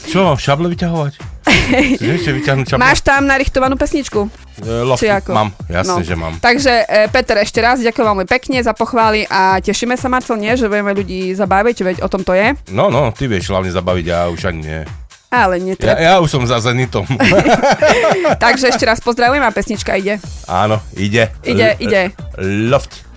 Čo, 0.02 0.34
šable 0.34 0.72
vyťahovať? 0.72 1.14
Chceš 2.00 2.32
vyťahnuť 2.34 2.66
čable? 2.66 2.80
Máš 2.80 3.04
tam 3.04 3.28
narichtovanú 3.28 3.76
pesničku? 3.76 4.32
E, 4.58 4.88
Či 4.96 5.12
ako? 5.12 5.30
mám, 5.30 5.52
jasne, 5.68 6.00
No. 6.00 6.02
že 6.02 6.16
mám. 6.16 6.40
Takže 6.40 6.74
e, 6.82 7.12
Peter, 7.12 7.38
ešte 7.38 7.60
raz 7.60 7.78
ďakujem 7.78 8.08
veľmi 8.08 8.26
pekne 8.26 8.64
za 8.64 8.72
pochvály 8.72 9.28
a 9.28 9.60
tešíme 9.60 9.94
sa, 9.94 10.08
Marcel, 10.08 10.40
nie, 10.40 10.56
že 10.56 10.66
budeme 10.66 10.96
ľudí 10.96 11.36
zabaviť, 11.36 11.78
veď 11.84 11.98
o 12.00 12.08
tom 12.08 12.24
to 12.24 12.32
je. 12.32 12.56
No, 12.72 12.88
no, 12.88 13.12
ty 13.12 13.28
vieš 13.28 13.52
hlavne 13.52 13.70
zabaviť, 13.70 14.06
ja 14.06 14.26
už 14.26 14.42
ani 14.48 14.62
nie. 14.64 14.82
Ale 15.30 15.56
Ja, 15.56 15.64
netreba. 15.66 15.96
ja 15.98 16.14
už 16.18 16.28
som 16.30 16.44
za 16.44 16.58
Zenitom. 16.60 17.06
Takže 18.44 18.68
ešte 18.68 18.84
raz 18.84 18.98
pozdravujem 19.00 19.40
a 19.40 19.52
pesnička 19.52 19.94
ide. 19.94 20.18
Áno, 20.44 20.82
ide. 20.94 21.30
Ide, 21.42 21.78
ide. 21.78 22.12
Loft. 22.68 23.11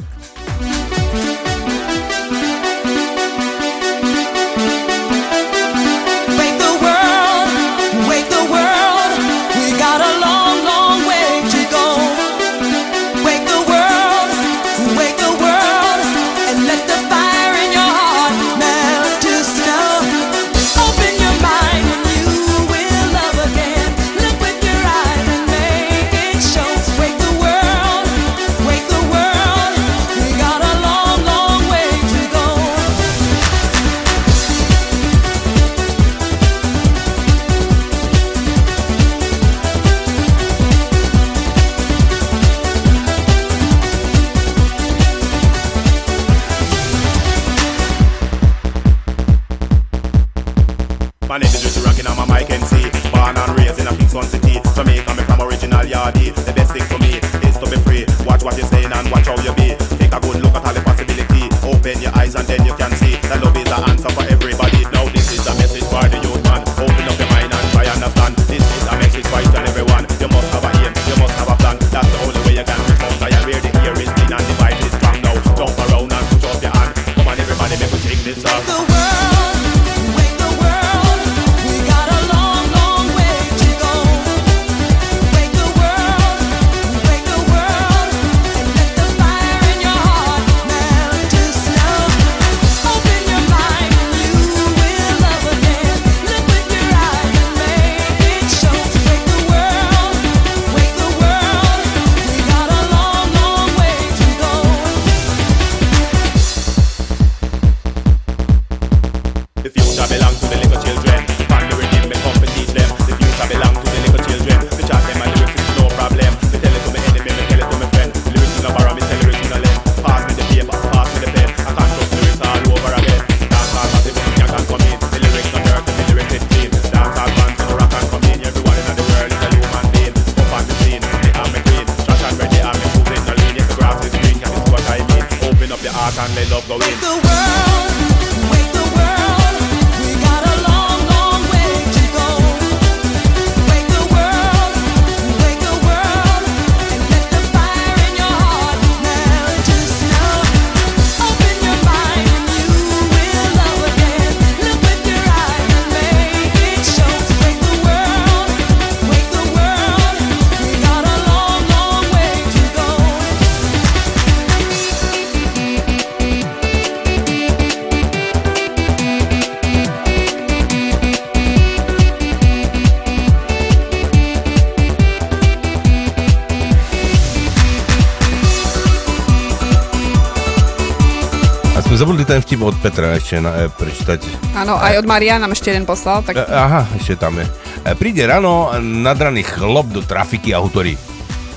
Zabudli 182.54 182.62
ten 182.62 182.62
vtip 182.62 182.62
od 182.62 182.76
Petra 182.78 183.18
ešte 183.18 183.42
na, 183.42 183.66
e, 183.66 183.68
prečítať. 183.68 184.20
Áno, 184.54 184.78
aj 184.78 185.02
od 185.02 185.06
Mariana 185.10 185.46
nám 185.46 185.52
ešte 185.58 185.74
jeden 185.74 185.86
poslal, 185.86 186.22
E, 186.22 186.26
tak 186.30 186.46
aha, 186.46 186.86
ešte 186.94 187.18
tam 187.18 187.34
je. 187.42 187.46
E, 187.82 187.94
príde 187.98 188.22
ráno 188.26 188.70
nadraný 188.78 189.42
chlop 189.42 189.90
do 189.90 190.00
trafiky 190.02 190.54
a 190.54 190.62
hutorí. 190.62 190.94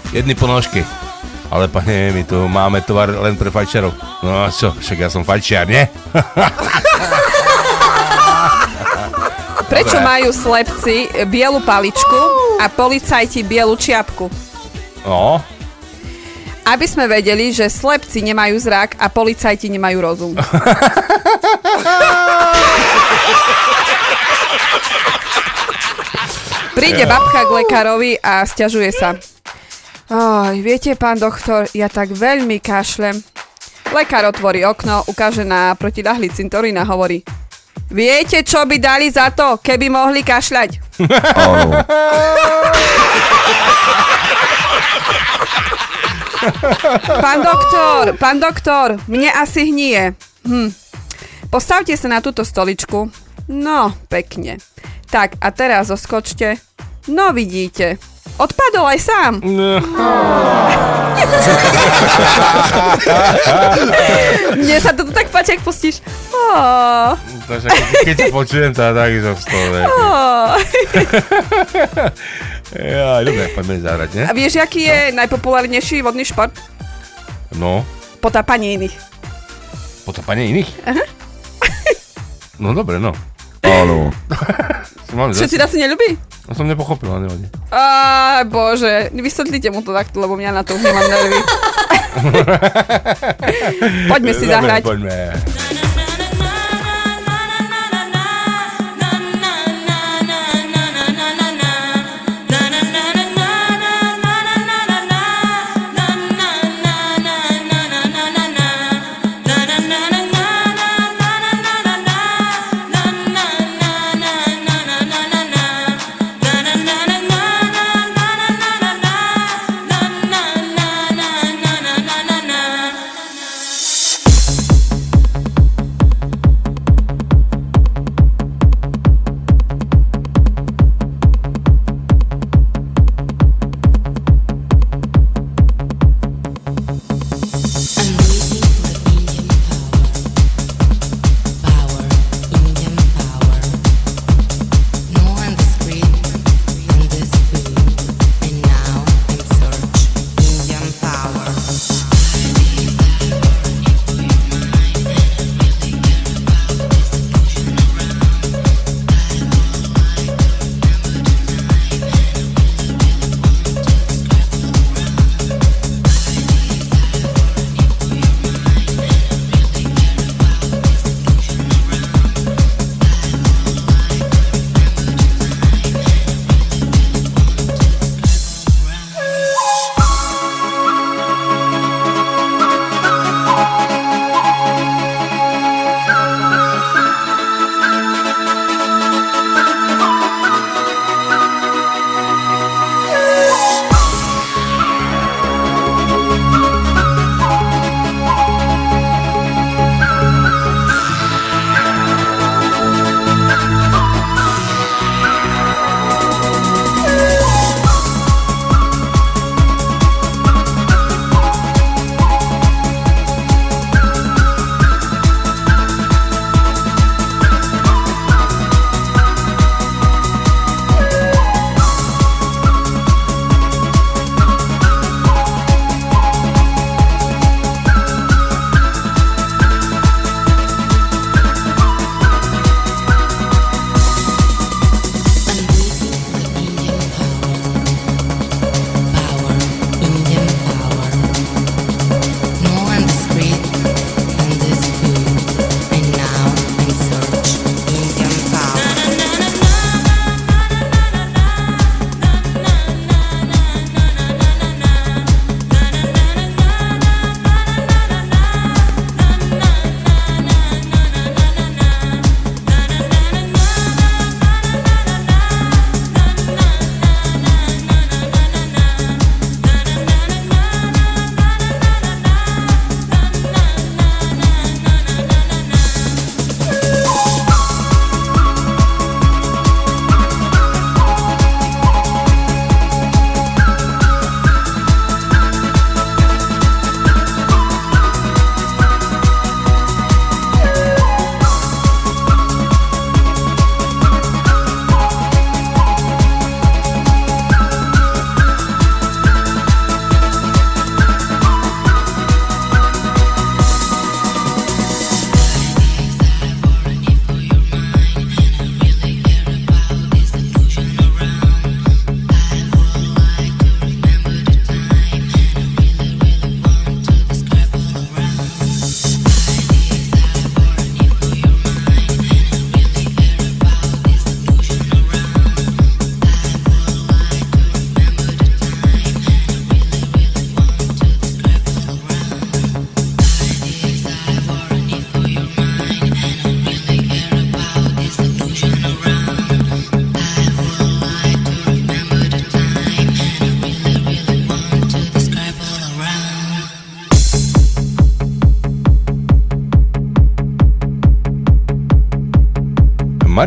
Jedny 0.09 0.33
ponožky. 0.33 0.81
Ale 1.47 1.69
pane, 1.71 2.11
my 2.11 2.23
tu 2.27 2.35
máme 2.49 2.81
tovar 2.83 3.07
len 3.07 3.37
pre 3.39 3.47
fajčiarov. 3.47 3.93
No 4.25 4.43
a 4.43 4.51
čo, 4.51 4.73
však 4.75 4.97
ja 4.99 5.09
som 5.13 5.23
fajčiar, 5.23 5.69
nie? 5.69 5.87
prečo 9.67 9.99
Dobre. 9.99 10.07
majú 10.07 10.29
slepci 10.31 11.11
bielu 11.27 11.59
paličku 11.59 12.19
a 12.63 12.71
policajti 12.71 13.43
bielu 13.43 13.75
čiapku? 13.75 14.31
No, 15.03 15.43
Aby 16.67 16.83
sme 16.83 17.07
vedeli, 17.07 17.55
že 17.55 17.71
slepci 17.71 18.19
nemajú 18.27 18.59
zrak 18.59 18.99
a 18.99 19.07
policajti 19.07 19.71
nemajú 19.71 20.03
rozum. 20.03 20.35
Príde 26.75 27.07
babka 27.07 27.47
k 27.47 27.55
lekárovi 27.63 28.19
a 28.19 28.43
stiažuje 28.43 28.91
sa. 28.91 29.15
Oj, 30.11 30.59
viete, 30.59 30.91
pán 30.99 31.15
doktor, 31.15 31.71
ja 31.71 31.87
tak 31.87 32.11
veľmi 32.11 32.59
kašlem. 32.59 33.15
Lekár 33.95 34.27
otvorí 34.27 34.67
okno, 34.67 35.07
ukáže 35.07 35.47
na 35.47 35.71
protilahli 35.71 36.27
cintorín 36.35 36.75
a 36.75 36.83
hovorí 36.83 37.23
Viete, 37.87 38.43
čo 38.43 38.67
by 38.67 38.75
dali 38.83 39.07
za 39.07 39.31
to, 39.31 39.63
keby 39.63 39.87
mohli 39.87 40.19
kašľať? 40.19 40.99
Pán 47.21 47.41
doktor, 47.41 48.03
pán 48.17 48.37
doktor, 48.39 49.01
mne 49.09 49.33
asi 49.33 49.67
hnie. 49.67 50.13
Hm. 50.45 50.69
Postavte 51.49 51.95
sa 51.97 52.07
na 52.11 52.19
túto 52.21 52.45
stoličku. 52.45 53.09
No, 53.47 53.95
pekne. 54.11 54.59
Tak, 55.07 55.39
a 55.39 55.49
teraz 55.55 55.87
zoskočte. 55.87 56.59
No, 57.07 57.31
vidíte. 57.31 57.95
Odpadol 58.37 58.85
aj 58.85 58.99
sám. 59.01 59.33
Mne 64.55 64.77
sa 64.77 64.91
to 64.93 65.09
tak 65.09 65.27
páči, 65.29 65.55
ak 65.55 65.61
pustíš. 65.61 66.01
Oh, 66.31 67.17
takže 67.45 67.67
keď, 67.67 67.85
keď 68.03 68.15
ťa 68.15 68.27
počujem, 68.31 68.71
tá 68.71 68.93
takisto 68.93 69.31
z 69.35 69.45
toho. 69.45 69.65
oh. 69.89 70.53
Ja, 72.67 73.23
dobre, 73.23 73.47
poďme 73.55 73.79
zahrať, 73.79 74.09
ne? 74.11 74.23
A 74.27 74.35
vieš, 74.35 74.59
aký 74.59 74.85
je 74.85 75.15
najpopulárnejší 75.15 76.03
vodný 76.03 76.27
šport? 76.27 76.51
No, 77.55 77.87
Potápanie 78.19 78.75
iných. 78.75 78.91
potápanie 80.03 80.51
iných? 80.51 80.69
Aha. 80.83 81.05
No 82.59 82.73
dobre, 82.73 82.97
no. 82.97 83.15
Áno. 83.67 84.11
Čo 85.35 85.47
ti 85.47 85.55
asi 85.55 85.79
nelúbi? 85.79 86.19
No 86.47 86.55
som 86.55 86.67
nepochopil, 86.67 87.11
ale 87.11 87.27
nevadí. 87.27 87.47
Á, 87.71 88.43
bože, 88.47 89.11
vysvetlite 89.11 89.67
mu 89.71 89.83
to 89.83 89.91
takto, 89.91 90.19
lebo 90.23 90.39
mňa 90.39 90.51
na 90.55 90.63
to 90.63 90.75
už 90.75 90.83
nemám 90.83 91.07
nervy. 91.07 91.39
Poďme 94.11 94.31
si 94.35 94.45
zahrať. 94.47 94.81
Poďme. 94.83 95.35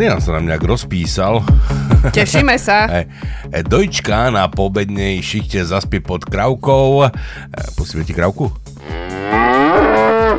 Marian 0.01 0.17
sa 0.17 0.33
nám 0.33 0.49
nejak 0.49 0.65
rozpísal. 0.65 1.45
Tešíme 2.17 2.57
sa. 2.57 2.89
E, 3.53 3.61
Dojčka 3.61 4.33
na 4.33 4.49
pobednej 4.49 5.21
šichte 5.21 5.61
zaspie 5.61 6.01
pod 6.01 6.25
kravkou. 6.25 7.05
E, 7.05 7.13
Pustíme 7.77 8.09
ti 8.09 8.17
kravku? 8.17 8.49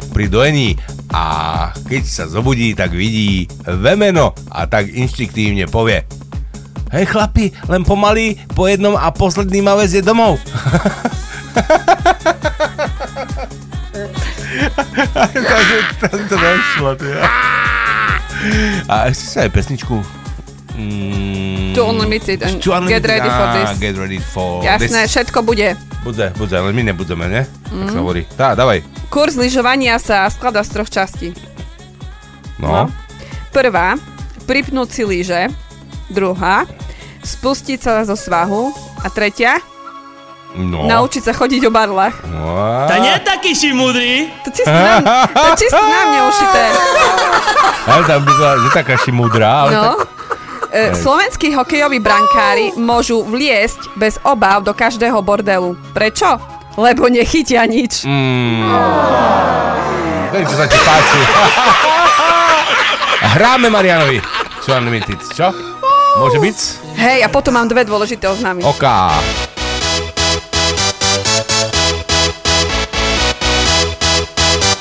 Pri 0.09 0.25
dojení. 0.25 0.81
A 1.13 1.69
keď 1.85 2.01
sa 2.09 2.25
zobudí, 2.25 2.73
tak 2.73 2.89
vidí 2.97 3.45
vemeno 3.69 4.33
a 4.49 4.65
tak 4.65 4.89
inštiktívne 4.89 5.69
povie 5.69 6.09
Hej 6.89 7.13
chlapi, 7.13 7.53
len 7.69 7.85
pomaly 7.85 8.41
po 8.57 8.65
jednom 8.65 8.97
a 8.97 9.13
posledný 9.13 9.61
ma 9.61 9.77
vezie 9.77 10.01
domov. 10.01 10.41
Takže 16.01 16.25
to 16.25 16.35
nešlo. 16.41 16.89
A 18.85 19.07
ešte 19.07 19.26
sa 19.27 19.39
aj 19.41 19.51
pesničku 19.51 19.95
Mm, 20.72 21.76
Too 21.76 21.84
Unlimited 21.84 22.39
and 22.41 22.57
Too 22.57 22.72
Get 22.88 23.03
Ready 23.03 23.27
for 23.27 23.47
This. 23.51 23.69
Get 23.77 23.95
ready 23.97 24.19
for 24.19 24.63
Jasné, 24.63 25.03
this. 25.03 25.11
všetko 25.11 25.43
bude. 25.43 25.76
Bude, 26.01 26.31
bude, 26.34 26.55
ale 26.55 26.72
my 26.72 26.84
nebudeme, 26.85 27.27
ne? 27.27 27.43
Tak 27.43 27.91
sa 27.91 27.91
Mhm. 27.91 27.99
hovorí. 27.99 28.22
Tá, 28.31 28.55
dávaj. 28.55 28.80
Kurz 29.07 29.35
lyžovania 29.35 29.99
sa 29.99 30.23
skladá 30.27 30.63
z 30.63 30.72
troch 30.72 30.88
častí. 30.88 31.35
No. 32.55 32.88
Prvá, 33.51 33.99
pripnúť 34.47 34.89
si 34.89 35.03
lyže. 35.03 35.51
Druhá, 36.07 36.63
spustiť 37.19 37.77
sa 37.77 37.93
zo 38.01 38.15
svahu. 38.15 38.72
A 38.97 39.11
tretia, 39.11 39.59
No. 40.51 40.84
naučiť 40.84 41.19
sa 41.22 41.34
chodiť 41.34 41.68
o 41.68 41.72
barlách. 41.72 42.15
No. 42.23 42.88
Ta 42.88 42.95
nie 42.97 43.11
taký 43.19 43.51
si 43.51 43.72
mudrý. 43.72 44.31
To 44.43 44.51
čisto 44.51 44.72
na, 44.72 44.99
to 45.27 45.49
čisto 45.57 45.80
na 45.80 46.01
mne 46.05 46.22
ušité. 46.27 46.63
Ale 47.82 48.02
tam 48.06 48.22
by 48.22 48.32
bola, 48.32 48.53
že 48.62 48.70
taká 48.72 48.95
si 48.98 49.10
múdra, 49.10 49.66
ale 49.66 49.72
No. 49.72 49.84
tak... 49.98 50.08
E, 50.72 50.95
slovenskí 50.95 51.52
hokejoví 51.52 51.99
brankári 51.99 52.72
môžu 52.80 53.28
vliesť 53.28 53.91
bez 53.94 54.16
obav 54.24 54.64
do 54.64 54.72
každého 54.72 55.20
bordelu. 55.20 55.76
Prečo? 55.91 56.40
Lebo 56.80 57.12
nechytia 57.12 57.68
nič. 57.68 58.08
Mm. 58.08 58.64
Viem, 60.32 60.45
čo 60.48 60.56
sa 60.56 60.64
ti 60.64 60.80
páči. 60.80 61.20
Hráme 63.36 63.68
Marianovi. 63.68 64.24
Čo 64.64 64.80
Unlimited, 64.80 65.20
čo? 65.36 65.52
Môže 66.16 66.40
byť? 66.40 66.58
Hej, 66.95 67.20
a 67.24 67.28
potom 67.28 67.52
mám 67.52 67.68
dve 67.68 67.84
dôležité 67.84 68.32
oznámy. 68.32 68.64
OK. 68.64 68.86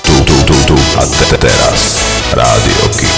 Tu, 0.05 0.15
tu, 0.25 0.37
tu, 0.45 0.55
tu 0.67 0.77
a 0.95 1.03
te, 1.03 1.37
teraz 1.37 1.90
Rádio 2.33 2.89
Kix. 2.91 3.10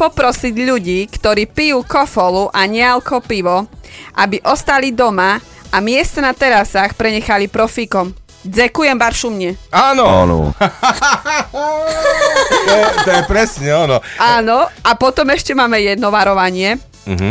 Poprosiť 0.00 0.56
ľudí, 0.56 1.04
ktorí 1.12 1.44
pijú 1.44 1.84
kofolu 1.84 2.48
a 2.48 2.64
nealko 2.64 3.20
pivo, 3.20 3.68
aby 4.16 4.40
ostali 4.48 4.96
doma 4.96 5.36
a 5.68 5.76
miesta 5.84 6.24
na 6.24 6.32
terasách 6.32 6.96
prenechali 6.96 7.52
profíkom. 7.52 8.16
Ďakujem 8.40 8.96
baršumne. 8.96 9.60
Áno. 9.68 10.08
Áno. 10.08 10.38
to, 12.64 12.72
je, 12.72 12.84
to 13.04 13.10
je 13.12 13.22
presne 13.28 13.68
ono. 13.76 14.00
Áno, 14.16 14.64
a 14.64 14.90
potom 14.96 15.28
ešte 15.28 15.52
máme 15.52 15.76
jedno 15.84 16.08
varovanie. 16.08 16.80
Mhm. 17.04 17.30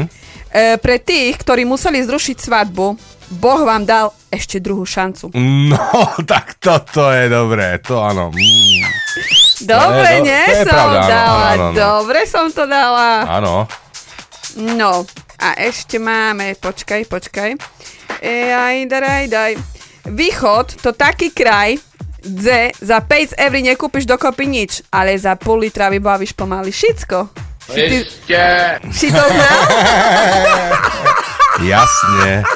E, 0.50 0.78
pre 0.78 1.02
tých, 1.02 1.42
ktorí 1.42 1.66
museli 1.66 2.06
zrušiť 2.06 2.38
svadbu, 2.38 2.94
Boh 3.30 3.62
vám 3.62 3.86
dal 3.86 4.10
ešte 4.34 4.58
druhú 4.58 4.90
šancu. 4.90 5.30
No, 5.70 5.78
tak 6.32 6.58
toto 6.58 7.14
je 7.14 7.30
dobré, 7.30 7.78
to 7.78 8.02
áno. 8.02 8.34
Mm. 8.34 8.82
Dobre, 9.70 10.02
to 10.02 10.16
je- 10.16 10.26
nie 10.26 10.44
to 10.46 10.52
je 10.52 10.64
som 10.66 10.74
pravda, 10.74 11.00
dala. 11.06 11.38
áno, 11.54 11.66
áno. 11.70 11.76
Dobre 11.78 12.20
som 12.26 12.46
to 12.50 12.64
dala. 12.66 13.10
Áno. 13.28 13.54
No, 14.58 15.06
a 15.38 15.48
ešte 15.62 16.02
máme, 16.02 16.58
počkaj, 16.58 17.06
počkaj. 17.06 17.54
E, 18.18 18.50
aj, 18.50 18.76
daj, 18.90 19.24
daj. 19.30 19.52
Východ, 20.10 20.82
to 20.82 20.90
taký 20.98 21.30
kraj, 21.30 21.78
kde 22.20 22.74
za 22.82 22.98
5 23.00 23.38
eur 23.38 23.54
nekúpiš 23.54 24.10
dokopy 24.10 24.50
nič, 24.50 24.82
ale 24.90 25.14
za 25.16 25.38
pol 25.38 25.62
litra 25.62 25.88
vybavíš 25.88 26.34
pomaly 26.34 26.74
všetko. 26.74 27.30
Ešte. 27.70 28.42
si 28.90 29.08
to 29.14 29.22
znal? 29.22 29.60
Jasne. 31.60 32.48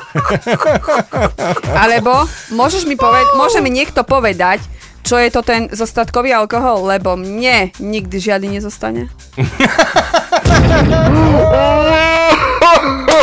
Alebo 1.84 2.24
môžeš 2.52 2.88
mi 2.88 2.96
poved- 2.96 3.36
môže 3.36 3.60
mi 3.60 3.68
niekto 3.68 4.04
povedať, 4.04 4.64
čo 5.04 5.20
je 5.20 5.28
to 5.28 5.44
ten 5.44 5.68
zostatkový 5.68 6.32
alkohol, 6.32 6.88
lebo 6.88 7.20
mne 7.20 7.76
nikdy 7.78 8.18
žiadny 8.20 8.60
nezostane. 8.60 9.12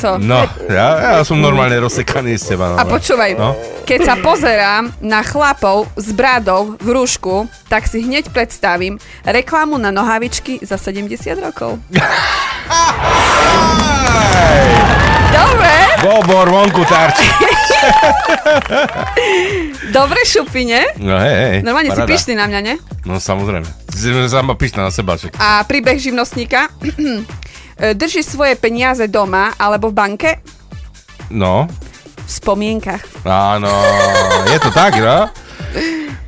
Co? 0.00 0.16
No, 0.18 0.48
ja, 0.66 0.88
ja 1.18 1.22
som 1.22 1.38
normálne 1.38 1.76
rozsekaný 1.78 2.36
z 2.36 2.54
teba. 2.54 2.74
A 2.74 2.84
no. 2.84 2.90
počúvaj, 2.90 3.30
No. 3.36 3.52
keď 3.84 4.00
sa 4.02 4.14
pozerám 4.16 4.90
na 5.00 5.20
chlapov 5.20 5.86
s 5.94 6.08
bradou 6.10 6.74
v 6.80 6.88
rúšku, 6.90 7.46
tak 7.68 7.84
si 7.86 8.00
hneď 8.00 8.32
predstavím 8.32 8.96
reklamu 9.22 9.76
na 9.76 9.92
nohavičky 9.92 10.60
za 10.64 10.80
70 10.80 11.14
rokov. 11.38 11.78
Dobre, 15.30 15.74
Bobor, 16.02 16.46
vonku 16.48 16.82
tarči. 16.88 17.28
dobre 19.96 20.20
šupine. 20.26 20.96
No 20.98 21.16
hej, 21.16 21.34
hej. 21.36 21.56
Normálne 21.62 21.92
si 21.92 22.00
paráda. 22.00 22.10
pyšný 22.10 22.34
na 22.34 22.46
mňa, 22.48 22.60
ne? 22.64 22.74
No 23.04 23.20
samozrejme. 23.20 23.68
Si 23.94 24.08
sama 24.28 24.56
pyšná 24.56 24.88
na 24.88 24.92
seba, 24.92 25.16
však. 25.16 25.36
A 25.36 25.60
príbeh 25.68 26.00
živnostníka. 26.00 26.68
Drží 27.80 28.20
svoje 28.20 28.54
peniaze 28.54 29.08
doma 29.08 29.56
alebo 29.56 29.88
v 29.88 29.94
banke? 29.96 30.30
No, 31.32 31.64
V 32.20 32.30
spomienkach. 32.30 33.00
áno, 33.24 33.72
je 34.46 34.58
to 34.60 34.70
tak, 34.70 35.00
no? 35.00 35.26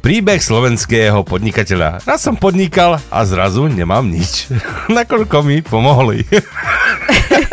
Príbeh 0.03 0.43
slovenského 0.43 1.23
podnikateľa. 1.23 2.03
Raz 2.03 2.27
som 2.27 2.35
podnikal 2.35 2.99
a 3.07 3.19
zrazu 3.23 3.71
nemám 3.71 4.03
nič. 4.03 4.51
Nakoľko 4.91 5.47
mi 5.47 5.63
pomohli. 5.63 6.27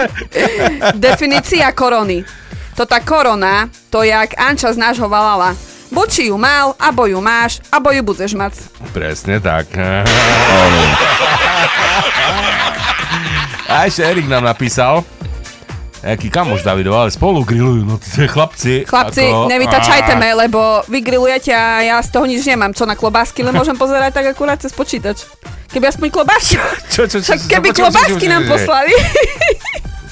Definícia 0.97 1.69
korony. 1.73 2.25
To 2.73 2.87
tá 2.87 3.03
korona, 3.03 3.67
to 3.91 4.01
jak 4.01 4.33
Anča 4.39 4.71
z 4.73 4.79
nášho 4.79 5.05
valala. 5.05 5.53
Buď 5.89 6.07
si 6.09 6.23
ju 6.29 6.37
mal, 6.37 6.73
abo 6.77 7.05
ju 7.05 7.17
máš, 7.19 7.59
abo 7.69 7.89
ju 7.91 8.01
budeš 8.01 8.37
mať. 8.37 8.53
Presne 8.93 9.41
tak. 9.41 9.67
A 13.69 13.85
ešte 13.85 14.01
Erik 14.01 14.25
nám 14.25 14.41
napísal, 14.41 15.05
aký 16.01 16.27
kamoš 16.27 16.65
Davidov, 16.65 16.97
ale 16.97 17.13
spolu 17.13 17.45
grillujú, 17.45 17.85
no 17.85 18.01
tie 18.01 18.25
chlapci. 18.25 18.81
Chlapci, 18.83 19.29
ako- 19.29 19.45
nevytačajte 19.45 20.13
me, 20.17 20.33
lebo 20.33 20.81
vy 20.89 20.99
grillujete 20.99 21.53
a 21.53 21.85
ja 21.85 21.95
z 22.01 22.09
toho 22.09 22.25
nič 22.25 22.41
nemám. 22.43 22.73
Čo 22.73 22.89
na 22.89 22.97
klobásky, 22.97 23.45
len 23.45 23.53
môžem 23.53 23.77
pozerať 23.77 24.17
tak 24.17 24.25
akurát 24.25 24.57
cez 24.57 24.73
počítač. 24.73 25.29
Keby 25.69 25.85
aspoň 25.85 26.07
klobásky. 26.09 26.57
Čo, 26.89 27.05
čo, 27.05 27.21
čo, 27.21 27.37
čo, 27.37 27.45
keby 27.45 27.69
klobásky 27.69 28.25
nám 28.25 28.49
poslali. 28.49 28.89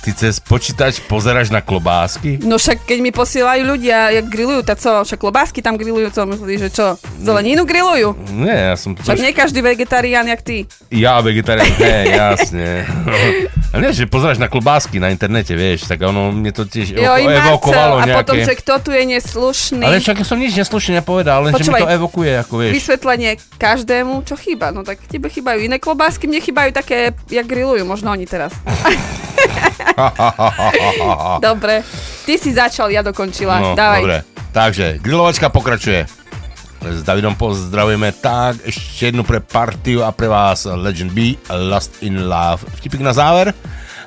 Ty 0.08 0.16
cez 0.16 0.40
počítač 0.40 1.04
pozeráš 1.04 1.52
na 1.52 1.60
klobásky? 1.60 2.40
No 2.40 2.56
však 2.56 2.88
keď 2.88 3.04
mi 3.04 3.12
posielajú 3.12 3.76
ľudia, 3.76 4.16
jak 4.16 4.32
grillujú, 4.32 4.64
tak 4.64 4.80
co, 4.80 5.04
však 5.04 5.20
klobásky 5.20 5.60
tam 5.60 5.76
grillujú, 5.76 6.16
co 6.16 6.24
myslíš, 6.24 6.60
že 6.64 6.70
čo? 6.72 6.96
Zeleninu 7.20 7.68
grillujú? 7.68 8.16
Nie, 8.32 8.72
ja 8.72 8.76
som 8.80 8.96
to... 8.96 9.04
Však 9.04 9.20
nie 9.20 9.36
každý 9.36 9.60
vegetarián, 9.60 10.24
jak 10.32 10.40
ty. 10.40 10.64
Ja 10.88 11.20
vegetarián, 11.20 11.68
hej, 11.76 12.16
jasne. 12.16 12.88
A 13.76 13.84
nie, 13.84 13.92
že 13.92 14.08
pozeráš 14.08 14.40
na 14.40 14.48
klobásky 14.48 14.96
na 14.96 15.12
internete, 15.12 15.52
vieš, 15.60 15.92
tak 15.92 16.00
ono 16.00 16.32
mne 16.32 16.56
to 16.56 16.64
tiež 16.64 16.96
Jo, 16.96 17.20
evo- 17.20 17.28
evokovalo 17.28 18.00
a 18.00 18.08
nejaké... 18.08 18.16
potom, 18.24 18.36
že 18.40 18.54
kto 18.64 18.74
tu 18.80 18.90
je 18.96 19.04
neslušný. 19.12 19.84
Ale 19.84 20.00
však 20.00 20.24
som 20.24 20.40
nič 20.40 20.56
neslušne 20.56 21.04
nepovedal, 21.04 21.44
len 21.44 21.52
že 21.52 21.68
mi 21.68 21.76
Počúvaj, 21.76 21.82
to 21.84 21.92
evokuje, 22.00 22.32
ako 22.48 22.54
vieš. 22.64 22.72
Vysvetlenie 22.80 23.32
každému, 23.60 24.24
čo 24.24 24.40
chýba. 24.40 24.72
No 24.72 24.88
tak 24.88 25.04
tebe 25.04 25.28
chýbajú 25.28 25.68
iné 25.68 25.84
klobásky, 25.84 26.32
mne 26.32 26.40
chýbajú 26.40 26.72
také, 26.72 27.12
jak 27.28 27.44
grillujú, 27.44 27.84
možno 27.84 28.16
oni 28.16 28.24
teraz. 28.24 28.56
Dobre, 31.48 31.82
ty 32.26 32.38
si 32.38 32.54
začal, 32.54 32.94
ja 32.94 33.02
dokončila. 33.02 33.60
No, 33.60 33.74
Dávaj. 33.74 34.02
dobre. 34.02 34.18
Takže, 34.54 34.86
grilovačka 35.02 35.50
pokračuje. 35.50 36.06
S 36.78 37.02
Davidom 37.02 37.34
pozdravujeme 37.34 38.14
tak, 38.22 38.62
ešte 38.64 39.10
jednu 39.10 39.26
pre 39.26 39.42
partiu 39.42 40.06
a 40.06 40.14
pre 40.14 40.30
vás 40.30 40.70
Legend 40.70 41.12
B, 41.12 41.34
Lost 41.50 42.06
in 42.06 42.30
Love. 42.30 42.64
Vtipik 42.78 43.02
na 43.02 43.18
záver. 43.18 43.52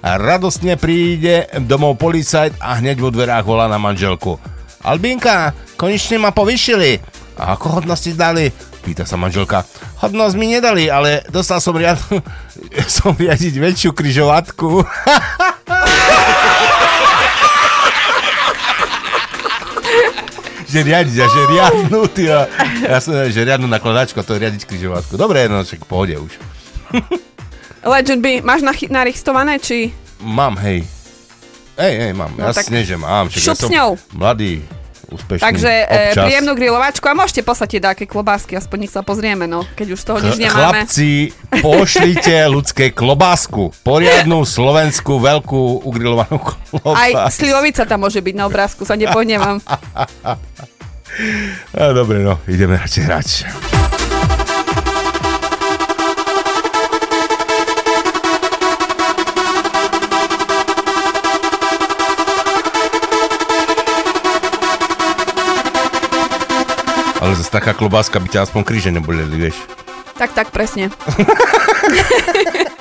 Radostne 0.01 0.81
príde 0.81 1.45
domov 1.67 2.01
policajt 2.01 2.57
a 2.63 2.79
hneď 2.81 3.03
vo 3.03 3.13
dverách 3.13 3.45
volá 3.45 3.69
na 3.69 3.77
manželku. 3.77 4.39
Albínka, 4.81 5.53
konečne 5.77 6.17
ma 6.17 6.33
povyšili. 6.33 6.97
A 7.37 7.53
ako 7.53 7.83
hodnosti 7.83 8.09
dali? 8.17 8.49
Pýta 8.81 9.05
sa 9.05 9.21
manželka. 9.21 9.69
Hodnosť 10.01 10.35
mi 10.41 10.57
nedali, 10.57 10.89
ale 10.89 11.21
dostal 11.29 11.61
som, 11.61 11.77
riad... 11.77 12.01
som 12.89 13.13
riadiť 13.13 13.61
väčšiu 13.61 13.93
kryžovatku. 13.93 14.81
že 20.71 20.87
riadiť 20.87 21.17
a 21.19 21.27
že 21.27 21.41
riadnu, 21.51 22.01
ty 22.15 22.31
a... 22.31 22.47
Ja 22.87 23.03
som 23.03 23.19
že 23.27 23.43
riadnu 23.43 23.67
nakladačku, 23.67 24.23
to 24.23 24.39
je 24.39 24.47
riadiť 24.47 24.63
križovatku. 24.71 25.19
Dobre, 25.19 25.51
no 25.51 25.67
však 25.67 25.83
pohode 25.85 26.15
už. 26.15 26.39
Legend 27.91 28.23
B, 28.23 28.39
máš 28.41 28.63
nachy- 28.63 28.93
naristované, 28.93 29.59
či... 29.59 29.91
Mám, 30.23 30.61
hej. 30.63 30.87
Hej, 31.81 31.95
hej, 31.97 32.13
mám. 32.13 32.31
No 32.37 32.45
No, 32.45 32.53
tak 32.53 32.69
Jasne, 32.69 32.81
že 32.85 32.97
mám. 33.01 33.33
Šup 33.33 33.41
ja 33.41 33.57
som 33.57 33.69
s 33.69 33.73
ňou. 33.73 33.91
Mladý, 34.15 34.61
úspešný. 35.11 35.43
Takže 35.43 35.73
e, 35.85 35.85
občas. 36.15 36.25
príjemnú 36.25 36.53
grilovačku 36.55 37.05
a 37.11 37.15
môžete 37.19 37.43
poslať 37.43 37.69
tie 37.77 37.81
dáke 37.83 38.05
klobásky, 38.07 38.57
aspoň 38.57 38.87
nech 38.87 38.93
sa 38.95 39.03
pozrieme, 39.03 39.45
no, 39.51 39.67
keď 39.75 39.87
už 39.95 40.01
toho 40.01 40.19
nič 40.23 40.39
nemáme. 40.39 40.87
Chlapci, 40.87 41.35
pošlite 41.61 42.37
ľudské 42.49 42.95
klobásku. 42.95 43.75
Poriadnu, 43.83 44.47
slovenskú, 44.47 45.19
veľkú, 45.19 45.85
ugrilovanú 45.85 46.39
klobásku. 46.41 46.97
Aj 46.97 47.29
slivovica 47.35 47.83
tam 47.85 48.07
môže 48.07 48.23
byť 48.23 48.35
na 48.39 48.45
obrázku, 48.47 48.87
sa 48.87 48.95
nepodnemám. 48.95 49.61
A, 51.75 51.91
dobre, 51.91 52.23
no, 52.23 52.39
ideme 52.47 52.79
radšej 52.79 53.03
hrať. 53.05 53.29
Ale 67.31 67.39
zase 67.47 67.63
taká 67.63 67.79
klobáska 67.79 68.19
by 68.19 68.27
ťa 68.27 68.51
aspoň 68.51 68.63
kríže 68.67 68.91
neboleli, 68.91 69.39
vieš. 69.39 69.55
Tak, 70.19 70.35
tak, 70.35 70.51
presne. 70.51 70.91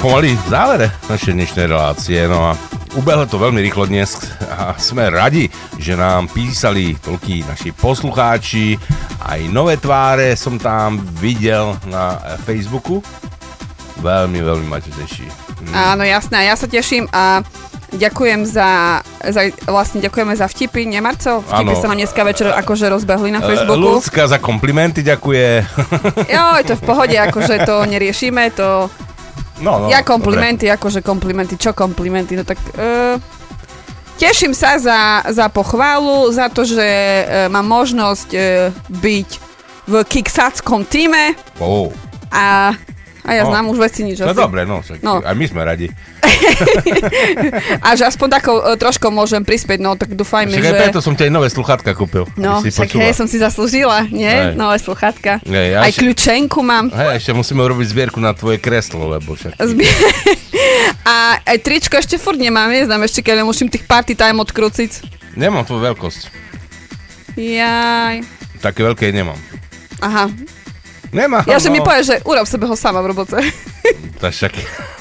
pomaly 0.00 0.32
v 0.32 0.44
závere 0.48 0.86
našej 1.12 1.36
dnešnej 1.36 1.66
relácie, 1.68 2.24
no 2.24 2.40
a 2.40 2.56
ubehlo 2.96 3.28
to 3.28 3.36
veľmi 3.36 3.60
rýchlo 3.60 3.84
dnes 3.84 4.16
a 4.48 4.72
sme 4.80 5.12
radi, 5.12 5.52
že 5.76 5.92
nám 5.92 6.32
písali 6.32 6.96
toľkí 6.96 7.44
naši 7.44 7.76
poslucháči, 7.76 8.80
aj 9.28 9.40
nové 9.52 9.76
tváre 9.76 10.32
som 10.40 10.56
tam 10.56 10.96
videl 11.20 11.76
na 11.84 12.16
Facebooku. 12.48 13.04
Veľmi, 14.00 14.40
veľmi 14.40 14.64
ma 14.64 14.80
to 14.80 14.88
teší. 14.96 15.28
Mm. 15.68 15.74
Áno, 15.76 16.02
jasné, 16.08 16.48
ja 16.48 16.56
sa 16.56 16.64
teším 16.64 17.04
a 17.12 17.44
ďakujem 17.92 18.48
za, 18.48 19.04
za 19.20 19.52
vlastne 19.68 20.00
ďakujeme 20.00 20.32
za 20.32 20.48
vtipy, 20.48 20.88
nie 20.88 21.04
Marco? 21.04 21.44
Vtipy 21.44 21.76
Áno. 21.76 21.76
sa 21.76 21.92
nám 21.92 22.00
dneska 22.00 22.24
večer 22.24 22.48
akože 22.56 22.88
rozbehli 22.88 23.28
na 23.36 23.44
Eh, 23.44 23.52
Facebooku. 23.52 24.00
Ľudská 24.00 24.24
za 24.24 24.40
komplimenty 24.40 25.04
ďakuje. 25.04 25.48
Jo, 26.32 26.44
je 26.56 26.64
to 26.64 26.74
v 26.80 26.84
pohode, 26.88 27.16
akože 27.20 27.68
to 27.68 27.84
neriešime, 27.84 28.48
to... 28.56 28.88
No, 29.60 29.84
no, 29.84 29.86
ja 29.92 30.00
komplimenty, 30.00 30.66
akože 30.72 31.04
komplimenty, 31.04 31.60
čo 31.60 31.76
komplimenty, 31.76 32.36
no 32.36 32.44
tak... 32.48 32.56
Uh, 32.74 33.20
teším 34.16 34.56
sa 34.56 34.80
za, 34.80 35.24
za 35.28 35.46
pochválu, 35.52 36.28
za 36.32 36.48
to, 36.48 36.64
že 36.64 36.84
uh, 36.84 37.48
mám 37.52 37.68
možnosť 37.68 38.28
uh, 38.32 38.40
byť 38.88 39.30
v 39.84 39.94
kicksackom 40.04 40.84
týme. 40.88 41.36
Oh. 41.60 41.92
a, 42.32 42.72
a 43.22 43.30
ja 43.30 43.42
No. 43.42 43.50
znám 43.50 43.66
už 43.68 43.78
veci 43.80 44.00
nič 44.02 44.18
No 44.18 44.28
asi. 44.28 44.38
dobre, 44.38 44.62
no, 44.62 44.80
však, 44.80 44.98
No. 45.00 45.20
aj 45.20 45.34
my 45.34 45.44
sme 45.44 45.60
radi. 45.62 45.86
A 47.80 47.92
že 47.92 48.04
aspoň 48.04 48.28
takou 48.32 48.56
uh, 48.56 48.74
trošku 48.74 49.08
môžem 49.08 49.40
prispieť, 49.40 49.78
no 49.78 49.94
tak 49.94 50.12
dúfajme, 50.12 50.50
Však 50.50 50.62
že... 50.62 50.68
aj 50.68 50.80
preto 50.82 51.00
som 51.00 51.12
ti 51.12 51.24
aj 51.24 51.32
nové 51.32 51.48
sluchátka 51.48 51.92
kúpil. 51.92 52.24
No, 52.34 52.60
však 52.60 52.90
počula. 52.90 53.02
hej, 53.02 53.12
som 53.12 53.26
si 53.26 53.36
zaslúžila, 53.36 54.06
nie? 54.06 54.24
Hej. 54.24 54.54
Nové 54.54 54.76
sluchatka. 54.76 55.40
Hej, 55.42 55.66
ja 55.70 55.78
Aj 55.80 55.90
ešte- 55.90 56.00
kľúčenku 56.00 56.60
mám. 56.60 56.88
Hej, 56.88 57.20
ešte 57.20 57.32
musíme 57.32 57.60
urobiť 57.60 57.86
zbierku 57.88 58.18
na 58.18 58.32
tvoje 58.32 58.56
kreslo, 58.56 59.04
lebo 59.06 59.32
však... 59.32 59.56
Zbi- 59.58 59.88
a 61.10 61.14
aj 61.40 61.56
tričko 61.60 61.96
ešte 61.96 62.16
furt 62.16 62.36
nemám, 62.36 62.68
neznám 62.68 63.02
ešte, 63.02 63.20
keď 63.20 63.42
musím 63.42 63.66
tých 63.66 63.84
party 63.84 64.14
time 64.14 64.38
odkrúciť. 64.38 65.04
Nemám 65.34 65.62
tvoju 65.62 65.82
veľkosť. 65.86 66.20
Jaj. 67.34 68.26
Také 68.58 68.80
veľké 68.82 69.08
nemám. 69.10 69.38
Aha. 70.00 70.28
Nemám, 71.10 71.42
Ja, 71.44 71.58
že 71.58 71.68
mi 71.68 71.78
no. 71.78 71.84
povieš, 71.84 72.06
že 72.06 72.16
urob 72.22 72.46
sebe 72.46 72.64
ho 72.64 72.76
sama 72.78 73.02
v 73.02 73.10
robote. 73.10 73.38
Tak 74.20 74.36
však 74.36 74.52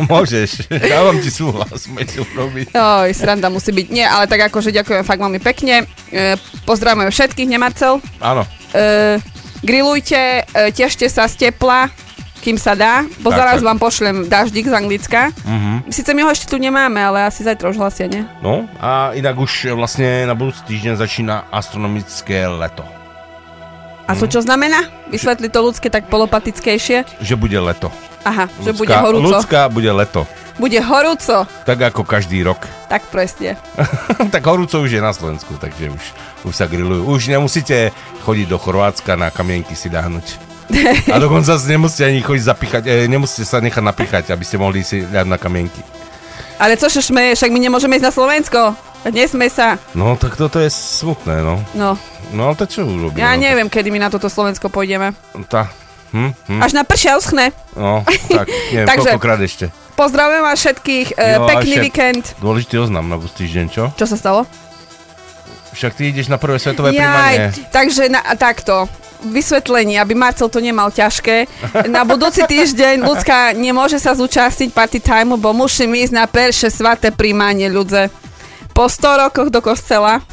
môžeš. 0.07 0.71
Dávam 0.71 1.19
ti 1.19 1.27
súhlas, 1.27 1.91
môžeš 1.91 2.23
urobiť. 2.23 2.71
Oj, 2.71 3.11
sranda 3.11 3.51
musí 3.51 3.75
byť. 3.75 3.87
Nie, 3.91 4.07
ale 4.07 4.31
tak 4.31 4.47
akože 4.47 4.71
ďakujem 4.71 5.03
fakt 5.03 5.19
veľmi 5.19 5.43
pekne. 5.43 5.83
E, 6.07 6.39
pozdravujeme 6.63 7.11
všetkých 7.11 7.51
nemarcel. 7.51 7.99
Áno. 8.23 8.47
E, 8.71 9.19
grillujte, 9.59 10.47
e, 10.47 10.71
tešte 10.71 11.03
sa 11.11 11.27
z 11.27 11.51
tepla, 11.51 11.91
kým 12.39 12.55
sa 12.55 12.79
dá. 12.79 13.03
Bo 13.19 13.27
Tak, 13.27 13.37
zaraz 13.43 13.59
tak. 13.59 13.67
vám 13.67 13.77
pošlem 13.77 14.15
daždík 14.31 14.71
z 14.71 14.73
Anglicka. 14.73 15.35
Mhm. 15.43 15.91
Sice 15.91 16.15
my 16.15 16.23
ho 16.23 16.31
ešte 16.31 16.47
tu 16.47 16.55
nemáme, 16.55 17.03
ale 17.03 17.27
asi 17.27 17.43
zajtra 17.43 17.69
už 17.69 17.77
hlasia, 17.77 18.07
nie? 18.07 18.23
No 18.39 18.71
a 18.79 19.11
inak 19.19 19.35
už 19.35 19.75
vlastne 19.75 20.23
na 20.23 20.33
budúci 20.33 20.63
týždeň 20.63 20.95
začína 20.95 21.43
astronomické 21.51 22.47
leto. 22.47 22.87
A 24.09 24.17
to 24.17 24.25
čo 24.25 24.41
znamená? 24.41 24.89
Vysvetli 25.13 25.53
to 25.53 25.61
ľudské 25.61 25.93
tak 25.93 26.09
polopatickejšie. 26.09 27.21
Že 27.21 27.35
bude 27.37 27.61
leto. 27.61 27.93
Aha, 28.25 28.49
že 28.57 28.73
bude 28.73 28.89
Ľudská- 28.89 29.05
horúco. 29.05 29.25
Ľudská 29.29 29.61
bude 29.69 29.91
leto. 29.93 30.25
Bude 30.57 30.81
horúco. 30.81 31.45
Tak 31.45 31.77
ako 31.93 32.03
každý 32.03 32.41
rok. 32.41 32.65
Tak 32.89 33.05
presne. 33.13 33.55
tak 34.33 34.43
horúco 34.43 34.81
už 34.81 34.97
je 34.97 34.99
na 34.99 35.13
Slovensku, 35.13 35.55
takže 35.61 35.93
už, 35.93 36.03
už 36.49 36.53
sa 36.57 36.65
grillujú. 36.65 37.05
Už 37.05 37.29
nemusíte 37.29 37.93
chodiť 38.25 38.49
do 38.49 38.57
Chorvátska 38.57 39.13
na 39.13 39.29
kamienky 39.29 39.77
si 39.77 39.87
dáhnuť. 39.93 40.49
A 41.13 41.15
dokonca 41.23 41.53
nemusíte 41.69 42.09
ani 42.09 42.25
chodiť 42.25 42.43
zapíchať, 42.43 42.83
e, 42.89 43.05
nemusíte 43.05 43.45
sa 43.45 43.61
nechať 43.61 43.83
napíchať, 43.85 44.23
aby 44.33 44.43
ste 44.43 44.57
mohli 44.57 44.81
si 44.81 45.05
dať 45.05 45.25
na 45.29 45.37
kamienky. 45.37 45.79
Ale 46.59 46.75
čo 46.75 46.91
však 46.91 47.49
my 47.53 47.59
nemôžeme 47.61 47.95
ísť 47.95 48.09
na 48.09 48.13
Slovensko. 48.13 48.88
Nesme 49.07 49.47
sa. 49.47 49.79
No 49.95 50.19
tak 50.19 50.35
toto 50.35 50.59
je 50.59 50.67
smutné, 50.67 51.39
no. 51.39 51.63
No, 51.71 51.95
No 52.29 52.51
ale 52.51 52.55
to 52.59 52.69
čo 52.69 52.85
urobíme? 52.85 53.17
ja 53.17 53.33
no, 53.33 53.41
neviem, 53.41 53.71
kedy 53.71 53.89
my 53.89 54.05
na 54.05 54.09
toto 54.11 54.27
Slovensko 54.29 54.69
pôjdeme. 54.69 55.15
Tá, 55.49 55.71
hm, 56.11 56.35
hm. 56.35 56.59
Až 56.61 56.71
na 56.77 56.83
pršia 56.85 57.17
uschne. 57.17 57.49
No, 57.73 58.05
tak, 58.29 58.45
neviem, 58.69 58.87
Takže- 58.91 59.15
koľkokrát 59.15 59.39
ešte. 59.41 59.65
Pozdravujem 59.97 60.43
vás 60.45 60.55
všetkých, 60.63 61.07
e, 61.19 61.25
Jo, 61.35 61.43
pekný 61.43 61.73
ešte 61.75 61.83
víkend. 61.83 62.23
Dôležitý 62.39 62.75
oznam 62.79 63.11
na 63.11 63.19
týždeň, 63.19 63.65
čo? 63.67 63.91
Čo 63.99 64.05
sa 64.07 64.15
stalo? 64.15 64.47
Však 65.75 65.91
ty 65.91 66.07
ideš 66.07 66.31
na 66.31 66.39
prvé 66.39 66.55
svetové 66.55 66.95
Jaj, 66.95 67.03
príjmanie. 67.03 67.45
takže 67.67 68.03
na, 68.07 68.23
takto. 68.39 68.87
Vysvetlenie, 69.19 69.99
aby 69.99 70.15
Marcel 70.15 70.47
to 70.47 70.63
nemal 70.63 70.87
ťažké. 70.87 71.51
Na 71.91 72.07
budúci 72.07 72.47
týždeň 72.47 73.03
ľudská 73.03 73.51
nemôže 73.51 73.99
sa 73.99 74.15
zúčastniť 74.15 74.71
party 74.71 75.03
time, 75.03 75.35
bo 75.35 75.51
musím 75.51 75.91
ísť 75.99 76.13
na 76.15 76.23
perše 76.23 76.71
svaté 76.71 77.11
príjmanie 77.11 77.67
ľudze. 77.67 78.07
Po 78.79 78.87
100 78.87 79.27
rokoch 79.27 79.51
do 79.51 79.59
kostela. 79.59 80.23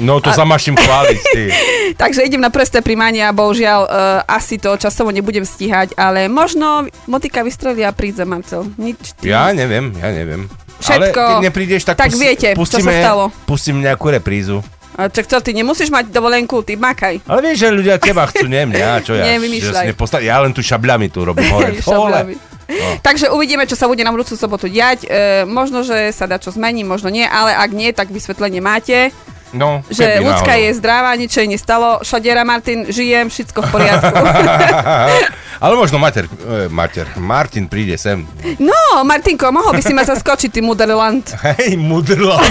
No 0.00 0.16
to 0.16 0.32
A- 0.32 0.36
sa 0.40 0.48
máš 0.48 0.64
čím 0.64 0.80
chváliť, 0.80 1.20
ty. 1.28 1.42
Takže 2.00 2.24
idem 2.24 2.40
na 2.40 2.48
presté 2.48 2.80
príjmanie 2.80 3.20
a 3.20 3.36
bohužiaľ 3.36 3.80
uh, 3.84 3.90
asi 4.24 4.56
to 4.56 4.72
časovo 4.80 5.12
nebudem 5.12 5.44
stíhať, 5.44 5.92
ale 5.92 6.24
možno 6.24 6.88
motika 7.04 7.44
vystrelí 7.44 7.84
a 7.84 7.92
príde 7.92 8.24
Marcel. 8.24 8.64
Nič. 8.80 9.12
ty- 9.20 9.28
Ja 9.28 9.52
neviem, 9.52 9.92
ja 9.92 10.08
neviem. 10.08 10.48
Všetko. 10.80 11.20
Ale 11.20 11.36
keď 11.36 11.44
neprídeš, 11.44 11.82
tak, 11.84 12.00
Tak 12.00 12.16
viete, 12.16 12.48
čo 12.48 12.56
sa 12.56 12.60
pustíme, 12.80 12.92
stalo. 12.96 13.24
pustím 13.44 13.84
nejakú 13.84 14.08
reprízu. 14.08 14.64
A 14.92 15.08
Čak 15.08 15.24
čo, 15.24 15.40
ty 15.40 15.52
nemusíš 15.52 15.88
mať 15.88 16.08
dovolenku, 16.08 16.64
ty 16.64 16.76
makaj. 16.76 17.24
Ale 17.24 17.40
vieš, 17.42 17.60
že 17.60 17.68
ľudia 17.72 17.96
teba 17.96 18.24
chcú, 18.24 18.44
nie 18.44 18.64
mňa, 18.68 18.88
čo 19.00 19.12
ja. 19.12 19.24
Nevymýšľaj. 19.36 19.84
Si 19.84 19.90
neposta- 19.92 20.24
ja 20.24 20.40
len 20.40 20.52
tu 20.52 20.64
šabľami 20.64 21.12
tu 21.12 21.24
robím 21.24 21.48
hore. 21.48 21.76
Šabľami. 21.84 22.51
No. 22.72 22.96
Takže 23.04 23.28
uvidíme, 23.28 23.68
čo 23.68 23.76
sa 23.76 23.84
bude 23.84 24.00
na 24.00 24.12
budúcu 24.12 24.32
sobotu 24.32 24.66
diať. 24.66 25.04
E, 25.04 25.44
možno, 25.44 25.84
že 25.84 26.08
sa 26.16 26.24
dá 26.24 26.40
čo 26.40 26.48
zmení, 26.48 26.82
možno 26.82 27.12
nie, 27.12 27.28
ale 27.28 27.52
ak 27.52 27.70
nie, 27.76 27.92
tak 27.92 28.08
vysvetlenie 28.08 28.64
máte. 28.64 29.12
No, 29.52 29.84
Že 29.92 30.24
ľudská 30.24 30.56
je 30.56 30.72
zdravá, 30.80 31.12
nič 31.12 31.36
jej 31.36 31.44
nestalo. 31.44 32.00
Šadiera 32.00 32.40
Martin, 32.40 32.88
žijem, 32.88 33.28
všetko 33.28 33.60
v 33.60 33.68
poriadku. 33.68 34.16
Ale 35.62 35.76
možno 35.76 36.00
mater, 36.00 36.24
e, 36.24 36.72
mater, 36.72 37.06
Martin 37.20 37.68
príde 37.68 37.94
sem. 38.00 38.24
no, 38.58 39.04
Martinko, 39.04 39.52
mohol 39.52 39.76
by 39.78 39.82
si 39.84 39.92
ma 39.92 40.02
zaskočiť, 40.08 40.50
ty 40.50 40.64
Mudrland. 40.64 41.36
Hej, 41.46 41.76
Mudrland. 41.76 42.42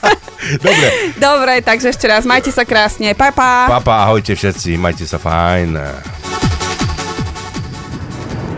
Dobre, 0.64 0.88
Dobre, 1.20 1.54
takže 1.60 1.92
ešte 1.92 2.08
raz, 2.08 2.24
majte 2.24 2.48
sa 2.48 2.64
krásne. 2.64 3.12
Pa, 3.12 3.30
pa. 3.30 3.68
papa, 3.68 4.08
ahojte 4.08 4.32
všetci, 4.32 4.80
majte 4.80 5.04
sa 5.04 5.20
fajn. 5.20 5.76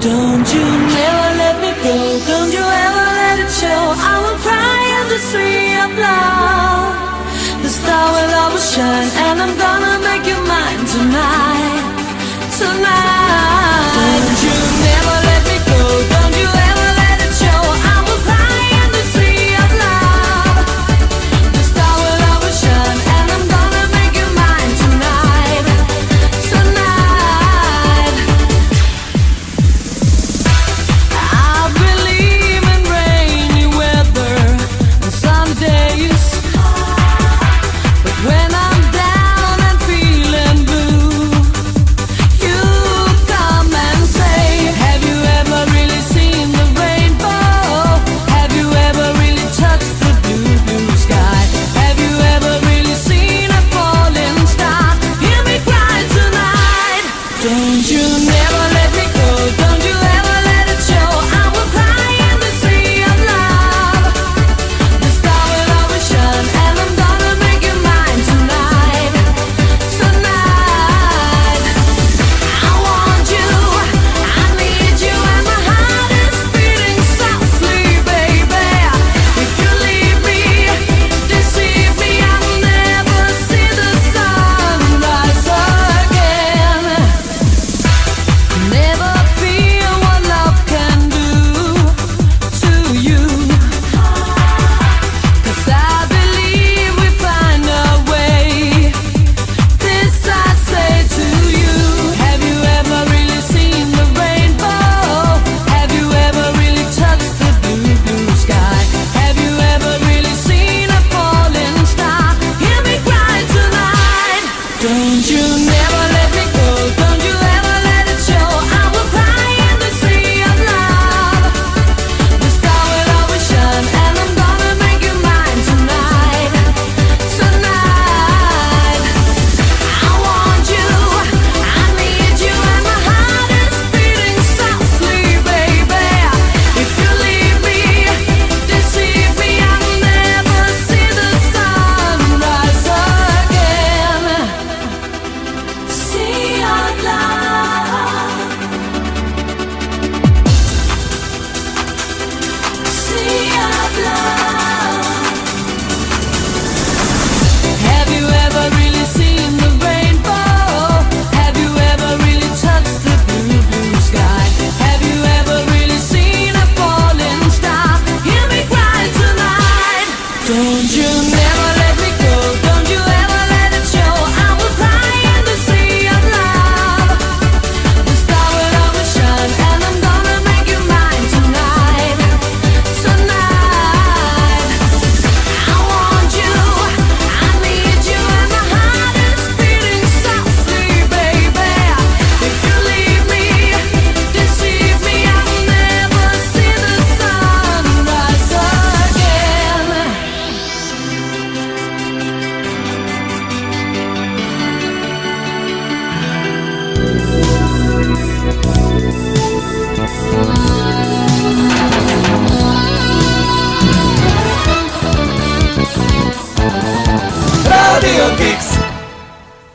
Don't 0.03 0.49
you 0.53 0.67
never 0.99 1.29
let 1.39 1.57
me 1.63 1.71
go, 1.79 1.95
don't 2.27 2.51
you 2.53 2.59
ever 2.59 3.07
let 3.23 3.39
it 3.39 3.53
show. 3.61 3.83
I 4.11 4.15
will 4.19 4.39
cry 4.43 4.83
in 4.99 5.05
the 5.15 5.21
sea 5.31 5.79
of 5.79 5.91
love. 5.95 7.63
The 7.63 7.69
star 7.69 8.07
will 8.11 8.35
always 8.43 8.67
shine, 8.75 9.11
and 9.27 9.37
I'm 9.45 9.55
gonna 9.57 9.95
make 10.03 10.27
you 10.27 10.39
mine 10.43 10.83
tonight. 10.91 11.87
Tonight. 12.59 13.93
Don't 13.95 14.43
you 14.43 14.52